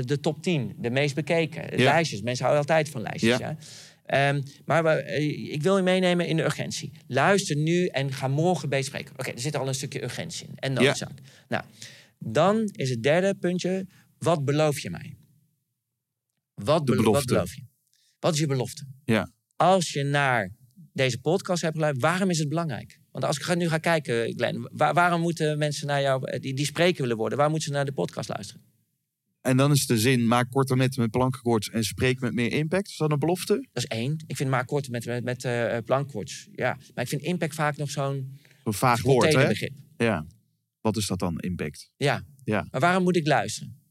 [0.00, 1.78] de top 10, de meest bekeken.
[1.78, 1.84] Ja.
[1.84, 3.38] Lijstjes, mensen houden altijd van lijstjes.
[3.38, 3.56] Ja.
[4.06, 6.92] Ehm, maar eh, ik wil je meenemen in de urgentie.
[7.06, 9.14] Luister nu en ga morgen beter spreken.
[9.18, 11.18] Oké, er zit al een stukje urgentie in en noodzaak.
[11.48, 11.62] Nou,
[12.18, 13.86] dan is het derde puntje,
[14.24, 15.16] wat beloof je mij?
[16.54, 16.84] Wat, wat
[17.26, 17.62] beloof je?
[18.18, 18.86] Wat is je belofte?
[19.04, 19.30] Ja.
[19.56, 20.50] Als je naar
[20.92, 23.00] deze podcast hebt geluisterd, waarom is het belangrijk?
[23.12, 26.54] Want als ik nu ga kijken, Glenn, waar- waarom moeten mensen naar jou, eh, die,
[26.54, 28.62] die spreker willen worden, waar moeten ze naar de podcast luisteren?
[29.40, 32.88] En dan is de zin, maak korte metten met plankenkoorts en spreek met meer impact.
[32.88, 33.54] Is dat een belofte?
[33.72, 34.24] Dat is één.
[34.26, 35.76] Ik vind maar kort met, met, met eh.
[36.52, 39.52] Ja, maar ik vind impact vaak nog zo'n Een vaag woord, hè?
[39.96, 40.26] Ja.
[40.80, 41.90] Wat is dat dan, impact?
[41.96, 42.24] Ja.
[42.44, 42.66] Ja.
[42.70, 43.82] Maar waarom moet ik luisteren?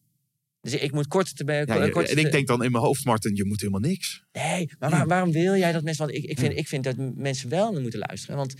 [0.64, 3.45] Dus ik moet kort te Ja, en ik denk dan in mijn hoofd, Martin, je
[3.45, 4.24] moet helemaal niks.
[4.32, 6.05] Nee, maar waar- waarom wil jij dat mensen...
[6.05, 8.36] Want ik, ik, vind, ik vind dat mensen wel naar moeten luisteren.
[8.36, 8.53] Want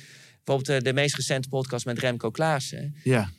[0.44, 2.96] bijvoorbeeld eh, de meest recente podcast met Remco Klaassen...
[3.04, 3.30] Ja,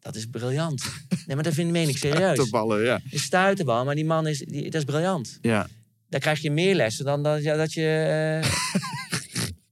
[0.00, 0.82] dat is briljant.
[1.26, 2.36] Nee, maar dat vind meen ik serieus.
[2.44, 3.00] te ballen, ja.
[3.10, 5.38] Een stuiterbal, maar die man is, die, dat is briljant.
[5.40, 5.68] Ja.
[6.08, 8.40] Daar krijg je meer lessen dan dat, ja, dat je...
[8.42, 8.50] eh,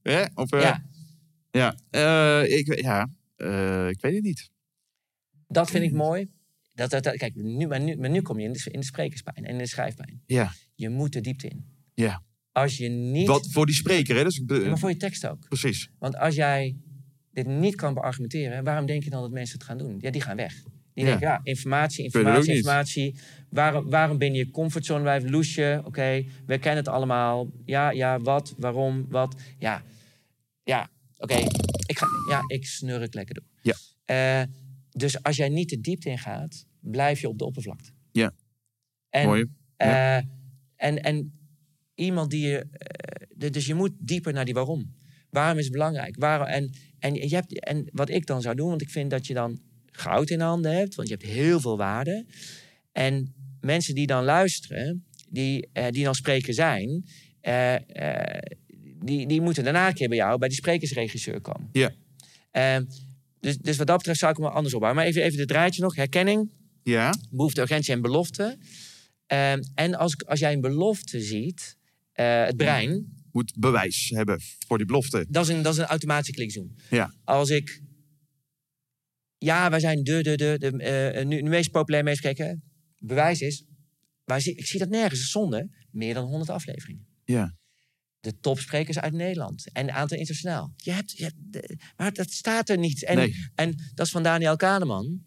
[0.15, 0.25] Hè?
[0.35, 0.85] Of, eh, ja,
[1.51, 1.77] ja.
[1.91, 3.09] Eh, ik, ja.
[3.37, 4.51] Eh, ik weet het niet.
[5.49, 6.29] dat vind ik mooi.
[6.75, 8.87] Dat, dat, dat- kijk, nu, maar, nu, maar nu kom je in de, in de
[8.87, 10.23] sprekerspijn en in de schrijfpijn.
[10.27, 10.53] Ja.
[10.75, 11.65] Je moet de diepte in.
[11.95, 12.23] Ja.
[12.53, 13.27] Als je niet...
[13.27, 14.25] Wat voor die spreker, hè?
[14.25, 15.49] Dus maar voor je tekst ook.
[15.49, 15.89] Precies.
[15.99, 16.77] Want als jij
[17.33, 19.97] dit niet kan beargumenteren, waarom denk je dan dat mensen het gaan doen?
[20.01, 20.55] Ja, die gaan weg.
[20.95, 21.11] Die Ja.
[21.11, 23.17] denken, ja, informatie, informatie, informatie.
[23.51, 25.83] Waarom, waarom ben je comfortzone blijven loesje?
[25.85, 27.51] Oké, we kennen het allemaal.
[27.65, 29.41] Ja, ja, wat, waarom, wat.
[29.59, 29.83] Ja,
[30.65, 31.35] ja, oké.
[31.87, 33.45] Ik ga, ja, ik snurk lekker door.
[33.63, 33.75] Ja.
[34.05, 34.47] Eh,
[34.97, 37.91] dus als jij niet de diepte ingaat, blijf je op de oppervlakte.
[38.13, 38.35] Ja.
[39.11, 39.45] En, Mooi.
[39.77, 40.17] eh,
[40.77, 41.39] en, en
[41.95, 42.59] iemand die je...
[42.71, 44.95] eh, de- dus je moet dieper naar die waarom.
[45.31, 46.17] Waarom is het belangrijk?
[46.19, 49.27] Waarom, en, en, je hebt, en wat ik dan zou doen, want ik vind dat
[49.27, 52.27] je dan goud in handen hebt, want je hebt heel veel waarde.
[52.93, 57.05] En mensen die dan luisteren, die, eh, die dan spreker zijn,
[59.05, 61.69] die, die moeten daarna een keer bij jou, bij die sprekersregisseur komen.
[61.73, 61.91] Ja.
[63.45, 65.01] Dus, dus wat dat betreft zou ik hem wel anders opbouwen.
[65.03, 65.95] Maar even, even dit draadje nog.
[65.97, 66.53] Herkenning,
[66.83, 67.15] Ja.
[67.31, 68.59] behoefte, urgentie en belofte.
[69.27, 71.77] Ehm, en als, als jij een belofte ziet,
[72.13, 75.27] eh, het brein, Moet bewijs hebben voor die belofte.
[75.29, 76.75] dat is een, dat is een automatische klikzoom.
[76.91, 77.15] Ja.
[77.25, 77.81] Als ik,
[79.39, 82.63] ja, wij zijn de, de, de, de eh, nu, de meest populaire, meest gekeken.
[82.99, 83.65] Bewijs is,
[84.37, 87.07] zie, ik zie dat nergens, zonde, meer dan 100 afleveringen.
[87.25, 87.55] Ja.
[88.25, 90.73] De topsprekers uit Nederland en een aantal internationaal.
[90.77, 93.05] Je hebt, je hebt de- maar dat staat er niet.
[93.05, 93.35] En, Nee.
[93.55, 95.23] en dat is van Daniel Kahneman.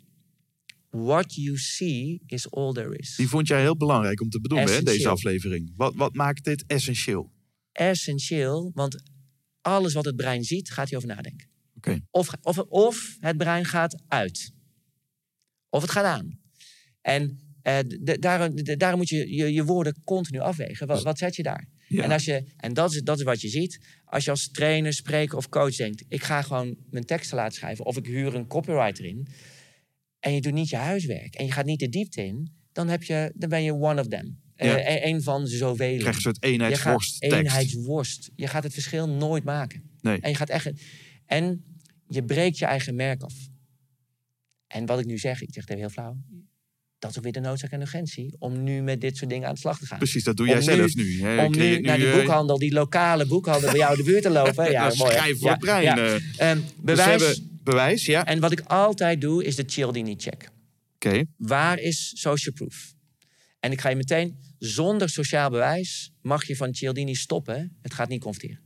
[0.90, 3.16] what you see is all there is.
[3.16, 5.74] Die vond jij heel belangrijk om te benoemen, hè, deze aflevering.
[5.76, 7.32] Wat, wat maakt dit essentieel?
[7.72, 9.04] Essentieel, want
[9.62, 11.48] alles wat het brein ziet, gaat hij over nadenken.
[11.76, 12.00] Oké.
[12.12, 14.52] Of, of, of het brein gaat uit.
[15.70, 16.40] Of het gaat aan.
[17.02, 20.88] En eh, d- daar, d- daarom moet je, je je woorden continu afwegen.
[20.88, 21.68] Wat, wat zet je daar?
[21.88, 22.04] Ja.
[22.04, 23.80] En, als je, en dat, is, dat is wat je ziet.
[24.06, 26.04] Als je als trainer, spreker of coach denkt...
[26.08, 27.86] ik ga gewoon mijn teksten laten schrijven...
[27.86, 29.28] of ik huur een copywriter in...
[30.20, 31.36] en je doet niet je huiswerk...
[31.36, 32.52] en je gaat niet de diepte in...
[32.72, 34.40] dan, heb je, dan ben je one of them.
[34.56, 34.90] Eh, Ja.
[34.92, 35.88] een- een van zoveel.
[35.90, 37.36] Je krijgt een soort Je eenheidsworst tekst.
[37.38, 38.30] eenheidsworst.
[38.36, 39.90] Je gaat het verschil nooit maken.
[40.02, 40.20] Nee.
[40.22, 40.72] En je gaat echt.
[41.26, 41.64] En
[42.08, 43.34] je breekt je eigen merk af.
[44.68, 46.18] En wat ik nu zeg, ik zeg het even heel flauw.
[47.00, 49.54] Dat is ook weer de noodzaak en urgentie om nu met dit soort dingen aan
[49.54, 49.98] de slag te gaan.
[49.98, 51.22] Precies, dat doe Om jij zelf nu- nu.
[51.22, 51.46] hè.
[51.46, 54.72] Om nu naar die eh, boekhandel, die lokale boekhandel bij jou de buurt te lopen.
[54.72, 55.12] Ja, mooi.
[55.14, 55.84] schrijf voor ja, het brein.
[55.84, 55.98] ja.
[55.98, 56.16] eh.
[56.52, 57.22] Ehm, Dus bewijs.
[57.22, 58.26] hebben bewijs, ja.
[58.26, 60.50] En wat ik altijd doe, is de Cialdini check.
[60.96, 62.94] Oké, Waar is social proof?
[63.60, 67.78] En ik ga je meteen, zonder sociaal bewijs, mag je van Cialdini stoppen.
[67.82, 68.60] Het gaat niet converteren.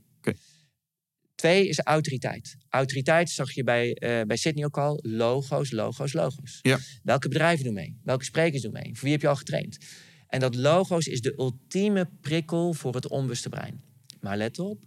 [1.42, 2.56] Twee is autoriteit.
[2.68, 4.98] Autoriteit zag je bij, eh, bij Sydney ook al.
[5.02, 6.58] Logo's, logo's, logo's.
[6.60, 6.78] Ja.
[7.02, 7.98] Welke bedrijven doen mee?
[8.04, 8.90] Welke sprekers doen mee?
[8.92, 9.78] Voor wie heb je al getraind?
[10.26, 13.82] En dat logo's is de ultieme prikkel voor het onbewuste brein.
[14.20, 14.84] Maar let op,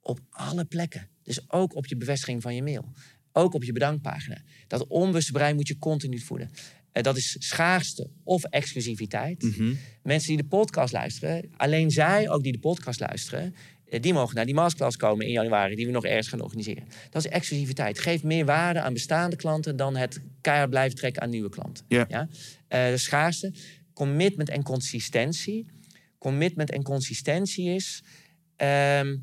[0.00, 1.08] op alle plekken.
[1.22, 2.92] Dus ook op je bevestiging van je mail.
[3.32, 4.42] Ook op je bedankpagina.
[4.66, 6.50] Dat onbewuste brein moet je continu voeden.
[6.96, 9.42] Eh, dat is schaarste of exclusiviteit.
[9.42, 9.74] Mhm.
[10.02, 13.54] Mensen die de podcast luisteren, alleen zij ook die de podcast luisteren,
[14.00, 16.84] die mogen naar die masterclass komen in januari, die we nog ergens gaan organiseren.
[17.10, 17.98] Dat is exclusiviteit.
[17.98, 21.84] Geef meer waarde aan bestaande klanten dan het keihard blijven trekken aan nieuwe klanten.
[21.88, 22.28] Ja.
[22.68, 23.52] Eh, de schaarste.
[23.92, 25.66] Commitment en consistentie.
[26.18, 28.02] Commitment en consistentie is
[28.56, 29.16] ehm,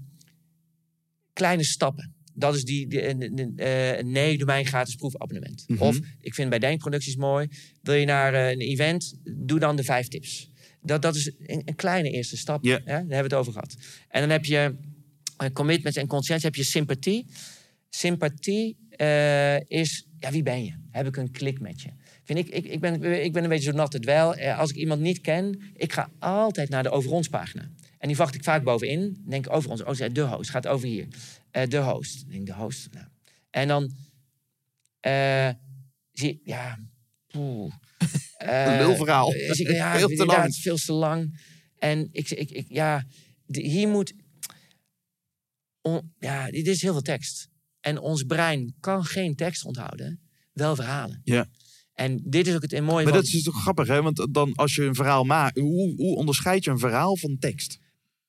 [1.34, 2.14] kleine stappen.
[2.34, 5.64] Dat is die, die eh, eh, nee, doe mij een gratis proefabonnement.
[5.68, 5.84] Mhm.
[5.84, 7.48] Of ik vind bij Denkproducties mooi.
[7.82, 10.50] Wil je naar eh, een event, doe dan de vijf tips.
[10.84, 12.64] Dat, dat is een, een kleine eerste stap.
[12.64, 12.70] Hè?
[12.70, 13.76] Daar hebben we het over gehad.
[14.08, 14.76] En dan heb je
[15.38, 16.46] eh, commitment en consistentie.
[16.46, 17.26] heb je sympathie.
[17.90, 20.74] Sympathie eh, is, ja, wie ben je?
[20.92, 21.90] Heb ik een klik met je?
[22.24, 24.36] Vind ik, ik, ik, ben, ik ben een beetje zo nat het wel.
[24.36, 27.70] Eh, als ik iemand niet ken, ik ga altijd naar de over ons pagina.
[27.98, 29.24] En die wacht ik vaak bovenin.
[29.28, 29.84] Denk over ons.
[29.84, 31.08] Oh, de host gaat over hier.
[31.68, 32.30] De host.
[32.30, 32.90] Denk de host.
[32.92, 33.06] Nou.
[33.50, 33.92] En dan
[36.12, 36.80] zie ik, ja,
[37.28, 37.74] poeh.
[38.44, 39.30] Een Eh, lulverhaal.
[39.32, 40.56] dus ik- ja, Veel te lang.
[40.56, 41.40] veel te lang.
[41.78, 43.06] En ik, ik, ik ja,
[43.48, 44.14] hier moet.
[45.82, 47.48] On- ja, dit is heel veel tekst.
[47.80, 50.20] En ons brein kan geen tekst onthouden,
[50.54, 51.22] wel verhalen.
[51.24, 51.46] Ja.
[51.94, 53.22] En dit is ook het mooie Maar van...
[53.24, 54.02] dat is toch grappig, hè?
[54.02, 57.78] Want dan als je een verhaal maakt, hoe, hoe onderscheid je een verhaal van tekst?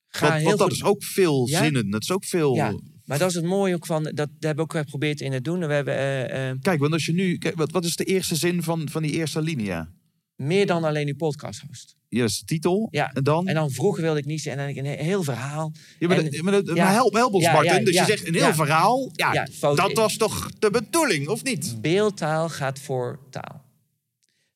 [0.09, 1.63] Ga Want, dat goed- is ook veel Ja?
[1.63, 1.91] zinnen.
[1.91, 2.55] Dat is ook veel.
[2.55, 2.75] Ja,
[3.05, 4.03] maar dat is het mooie ook van...
[4.03, 5.67] Dat, dat hebben we ook geprobeerd in het doen.
[5.67, 7.39] We hebben eh, eh, Kijk, want als je nu.
[7.39, 9.93] Kijk, wat, wat is de eerste zin van, van die eerste linia?
[10.37, 11.97] Meer dan alleen uw podcast host.
[12.09, 12.89] De titel.
[12.91, 13.49] Ja, En dan.
[13.49, 14.47] En dan vroeger wilde ik niet.
[14.47, 15.73] En dan een heel verhaal.
[15.99, 16.85] ja, maar, en- maar, dat- ja.
[16.85, 17.85] maar help, help ons, Ja, Martin.
[17.85, 19.11] dus je zegt een heel verhaal.
[19.13, 21.77] Ja, dat was toch de bedoeling, of niet?
[21.81, 23.63] Beeldtaal gaat voor taal.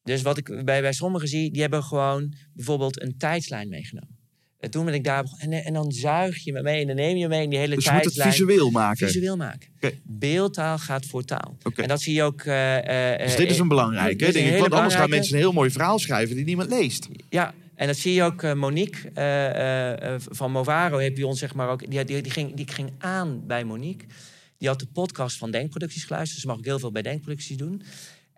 [0.03, 4.18] Dus wat ik bij, bij sommigen zie, die hebben gewoon bijvoorbeeld een tijdslijn meegenomen.
[4.61, 5.59] En toen ben ik daar begonnen.
[5.59, 7.59] En, en dan zuig je me mee en dan neem je me mee in die
[7.59, 9.07] hele Dus je moet het visueel maken.
[9.07, 9.69] visueel maken.
[10.03, 11.57] Beeldtaal gaat voor taal.
[11.63, 11.83] Oké.
[11.83, 12.43] En dat zie je ook.
[12.43, 14.51] eh, eh, Dus dit is eh, een belangrijke, is een denk ik.
[14.53, 17.09] hele Want anders gaan mensen een heel mooi verhaal schrijven die niemand leest.
[17.29, 18.43] Ja, en dat zie je ook.
[18.43, 21.91] eh, Monique eh, eh, eh, van Movaro heb je ons zeg maar ook.
[21.91, 24.07] Die, die, die, ging, die ging aan bij Monique.
[24.59, 26.35] Die had de podcast van Denkproducties geluisterd.
[26.35, 27.83] Dus ze mag ook heel veel bij Denkproducties doen.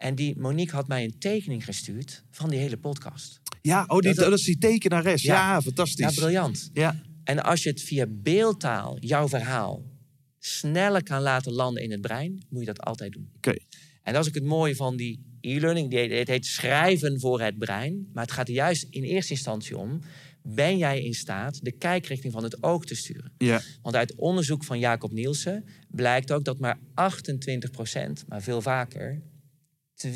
[0.01, 3.41] En die Monique had mij een tekening gestuurd van die hele podcast.
[3.63, 5.23] Ja, oh, die, Dat- dat, is die tekenares.
[5.23, 5.63] Ja, Ja.
[5.63, 6.15] fantastisch.
[6.15, 6.71] Ja, briljant.
[6.73, 7.03] Ja.
[7.25, 9.83] En als je het via beeldtaal, jouw verhaal,
[10.39, 13.31] sneller kan laten landen in het brein, moet je dat altijd doen.
[13.37, 13.55] Oké.
[14.03, 15.93] En dat is ook het mooie van die e-learning.
[15.93, 18.09] Het heet schrijven voor het brein.
[18.13, 20.01] Maar het gaat er juist in eerste instantie om...
[20.43, 23.33] ben jij in staat de kijkrichting van het oog te sturen?
[23.39, 23.61] Ja.
[23.83, 29.23] Want uit onderzoek van Jacob Nielsen blijkt ook dat maar 28% maar veel vaker
[30.07, 30.11] 20%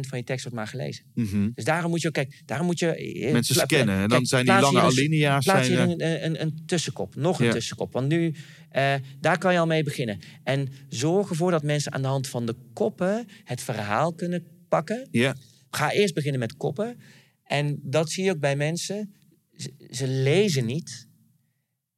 [0.00, 1.04] van je tekst wordt maar gelezen.
[1.14, 1.50] Mhm.
[1.54, 2.94] Dus daarom moet je ook, kijk, daarom moet je...
[2.94, 3.94] eh, Mensen pla- scannen.
[3.94, 5.44] En dan kijk, zijn die lange alinea's.
[5.44, 7.52] Plaats Zijn, hier eh, een, een, een tussenkop, nog een Ja.
[7.52, 7.92] tussenkop.
[7.92, 8.34] Want nu,
[8.70, 10.18] eh, daar kan je al mee beginnen.
[10.44, 15.08] En zorg ervoor dat mensen aan de hand van de koppen het verhaal kunnen pakken.
[15.10, 15.34] ja.
[15.70, 17.00] Ga eerst beginnen met koppen.
[17.44, 19.14] En dat zie je ook bij mensen.
[19.56, 21.08] Ze, ze lezen niet,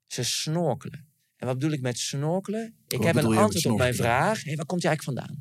[0.07, 1.07] ze snorkelen.
[1.37, 2.75] En wat bedoel ik met snorkelen?
[2.89, 4.45] Ik Wat heb een je antwoord op mijn vraag.
[4.45, 5.41] Hey, waar komt hij eigenlijk vandaan?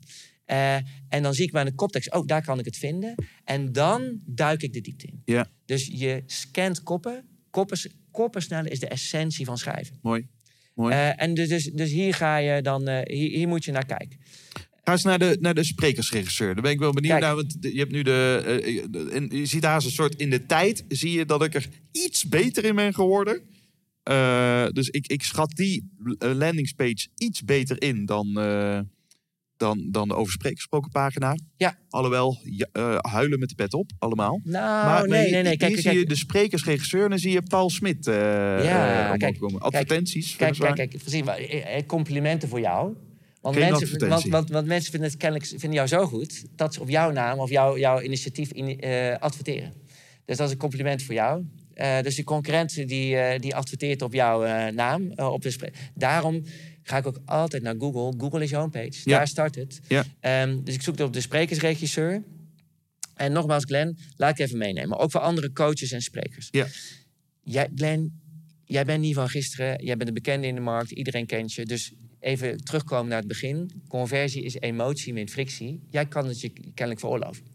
[0.52, 0.76] Eh,
[1.10, 3.16] en dan zie ik bij de koptekst, oh, daar kan ik het vinden.
[3.44, 5.22] En dan duik ik de diepte in.
[5.26, 5.48] Ja.
[5.66, 7.26] Dus je scant koppen.
[7.50, 10.00] Koppen, koppen snellen is de essentie van schrijven.
[10.02, 10.28] Mooi.
[10.76, 10.94] Mooi.
[10.94, 13.86] Eh, en dus, dus, dus hier ga je dan, eh, hier, hier moet je naar
[13.86, 14.20] kijken.
[14.84, 16.54] Ga eens naar de, naar de sprekersregisseur.
[16.54, 17.26] Daar ben ik wel benieuwd Kijk.
[17.26, 17.36] naar.
[17.36, 18.88] Want je hebt nu de.
[18.90, 20.86] de- en je ziet daar zo'n soort in de tijd.
[20.88, 23.42] Zie je dat ik er iets beter in ben geworden.
[24.74, 28.34] Dus ik, ik schat die landingspage iets beter in dan,
[29.62, 31.36] dan, dan de over sprekersproken pagina.
[31.56, 31.78] Ja.
[31.90, 34.40] Alhoewel, ja, eh, huilen met de pet op, allemaal.
[34.44, 35.42] Nou, nee, nee, nee.
[35.42, 38.16] Hier Kijk, zie kijk, je de sprekersregisseur en dan zie je Paul Smit eh
[38.64, 39.62] Ja, eh, kijk, komen.
[39.62, 40.36] Advertenties.
[40.36, 42.96] Kijk, kijk, kijk, maar, eh, Complimenten voor jou.
[43.42, 46.74] Want Geen mensen, want, want, want mensen vinden het kennelijk vinden jou zo goed dat
[46.74, 48.80] ze op jouw naam of jouw, jouw initiatief in,
[49.20, 49.74] adverteren.
[50.26, 51.46] Dus dat is een compliment voor jou.
[52.02, 55.12] Dus die concurrent die, die adverteert op jouw naam.
[55.12, 56.44] op de Daarom
[56.92, 58.20] ga ik ook altijd naar Google.
[58.20, 59.02] Google is je homepage.
[59.04, 59.18] Ja.
[59.18, 59.80] Daar start het.
[59.88, 60.06] Ja.
[60.20, 62.24] Ehm, dus ik zoek op de sprekersregisseur.
[63.16, 64.98] En nogmaals, Glenn, laat ik even meenemen.
[64.98, 66.48] Ook voor andere coaches en sprekers.
[66.52, 66.68] Ja.
[67.44, 68.22] Jij, Glenn,
[68.66, 69.86] jij bent niet van gisteren.
[69.86, 70.92] Jij bent een bekende in de markt.
[70.92, 71.66] Iedereen kent je.
[71.66, 73.84] Dus even terugkomen naar het begin.
[73.88, 75.82] Conversie is emotie min frictie.
[75.90, 77.46] Jij kan het je kennelijk veroorloven.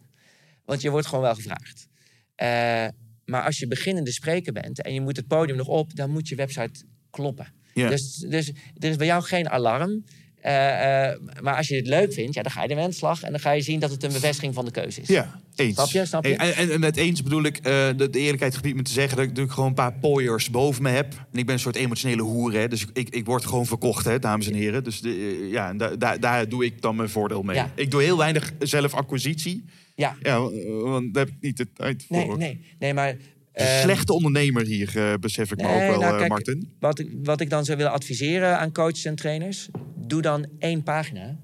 [0.64, 1.88] Want je wordt gewoon wel gevraagd.
[2.34, 2.88] Eh,
[3.24, 6.28] maar als je beginnende spreker bent en je moet het podium nog op, dan moet
[6.28, 7.55] je website kloppen.
[7.76, 10.04] Dus, dus er is bij jou geen alarm.
[10.46, 13.22] Eh, eh, maar als je het leuk vindt, ja, dan ga je de slag.
[13.22, 15.08] En dan ga je zien dat het een bevestiging van de keuze is.
[15.08, 15.74] Ja, eens.
[15.74, 16.36] Snap je, snap je?
[16.36, 17.62] En, en, en met eens bedoel ik, eh,
[17.96, 19.10] de, de eerlijkheid gebied me te zeggen...
[19.16, 21.12] dat ik natuurlijk gewoon een paar pooiers boven me heb.
[21.32, 22.68] En ik ben een soort emotionele hoer, hè.
[22.68, 24.84] Dus ik, ik, word gewoon verkocht, hè, dames en heren.
[24.84, 27.56] Dus de, ja, en da- da- daar doe ik dan mijn voordeel mee.
[27.56, 27.70] Ja.
[27.74, 29.64] Ik doe heel weinig zelfacquisitie.
[29.94, 30.40] Ja, Ja,
[30.82, 32.16] want daar heb ik niet de tijd voor.
[32.16, 33.16] nee, nee, nee, maar...
[33.56, 36.76] Een ehm, Slechte ondernemer hier, eh, besef ik me ook wel, nou, eh, kijk, Martin.
[36.80, 39.68] Wat ik, wat ik dan zou willen adviseren aan coaches en trainers...
[39.96, 41.38] doe dan één pagina.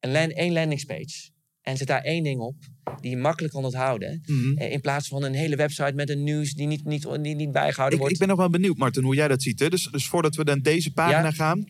[0.00, 1.30] Een land, één landingspage.
[1.62, 2.56] En zet daar één ding op
[3.00, 4.22] die je makkelijk kan onthouden.
[4.26, 4.56] Mhm.
[4.58, 7.52] Eh, In plaats van een hele website met een nieuws die niet, niet, niet, niet
[7.52, 8.12] bijgehouden Ik, wordt.
[8.12, 9.58] ik ben nog wel benieuwd, Martin, hoe jij dat ziet.
[9.60, 9.68] Hè?
[9.68, 11.30] Dus, dus voordat we dan deze pagina Ja.
[11.30, 11.64] gaan.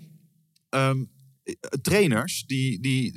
[0.69, 1.05] ehm,
[1.43, 3.13] eh, trainers, die, die,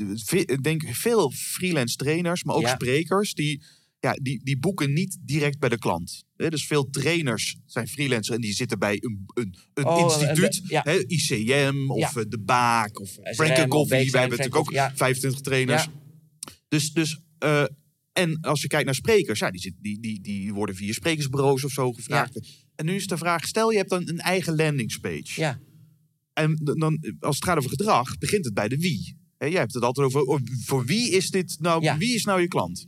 [0.45, 2.73] ik denk veel freelance trainers, maar ook Ja.
[2.73, 3.61] sprekers, die,
[3.99, 6.23] ja, die, die boeken niet direct bij de klant.
[6.35, 10.55] Dus veel trainers zijn freelancers en die zitten bij een, een, een Oh, instituut.
[10.57, 10.81] een- ja.
[10.83, 12.21] hè, ICM of Ja.
[12.21, 14.11] eh, De Baak of SRM Frank of Coffee.
[14.11, 14.95] Wij hebben natuurlijk ook Coffee, ja.
[14.95, 15.87] 25 trainers.
[16.67, 17.63] Dus, dus eh,
[18.13, 21.63] en als je kijkt naar sprekers, ja, die, zit, die, die, die worden via sprekersbureaus
[21.63, 22.39] of zo gevraagd.
[22.75, 25.23] En nu is de vraag, stel je hebt dan een eigen landingspage.
[25.41, 25.59] Ja,
[26.33, 29.17] En dan, als het gaat over gedrag, begint het bij de wie.
[29.37, 32.41] Hè, jij hebt het altijd over, oh, voor wie is dit nou, wie is nou
[32.41, 32.85] je klant?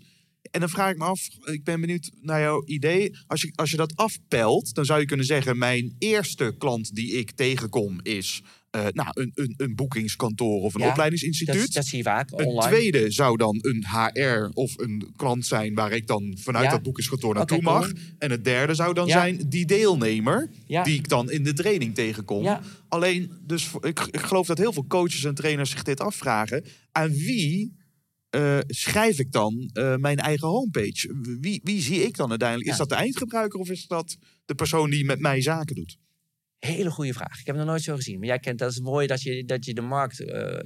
[0.52, 3.18] En dan vraag ik me af, ik ben benieuwd naar jouw idee.
[3.28, 5.58] Als je, als je dat afpelt, dan zou je kunnen zeggen...
[5.58, 10.82] mijn eerste klant die ik tegenkom is eh, nou, een, een, een boekingskantoor of een
[10.82, 11.62] Ja, opleidingsinstituut.
[11.62, 12.68] dat, dat zie je vaak Een online.
[12.76, 16.72] tweede zou dan een HR of een klant zijn waar ik dan vanuit Ja.
[16.72, 17.82] dat boekingskantoor naartoe mag.
[17.92, 18.00] cool.
[18.18, 19.14] En het derde zou dan Ja.
[19.14, 22.60] zijn die deelnemer die ik dan in de training tegenkom.
[22.88, 26.64] Alleen, dus ik, ik geloof dat heel veel coaches en trainers zich dit afvragen.
[26.92, 27.80] Aan wie
[28.32, 31.20] eh, schrijf ik dan eh, mijn eigen homepage?
[31.42, 32.70] Wie, wie zie ik dan uiteindelijk?
[32.70, 35.98] Is dat de eindgebruiker of is dat de persoon die met mij zaken doet?
[36.60, 37.40] Hele goede vraag.
[37.40, 38.20] Ik heb het nog nooit zo gezien.
[38.20, 40.60] Maar jij kent dat is mooi dat je, dat je de markt eh,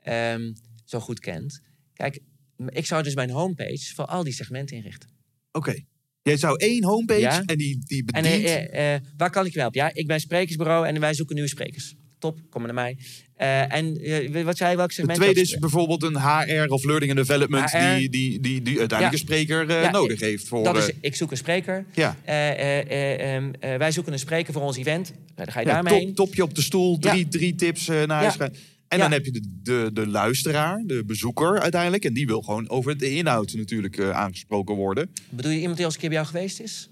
[0.00, 0.52] ehm,
[0.84, 1.60] zo goed kent.
[1.92, 2.20] Kijk,
[2.68, 5.08] ik zou dus mijn homepage voor al die segmenten inrichten.
[5.52, 5.74] Oké.
[6.22, 7.42] Jij zou één homepage Ja.
[7.44, 8.44] en die, die En bedient...
[8.70, 9.80] eh, waar kan ik je helpen?
[9.80, 11.94] Ja, ik ben sprekersbureau en wij zoeken nieuwe sprekers.
[12.18, 12.96] Top, kom maar naar mij.
[13.36, 15.18] Eh, en eh, wat zei je, welk De segment?
[15.18, 17.70] tweede dat- is bijvoorbeeld een HR of Learning and Development...
[17.70, 17.78] HR.
[17.78, 19.10] Die, die, die, die uiteindelijk Ja.
[19.12, 20.48] een spreker eh, Ja, nodig heeft.
[20.48, 21.84] Voor, Dat is, ik zoek een spreker.
[21.94, 22.16] ja.
[22.24, 25.10] Eh, eh, eh, ehm, eh, wij zoeken een spreker voor ons event.
[25.10, 28.34] Nou, dan ga je daarmee top, topje op de stoel, drie, drie tips naar huis
[28.34, 28.52] gaan.
[28.88, 32.04] En dan heb je de, de, de luisteraar, de bezoeker uiteindelijk.
[32.04, 35.10] En die wil gewoon over de inhoud natuurlijk aangesproken worden.
[35.28, 36.88] Bedoel je iemand die al eens een keer bij jou geweest is?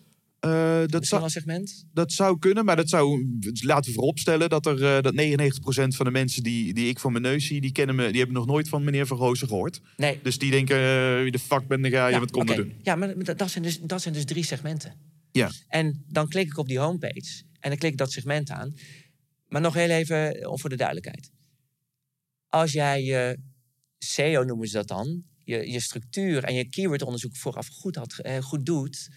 [0.46, 1.86] Eh, dat, zou, segment?
[1.92, 3.26] dat zou kunnen, maar dat zou,
[3.60, 7.10] laten we vooropstellen dat, er, eh, dat 99% van de mensen die, die ik voor
[7.12, 9.80] mijn neus zie, die, kennen me, die hebben nog nooit van meneer Vergozen gehoord.
[9.96, 10.18] Nee.
[10.22, 12.72] Dus die denken, eh, wie de fuck ben jij, ja, wat komt doen?
[12.82, 14.94] Ja, maar dat- zijn, dus, dat zijn dus drie segmenten.
[15.32, 15.50] Ja.
[15.68, 18.74] En dan klik ik op die homepage en dan klik ik dat segment aan.
[19.48, 21.30] Maar nog heel even voor de duidelijkheid.
[22.48, 23.38] Als jij je
[23.98, 28.66] SEO noemen ze dat dan, je, je structuur en je keywordonderzoek vooraf goed, had, goed
[28.66, 29.08] doet,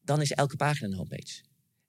[0.00, 1.42] dan is elke pagina een homepage.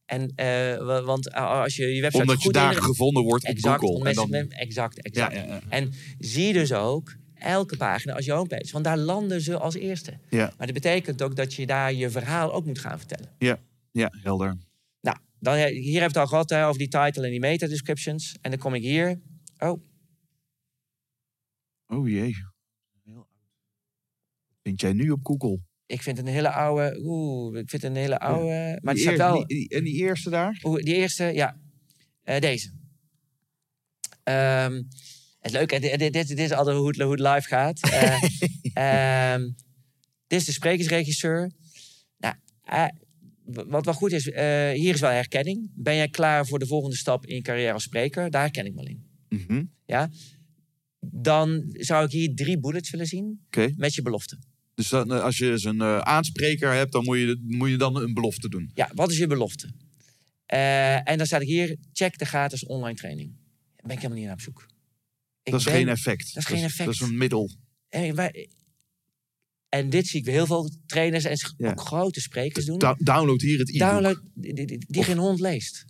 [0.06, 0.46] En, eh,
[0.86, 4.10] wa- want als je je website Omdat je daar gevonden wordt op Google.
[4.10, 5.34] en dan, exact, ja, exact.
[5.34, 5.62] ja, ja.
[5.70, 8.72] En zie dus ook elke pagina als je homepage.
[8.72, 10.20] Want daar landen ze als eerste.
[10.30, 10.54] Ja.
[10.58, 13.36] Maar dat betekent ook dat je daar je verhaal ook moet gaan vertellen.
[13.38, 13.60] ja,
[13.92, 14.58] ja, helder.
[15.02, 17.68] Nou, dan, hier hebben we het al gehad hè, over die title en die meta
[17.68, 18.36] descriptions.
[18.42, 19.22] En dan kom ik hier.
[19.58, 19.84] Oh,
[21.88, 22.36] Oh jee.
[23.04, 23.28] Heel oud.
[24.64, 25.60] Vind jij nu op Google?
[25.92, 27.00] Ik vind een hele oude.
[27.04, 28.80] Oeh, ik vind een hele oude.
[28.82, 29.36] Maar Die wel.
[29.36, 30.60] die- die- en die eerste daar?
[30.64, 31.58] Oeh, die eerste, ja.
[32.24, 32.72] Eh, deze.
[34.24, 34.74] Ehm,
[35.42, 35.80] Het is leuk, hè?
[35.80, 37.80] dit, dit, dit is altijd hoe het, hoe het live gaat.
[38.74, 39.42] Eh, ehm,
[40.28, 41.52] dit is de sprekersregisseur.
[42.18, 42.86] Nou, eh,
[43.46, 45.72] wat wel goed is, hier is wel herkenning.
[45.76, 48.30] Ben jij klaar voor de volgende stap in je carrière als spreker?
[48.30, 49.06] Daar herken ik wel in.
[49.30, 49.64] Mhm.
[49.86, 50.10] Ja?
[51.00, 53.46] Dan zou ik hier drie bullets willen zien
[53.76, 54.38] met je belofte.
[54.82, 57.78] Dus dan, eh, als je dus een eh, aanspreker hebt, dan moet je, moet je
[57.78, 58.72] dan een belofte doen.
[58.74, 59.72] Ja, wat is je belofte?
[60.46, 63.30] Eh, en dan staat ik hier, check de gratis online training.
[63.76, 64.66] Daar ben ik helemaal niet naar op zoek.
[65.44, 66.34] Ik dat is ben- geen effect.
[66.34, 66.86] dat is geen effect.
[66.86, 67.50] Dat is een middel.
[67.90, 68.50] En, wij-
[69.70, 71.70] en dit zie ik heel veel trainers en Ja.
[71.72, 72.80] ook grote sprekers doen.
[72.80, 73.90] Da- download hier het e-book.
[73.90, 75.86] Download die, die, die- die geen hond leest.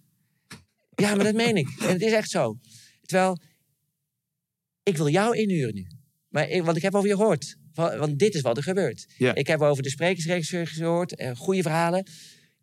[0.96, 1.68] Ja, maar dat meen ik.
[1.80, 2.58] En het is echt zo.
[3.02, 3.42] Terwijl,
[4.84, 5.88] ik wil jou inhuren nu.
[6.30, 7.58] Maar ik, want ik heb over je gehoord.
[7.74, 9.06] Want dit is wat er gebeurt.
[9.18, 9.36] Ja.
[9.36, 11.16] Ik heb over de sprekersregisseur gehoord.
[11.16, 12.06] eh, goede verhalen.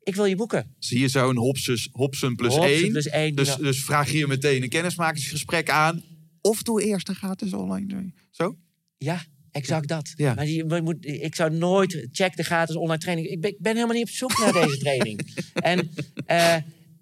[0.03, 0.75] Ik wil je boeken.
[0.79, 2.93] Hier zou een Hobson, Hobson plus Hobson één.
[2.93, 3.57] plus één, Dus, ja.
[3.57, 6.03] dus vraag hier meteen een kennismakingsgesprek aan.
[6.41, 8.15] Of doe eerst een gratis online training.
[8.31, 8.57] Zo?
[8.99, 10.13] Ja, exact dat.
[10.17, 10.35] Ja.
[10.35, 13.29] Maar je, je moet, ik zou nooit check de gratis online training.
[13.29, 15.21] Ik ben, ik ben helemaal niet op zoek naar deze training.
[15.55, 15.91] En,
[16.27, 16.55] eh,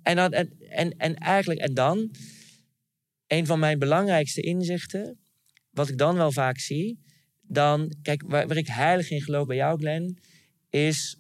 [0.02, 2.10] en, dan, en, en, en eigenlijk, en dan,
[3.26, 5.18] een van mijn belangrijkste inzichten,
[5.70, 6.98] wat ik dan wel vaak zie,
[7.48, 10.18] dan, kijk, waar, waar ik heilig in geloof bij jou, Glenn,
[10.70, 11.18] is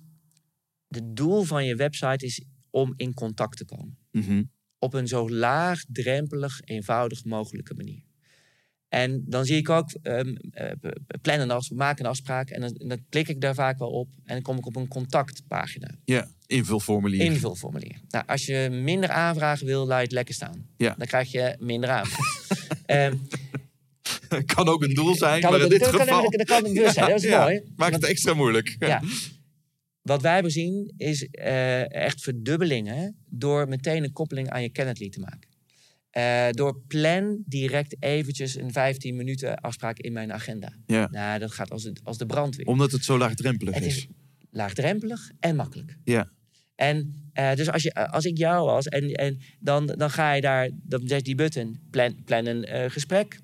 [0.88, 4.42] het doel van je website is om in contact te komen Mhm.
[4.78, 8.04] op een zo laagdrempelig, eenvoudig mogelijke manier.
[8.88, 10.20] En dan zie ik ook eh,
[10.80, 13.90] p- plannen een afspraak, maken een afspraak en dan, dan klik ik daar vaak wel
[13.90, 17.20] op en dan kom ik op een contactpagina, Ja, invulformulier.
[17.24, 18.00] invulformulier.
[18.08, 20.66] Nou, als je minder aanvragen wil, laat je het lekker staan.
[20.76, 20.94] Ja.
[20.98, 22.34] Dan krijg je minder aanvragen.
[22.86, 23.16] Ehm,
[24.54, 26.30] kan ook een doel zijn, kan maar in dit dat kan- geval...
[26.30, 27.08] dat kan een dus zijn.
[27.10, 27.60] Dat is mooi.
[27.76, 28.76] Maakt het extra moeilijk.
[28.78, 29.02] Ja.
[30.02, 35.08] Wat wij hebben zien is eh, echt verdubbelingen door meteen een koppeling aan je Calendly
[35.08, 35.48] te maken.
[36.10, 40.72] Eh, door plan direct eventjes een 15 minuten afspraak in mijn agenda.
[40.86, 41.08] Ja.
[41.10, 42.66] Nou, dat gaat als, het, als de brandweer.
[42.66, 43.96] Omdat het zo laagdrempelig Het is.
[43.96, 44.06] is
[44.50, 45.96] laagdrempelig en makkelijk.
[46.04, 46.30] Ja.
[46.74, 50.40] En eh, dus als, je, als ik jou was, en, en dan, dan ga je
[50.40, 53.38] daar, dan zet die button, plan, plan een gesprek.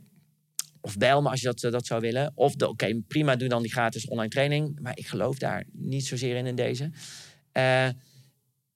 [0.85, 2.33] Of bel me als je dat, eh, dat zou willen.
[2.35, 4.81] Of, oké, prima, doe dan die gratis online training.
[4.81, 6.91] Maar ik geloof daar niet zozeer in in deze.
[7.53, 7.95] Eh, eh,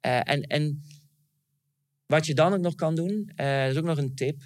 [0.00, 0.82] en, en
[2.06, 4.42] wat je dan ook nog kan doen, dat is ook nog een tip.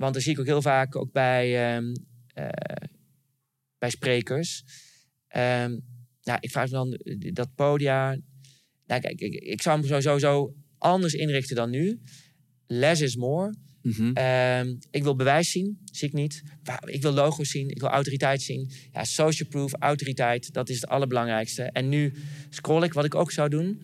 [0.00, 1.94] Want dat zie ik ook heel vaak ook bij, ehm,
[2.34, 2.88] eh,
[3.78, 4.64] bij sprekers.
[5.26, 5.78] Ehm,
[6.22, 7.00] nou, ik vraag me dan
[7.32, 8.18] dat podia.
[8.86, 12.00] Nou, kijk, ik, ik zou hem sowieso anders inrichten dan nu.
[12.66, 13.54] Less is more.
[13.82, 14.10] Mhm.
[14.12, 16.42] Ehm, ik wil bewijs zien, zie ik niet.
[16.84, 18.70] Ik wil logo's zien, ik wil autoriteit zien.
[18.92, 21.62] Ja, social proof, autoriteit, dat is het allerbelangrijkste.
[21.62, 22.12] En nu
[22.50, 23.82] scroll ik, wat ik ook zou doen.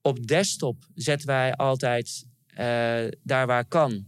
[0.00, 4.06] Op desktop zetten wij altijd, eh, daar waar kan,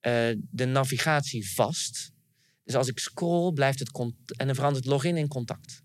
[0.00, 2.12] eh, de navigatie vast.
[2.64, 3.90] Dus als ik scroll, blijft het
[4.36, 5.82] en dan verandert het login in contact.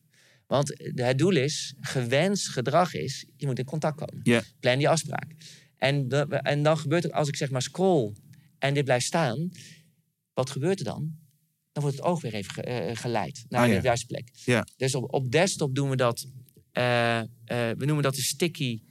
[0.48, 4.20] Want het doel is, gewenst gedrag is, je moet in contact komen.
[4.60, 5.32] Plan die afspraak.
[5.78, 8.14] En, de- en dan gebeurt het, als ik zeg maar scroll
[8.60, 9.50] en dit blijft staan,
[10.34, 11.12] wat gebeurt er dan?
[11.72, 13.76] Dan wordt het oog weer even ge- eh, geleid naar Ah, ja.
[13.76, 14.30] de juiste plek.
[14.46, 14.68] Ja.
[14.78, 16.26] Dus op, op desktop doen we dat,
[16.72, 17.26] eh, eh,
[17.78, 18.82] we noemen dat de sticky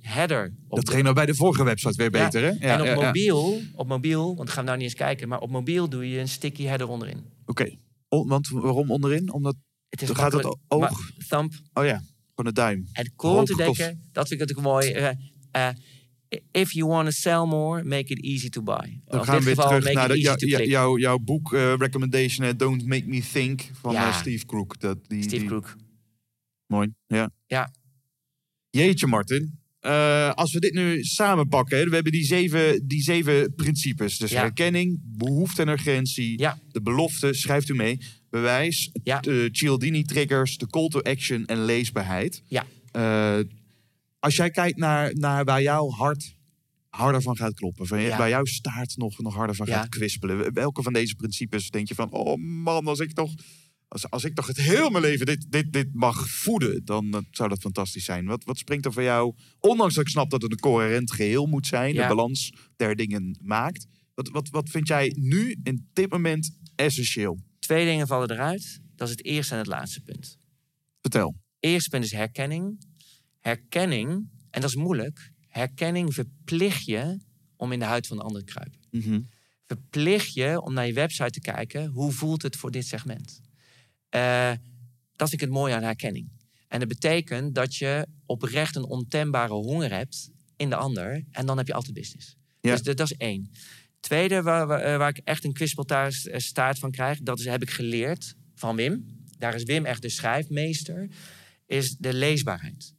[0.00, 0.54] header.
[0.68, 2.24] Dat ging nou bij de vorige website weer Ja.
[2.24, 2.66] beter, hè?
[2.66, 5.40] Ja, en op mobiel, op mobiel, want dat gaan we nou niet eens kijken, maar
[5.40, 7.24] op mobiel doe je een sticky header onderin.
[7.46, 7.74] Oké.
[8.08, 9.32] Want waarom onderin?
[9.32, 9.56] Omdat...
[9.88, 11.52] Het is Dan gaat het oog- Thumb.
[11.72, 11.96] Oh ja,
[12.34, 12.88] gewoon de duim.
[12.92, 13.12] En
[13.44, 15.14] te denken, dat vind ik natuurlijk mooi.
[16.50, 19.00] If you want to sell more, make it easy to buy.
[19.06, 21.74] Dan Of gaan we weer geval, terug naar de, jou- jou- jouw, jouw boek eh,
[21.78, 24.08] recommendation, eh, Don't Make Me Think, van Ja.
[24.08, 24.80] eh, Steve Crook.
[24.80, 25.76] Dat, die, Steve die- Crook.
[26.66, 27.30] Mooi, ja.
[27.46, 27.72] Ja.
[28.70, 29.58] Jeetje, Martin.
[30.34, 34.18] Als we dit nu samenpakken, we hebben die zeven, die zeven principes.
[34.18, 34.40] Dus Ja.
[34.40, 36.58] herkenning, behoefte en urgentie, Ja.
[36.72, 37.98] de belofte, schrijft u mee,
[38.30, 38.90] bewijs,
[39.20, 42.42] de Cialdini-triggers, de call to action en leesbaarheid.
[42.48, 42.66] Ja.
[44.20, 46.36] Als jij kijkt naar, naar waar jouw hart
[46.88, 48.16] harder van gaat kloppen, van, Ja.
[48.18, 49.74] waar jouw staart nog, nog harder van Ja.
[49.80, 53.34] gaat kwispelen, welke van deze principes denk je van, oh man, als ik toch...
[53.88, 57.48] Als, als ik toch het heel mijn leven dit, dit, dit mag voeden, dan zou
[57.48, 58.26] dat fantastisch zijn.
[58.26, 59.34] Wat, wat springt er voor jou?
[59.60, 62.02] Ondanks dat ik snap dat het een coherent geheel moet zijn, Ja.
[62.02, 63.86] de balans der dingen maakt.
[64.14, 67.38] Wat, wat, wat vind jij nu in dit moment essentieel?
[67.58, 68.80] Twee dingen vallen eruit.
[68.96, 70.36] Dat is het eerste en het laatste punt.
[71.00, 71.34] Vertel.
[71.60, 72.88] Eerste punt is herkenning.
[73.40, 75.32] Herkenning, en dat is moeilijk.
[75.48, 77.18] Herkenning verplicht je
[77.56, 78.78] om in de huid van de ander te kruipen.
[78.90, 79.20] Mhm.
[79.66, 81.86] verplicht je om naar je website te kijken.
[81.86, 83.40] Hoe voelt het voor dit segment?
[84.08, 84.52] Eh,
[85.16, 86.30] dat vind ik het mooie aan herkenning.
[86.68, 91.24] En dat betekent dat je oprecht een ontembare honger hebt in de ander.
[91.30, 92.36] En dan heb je altijd business.
[92.60, 92.76] Ja.
[92.76, 93.50] Dus dat, is één.
[94.00, 97.70] Tweede waar, waar, eh, waar ik echt een kwispeltaart van krijg, dat is, heb ik
[97.70, 99.06] geleerd van Wim.
[99.38, 101.08] Daar is Wim echt de schrijfmeester.
[101.66, 102.94] Is de leesbaarheid.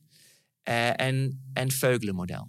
[0.71, 2.47] Eh, en, en Veugelenmodel.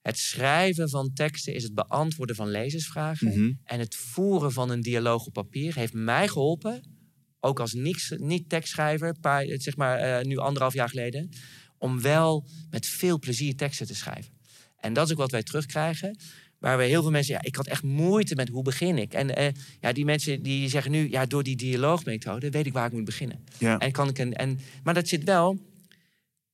[0.00, 3.28] Het schrijven van teksten is het beantwoorden van lezersvragen.
[3.28, 3.52] Mhm.
[3.64, 6.82] En het voeren van een dialoog op papier heeft mij geholpen,
[7.40, 11.28] ook als niks, niet-tekstschrijver, paar, zeg maar eh, nu anderhalf jaar geleden,
[11.78, 14.32] om wel met veel plezier teksten te schrijven.
[14.76, 16.16] En dat is ook wat wij terugkrijgen.
[16.58, 19.12] Waar we heel veel mensen, ja, ik had echt moeite met hoe begin ik.
[19.12, 22.86] En eh, ja, die mensen die zeggen nu, ja, door die dialoogmethode weet ik waar
[22.86, 23.44] ik moet beginnen.
[23.58, 23.78] Ja.
[23.78, 25.58] En kan ik een, en, maar dat zit wel,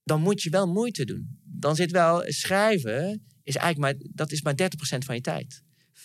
[0.05, 1.39] dan moet je wel moeite doen.
[1.45, 4.67] Dan zit wel schrijven, is eigenlijk maar, dat is maar 30%
[4.99, 5.63] van je tijd.
[5.95, 5.99] 40%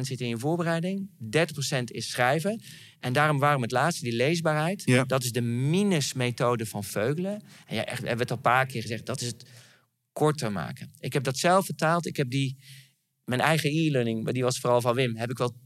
[0.00, 2.62] zit in je voorbereiding, 30% is schrijven.
[3.00, 4.82] En daarom waarom het laatste, die leesbaarheid.
[4.84, 5.04] Ja.
[5.04, 7.42] Dat is de minus-methode van Veugelen.
[7.66, 9.44] En ja, echt, we hebben het al een paar keer gezegd, dat is het
[10.12, 10.92] korter maken.
[10.98, 12.06] Ik heb dat zelf vertaald.
[12.06, 12.58] Ik heb die,
[13.24, 15.56] mijn eigen e-learning, maar die was vooral van Wim, heb ik wel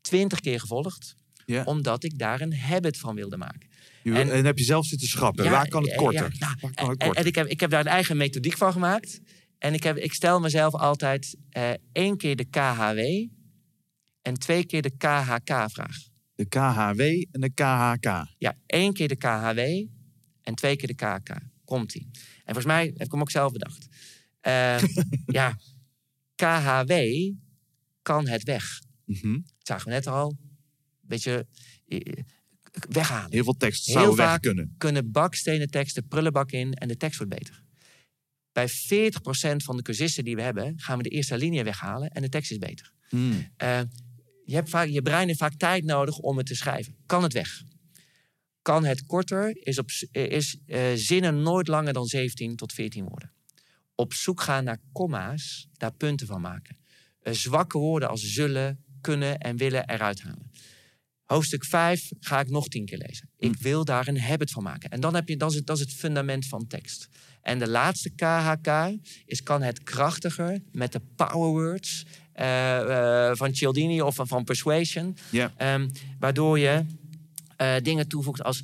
[0.00, 1.14] twintig keer gevolgd.
[1.46, 1.64] Ja.
[1.64, 3.68] Omdat ik daar een habit van wilde maken.
[4.04, 5.44] Je- En- en, heb je zelf zitten schrappen.
[5.44, 6.32] Ja, Waar kan het korter?
[6.32, 7.22] ja, nou, kan en, het en- korter?
[7.22, 9.20] en ik, heb, ik heb daar een eigen methodiek van gemaakt.
[9.58, 12.98] En ik, heb, ik stel mezelf altijd eh, één keer de KHW
[14.22, 15.96] en twee keer de KHK-vraag.
[16.34, 18.26] De KHW en de KHK.
[18.38, 19.58] Ja, één keer de KHW
[20.42, 21.36] en twee keer de KHK.
[21.64, 22.08] Komt-ie.
[22.12, 23.86] En volgens mij heb ik hem ook zelf bedacht.
[24.40, 24.78] Eh,
[25.38, 25.56] ja,
[26.34, 26.92] KHW
[28.02, 28.80] kan het weg.
[29.04, 29.32] Mhm.
[29.32, 30.36] Dat zagen we net al.
[31.00, 31.46] Beetje
[31.88, 31.98] eh,
[32.88, 33.32] weghalen.
[33.32, 34.74] Heel veel tekst Heel zou weg vaak kunnen.
[34.78, 37.62] kunnen bakstenen teksten prullenbak in en de tekst wordt beter.
[38.52, 38.72] Bij 40%
[39.56, 42.50] van de cursisten die we hebben, gaan we de eerste linie weghalen en de tekst
[42.50, 42.92] is beter.
[43.08, 43.48] Hmm.
[43.56, 43.80] Eh,
[44.44, 46.96] je, hebt vaak, je brein heeft vaak tijd nodig om het te schrijven.
[47.06, 47.62] Kan het weg?
[48.62, 49.66] Kan het korter?
[49.66, 53.32] Is, op, is eh, zinnen nooit langer dan 17 tot 14 woorden.
[53.94, 56.76] Op zoek gaan naar komma's, daar punten van maken.
[57.20, 60.50] Eh, zwakke woorden als zullen, kunnen en willen eruit halen.
[61.24, 63.28] Hoofdstuk 5 ga ik nog tien keer lezen.
[63.38, 64.90] Ik wil daar een habit van maken.
[64.90, 67.08] En dan heb je, dat, is het, dat is het fundament van tekst.
[67.42, 73.54] En de laatste KHK is kan het krachtiger met de power words eh, eh, van
[73.54, 75.16] Cialdini of van, van Persuasion.
[75.30, 75.52] Ja.
[75.56, 75.88] Ehm,
[76.18, 76.84] waardoor je
[77.56, 78.62] eh, dingen toevoegt als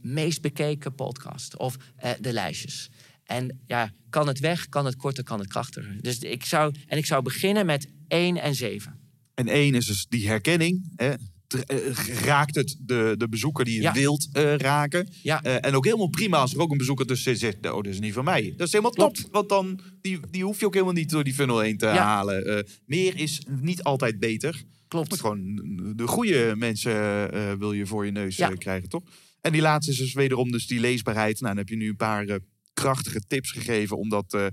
[0.00, 1.76] meest bekeken podcast of
[2.20, 2.90] de lijstjes.
[3.24, 5.96] En ja, kan het weg, kan het korter, kan het krachtiger.
[6.00, 9.00] Dus ik zou, en ik zou beginnen met 1 en 7.
[9.34, 10.92] En één is dus die herkenning.
[10.96, 11.14] Hè?
[11.52, 13.92] Tr- eh, Raakt het de, de bezoeker die je Ja.
[13.92, 15.08] wilt eh, raken?
[15.22, 15.42] Ja.
[15.42, 18.00] Eh, en ook helemaal prima als er ook een bezoeker tussen zegt, Oh, dat is
[18.00, 18.54] niet van mij.
[18.56, 19.22] Dat is helemaal Klopt.
[19.22, 19.32] top.
[19.32, 21.94] Want dan die, die hoef je ook helemaal niet door die funnel heen te Ja.
[21.96, 22.46] halen.
[22.46, 24.52] Eh, meer is niet altijd beter.
[24.52, 25.20] Maar Klopt.
[25.20, 25.54] gewoon
[25.96, 26.92] de goede mensen
[27.32, 29.02] eh, wil je voor je neus eh, krijgen, toch?
[29.40, 31.34] En die laatste is dus wederom dus die leesbaarheid.
[31.40, 32.36] Nou, dan heb je nu een paar eh,
[32.72, 34.46] krachtige tips gegeven om dat, eh,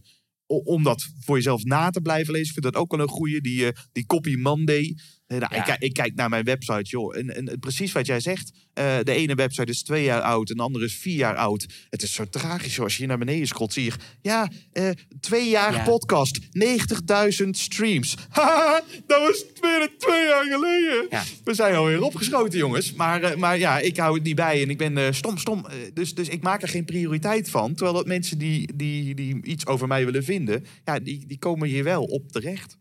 [0.45, 2.47] om dat voor jezelf na te blijven lezen.
[2.47, 3.41] Ik vind dat ook wel een goede.
[3.41, 4.97] Die, eh, die Copy Monday.
[5.37, 5.57] Nou, Ja.
[5.57, 7.15] ik, kijk- ik kijk naar mijn website, joh.
[7.17, 8.51] En, en precies wat jij zegt.
[8.73, 11.65] eh, de ene website is twee jaar oud en de andere is vier jaar oud.
[11.89, 12.83] Het is zo tragisch, joh.
[12.83, 13.91] Als je hier naar beneden scrolt, zie je...
[14.21, 14.89] Ja, eh,
[15.19, 15.83] twee jaar Ja.
[15.83, 16.39] podcast.
[16.51, 18.15] 90.000 streams.
[18.29, 21.07] Haha, dat was weer twee jaar geleden.
[21.09, 21.23] Ja.
[21.43, 22.93] We zijn alweer opgeschoten, jongens.
[22.93, 25.65] Maar, eh, maar ja, ik hou het niet bij en ik ben stom, stom.
[25.93, 27.73] Dus, dus ik maak er geen prioriteit van.
[27.73, 30.65] Terwijl dat mensen die, die, die iets over mij willen vinden...
[30.85, 32.77] Ja, die, die komen hier wel op terecht.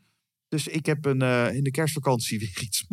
[0.48, 2.84] Dus ik heb een, eh, in de kerstvakantie weer iets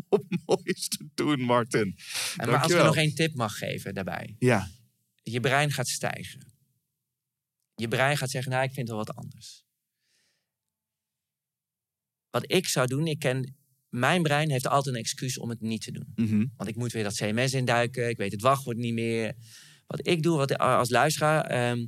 [0.46, 1.98] moois te doen, Martin.
[2.38, 4.36] En maar als ik nog één tip mag geven daarbij.
[4.40, 4.70] Ja,
[5.24, 6.54] Je brein gaat stijgen.
[7.76, 9.64] Je brein gaat zeggen, nou, ik vind wel wat anders.
[12.30, 13.56] Wat ik zou doen, ik ken...
[13.90, 16.12] Mijn brein heeft altijd een excuus om het niet te doen.
[16.16, 16.46] mhm.
[16.56, 18.10] Want ik moet weer dat CMS induiken.
[18.10, 19.36] Ik weet het wachtwoord niet meer.
[19.88, 21.46] Wat ik doe, wat, als luisteraar...
[21.46, 21.86] ehm,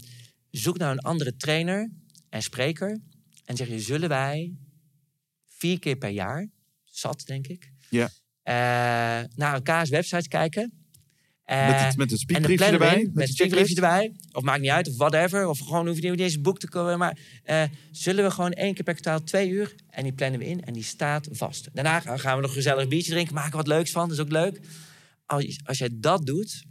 [0.52, 1.91] zoek naar een andere trainer
[2.30, 3.02] en spreker.
[3.45, 4.56] En zeg je, zullen wij
[5.58, 6.50] vier keer per jaar...
[6.84, 7.72] Zat, denk ik.
[7.90, 8.10] Ja.
[8.44, 8.54] eh,
[9.36, 10.74] naar elkaars websites kijken.
[11.46, 13.02] met, het, met het en dan speakbriefje erbij.
[13.02, 14.16] in, met een speakbriefje erbij.
[14.32, 15.48] Of maakt niet uit, of whatever.
[15.48, 16.98] Of gewoon hoef je niet eens boek te komen.
[16.98, 19.76] Maar eh, zullen we gewoon één keer per kwartaal twee uur.
[19.90, 21.70] En die plannen we in en die staat vast.
[21.74, 23.34] Daarna gaan gaan we nog een gezellig biertje drinken.
[23.34, 24.60] Maken wat leuks van, dat is ook leuk.
[25.26, 26.64] Als, als jij dat doet,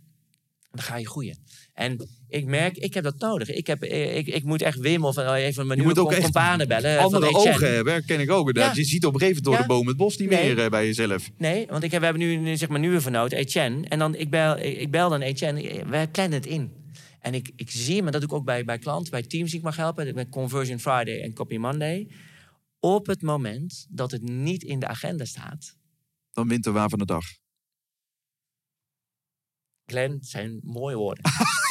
[0.71, 1.39] dan ga je groeien.
[1.73, 3.49] En ik merk, ik heb dat nodig.
[3.51, 6.21] Ik, heb, eh, ik, ik moet echt Wim of eh, een van mijn Je nieuwe
[6.21, 6.91] companen bellen.
[6.91, 7.51] eh, van Andere Etienne.
[7.51, 8.47] ogen hebben, ken ik ook.
[8.47, 8.75] inderdaad.
[8.77, 8.81] Ja.
[8.83, 9.61] Je ziet op een gegeven moment door Ja.
[9.61, 10.55] de boom het bos niet Nee.
[10.55, 11.31] meer eh, bij jezelf.
[11.39, 13.89] Nee, want ik heb, we hebben nu zeg maar, nieuwe vernoot, Etienne.
[13.89, 16.73] En dan, ik, bel, ik, bel dan Etienne, eh, wij plannen het in.
[17.21, 19.59] En ik, ik zie en dat doe ik ook bij, bij klanten, bij teams die
[19.59, 22.09] ik mag helpen, met Conversion Friday en Copy Monday.
[22.81, 25.77] Op het moment dat het niet in de agenda staat,
[26.33, 27.25] Dan wint de waan van de dag.
[29.87, 31.25] Glenn, zijn mooie woorden.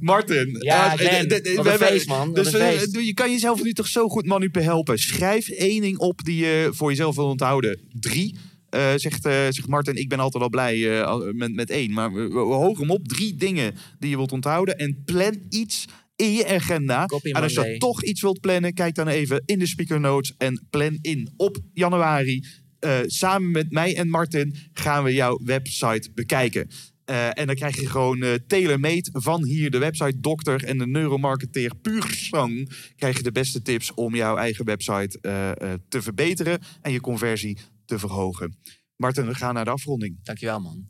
[0.00, 0.56] Martin.
[0.58, 2.34] Ja, eh, Glenn, wat een we- feest, man.
[2.34, 4.98] Dus eh, je kan jezelf nu toch zo goed manupe helpen.
[4.98, 7.80] Schrijf één ding op die je voor jezelf wil onthouden.
[8.00, 8.36] Drie.
[8.70, 11.92] Eh, zegt, eh, zegt Martin, ik ben altijd al blij eh, met, met één.
[11.92, 13.08] Maar we, we hogen hem op.
[13.08, 14.78] Drie dingen die je wilt onthouden.
[14.78, 15.84] En plan iets
[16.16, 17.06] in je agenda.
[17.06, 20.34] Copy en als je toch iets wilt plannen, kijk dan even in de speaker notes.
[20.38, 22.44] En plan in op januari.
[22.78, 26.68] eh, samen met mij en Martin gaan we jouw website bekijken.
[27.08, 30.86] Eh, en dan krijg je gewoon eh tailor-made van hier de website dokter en de
[30.86, 32.76] neuromarketeer puur zang.
[32.96, 37.58] Krijg je de beste tips om jouw eigen website eh, te verbeteren en je conversie
[37.84, 38.56] te verhogen.
[38.96, 40.18] Martin, we gaan naar de afronding.
[40.22, 40.88] Dankjewel, man.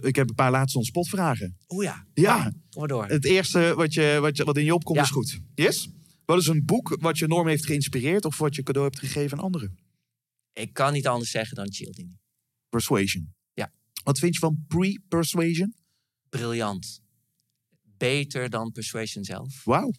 [0.00, 1.56] Ik heb een paar laatste ontspotvragen.
[1.68, 3.06] Oeh ja, Ja, kom maar door.
[3.06, 5.02] het eerste wat, je, wat, je, wat in je opkomt Ja.
[5.04, 5.38] is goed.
[5.54, 5.88] Yes?
[6.24, 9.38] Wat is een boek wat je enorm heeft geïnspireerd of wat je cadeau hebt gegeven
[9.38, 9.78] aan anderen?
[10.52, 12.16] Ik kan niet anders zeggen dan Childini.
[12.68, 13.34] Persuasion.
[14.08, 15.74] Wat vind je van pre-persuasion?
[16.28, 17.00] Briljant.
[17.82, 19.64] Beter dan Persuasion zelf.
[19.64, 19.92] Wauw.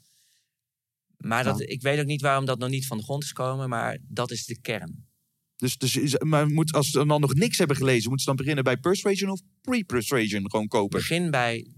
[1.17, 3.69] Maar dat, ik weet ook niet waarom dat nog niet van de grond is gekomen,
[3.69, 5.07] maar dat is de kern.
[5.55, 8.35] Dus, dus is- maar moet, als ze dan nog niks hebben gelezen, moeten ze dan
[8.35, 10.99] beginnen bij persuasion of pre-persuasion gewoon kopen?
[10.99, 11.71] Begin bij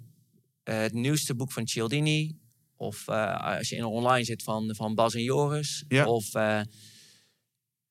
[0.63, 2.39] eh, het nieuwste boek van Cialdini.
[2.75, 5.85] Of eh, als je in online zit van, van Bas en Joris.
[5.87, 6.05] Ja.
[6.05, 6.61] Of, eh,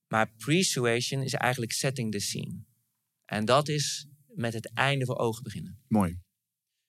[0.07, 2.65] maar persuasion is eigenlijk setting the scene.
[3.25, 5.79] En dat is met het einde voor ogen beginnen.
[5.89, 6.19] Mooi.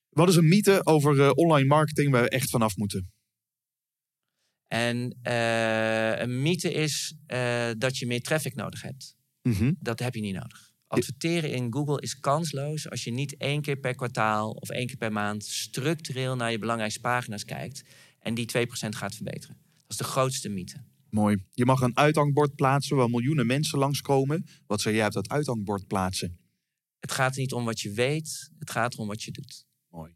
[0.09, 3.11] Wat is een mythe over eh, online marketing waar we echt vanaf moeten?
[4.68, 9.15] En eh, een mythe is eh, dat je meer traffic nodig hebt.
[9.41, 9.73] Mhm.
[9.80, 10.72] Dat heb je niet nodig.
[10.88, 14.97] Adverteren in Google is kansloos als je niet één keer per kwartaal of één keer
[14.97, 17.84] per maand structureel naar je belangrijkste pagina's kijkt
[18.19, 19.57] en die 2% gaat verbeteren.
[19.76, 20.84] Dat is de grootste mythe.
[21.09, 21.43] Mooi.
[21.51, 24.45] Je mag een uithangbord plaatsen waar miljoenen mensen langskomen.
[24.68, 26.39] Wat zou jij op dat uithangbord plaatsen?
[27.02, 29.65] Het gaat er niet om wat je weet, het gaat erom wat je doet.
[29.90, 30.15] Mooi.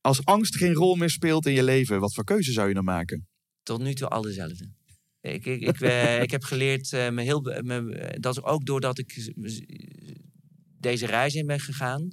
[0.00, 2.84] Als angst geen rol meer speelt in je leven, wat voor keuze zou je dan
[2.84, 3.28] maken?
[3.62, 4.70] Tot nu toe al dezelfde.
[5.20, 8.66] Ik, ik, ik, eh, ik heb geleerd, eh, me heel, me, eh, dat is ook
[8.66, 9.32] doordat ik
[10.80, 12.08] deze reis in ben gegaan.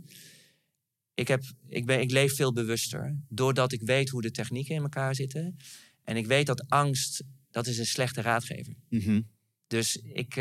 [1.14, 3.18] Ik, heb, ik, ben, ik leef veel bewuster.
[3.30, 5.56] Doordat ik weet hoe de technieken in elkaar zitten.
[6.04, 8.74] En ik weet dat angst, dat is een slechte raadgever.
[8.90, 9.22] Mhm.
[9.68, 10.36] Dus ik,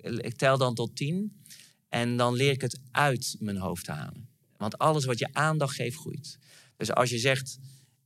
[0.00, 1.42] ik tel dan tot tien.
[1.88, 4.28] En dan leer ik het uit mijn hoofd halen.
[4.56, 6.38] Want alles wat je aandacht geeft, groeit.
[6.76, 7.58] Dus als je zegt,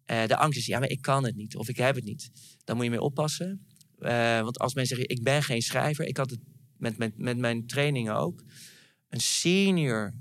[0.05, 1.57] eh, de angst is, ja, maar ik kan het niet.
[1.57, 2.31] Of ik heb het niet.
[2.65, 3.67] Dan moet je mee oppassen.
[3.99, 6.05] Eh, want als mensen zeggen, ik ben geen schrijver.
[6.05, 6.41] Ik had het
[6.77, 8.43] met, met, met mijn trainingen ook.
[9.09, 10.15] Een senior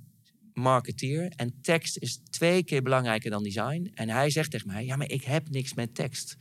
[0.53, 1.31] marketeer.
[1.35, 3.91] En tekst is twee keer belangrijker dan design.
[3.93, 6.38] En hij zegt tegen mij, ja, maar ik heb niks met tekst.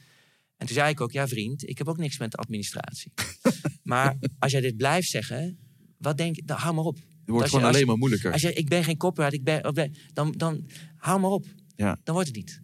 [0.56, 3.12] En toen zei ik ook, ja vriend, ik heb ook niks met administratie.
[3.82, 5.58] maar als jij dit blijft zeggen,
[5.98, 6.42] wat denk je?
[6.44, 6.98] Dan hou maar op.
[7.30, 8.32] Het wordt gewoon als- alleen maar moeilijker.
[8.32, 10.66] Als je, ik ben geen copyright, ik ben, dan, dan
[10.96, 11.46] hou maar op.
[11.76, 11.98] Ja.
[12.04, 12.60] Dan wordt het niet.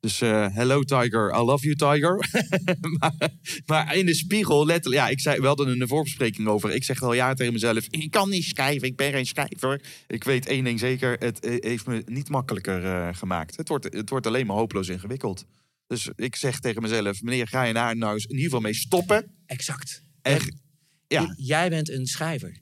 [0.00, 2.28] Dus eh, hello Tiger, I love you Tiger.
[2.98, 3.30] maar,
[3.66, 6.70] maar in de spiegel, letterlijk, ja, ik zei, we hadden er een voorbespreking over.
[6.70, 9.82] Ik zeg al ja tegen mezelf, ik kan niet schrijven, ik ben geen schrijver.
[10.06, 13.56] Ik weet één ding zeker, het eh, heeft me niet makkelijker eh, gemaakt.
[13.56, 15.44] Het wordt, het wordt alleen maar hopeloos ingewikkeld.
[15.86, 18.74] Dus ik zeg tegen mezelf, meneer, ga je daar nou eens in ieder geval mee
[18.74, 19.30] stoppen?
[19.46, 20.02] Exact.
[20.22, 20.58] En,
[21.06, 22.60] ja, Jij bent een schrijver.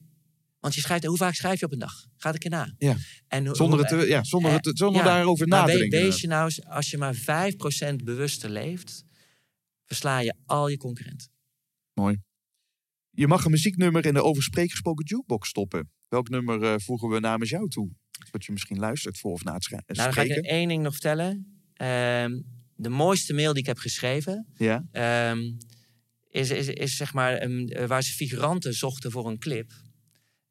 [0.61, 2.07] Want je schrijft, hoe vaak schrijf je op een dag?
[2.17, 2.75] Ga ik erna.
[2.79, 2.97] Ja.
[3.29, 6.01] En zonder, het, ja, zonder, het, zonder ja, daarover na te denken.
[6.01, 9.05] Wees je nou eens, als je maar 5% bewuster leeft,
[9.85, 11.29] versla je al je concurrenten.
[11.95, 12.19] Mooi.
[13.11, 15.91] Je mag een muzieknummer in de over spreek gesproken jukebox stoppen.
[16.09, 17.91] Welk nummer eh, voegen we namens jou toe?
[18.31, 19.95] Wat je misschien luistert voor of na het schrijven.
[19.95, 21.61] Nou, dan ga ik één ding nog vertellen.
[21.75, 22.41] Ehm,
[22.75, 24.89] de mooiste mail die ik heb geschreven, Ja?
[24.93, 25.39] ehm,
[26.31, 29.73] is, is, is zeg maar eh, waar ze figuranten zochten voor een clip.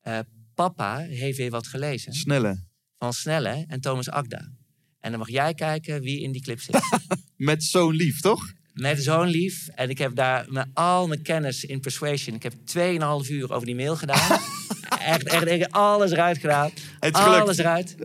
[0.08, 0.20] Eh,
[0.56, 2.64] papa heeft weer wat gelezen Snelle.
[2.98, 4.52] van Snelle en Thomas Akda.
[5.00, 6.80] En dan mag jij kijken wie in die clip zit.
[7.36, 8.54] Met zo'n lief, toch?
[8.74, 9.68] Met zo'n lief.
[9.68, 12.36] En ik heb daar met al mijn kennis in Persuasion.
[12.36, 14.40] Ik heb 2,5 uur over die mail gedaan.
[15.00, 16.72] echt, echt, echt alles eruit gedaan.
[17.00, 17.42] Het is gelukt.
[17.42, 17.96] alles eruit.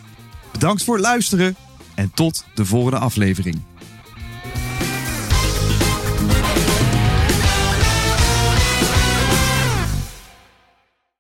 [0.52, 1.56] Bedankt voor het luisteren
[1.96, 3.71] en tot de volgende aflevering.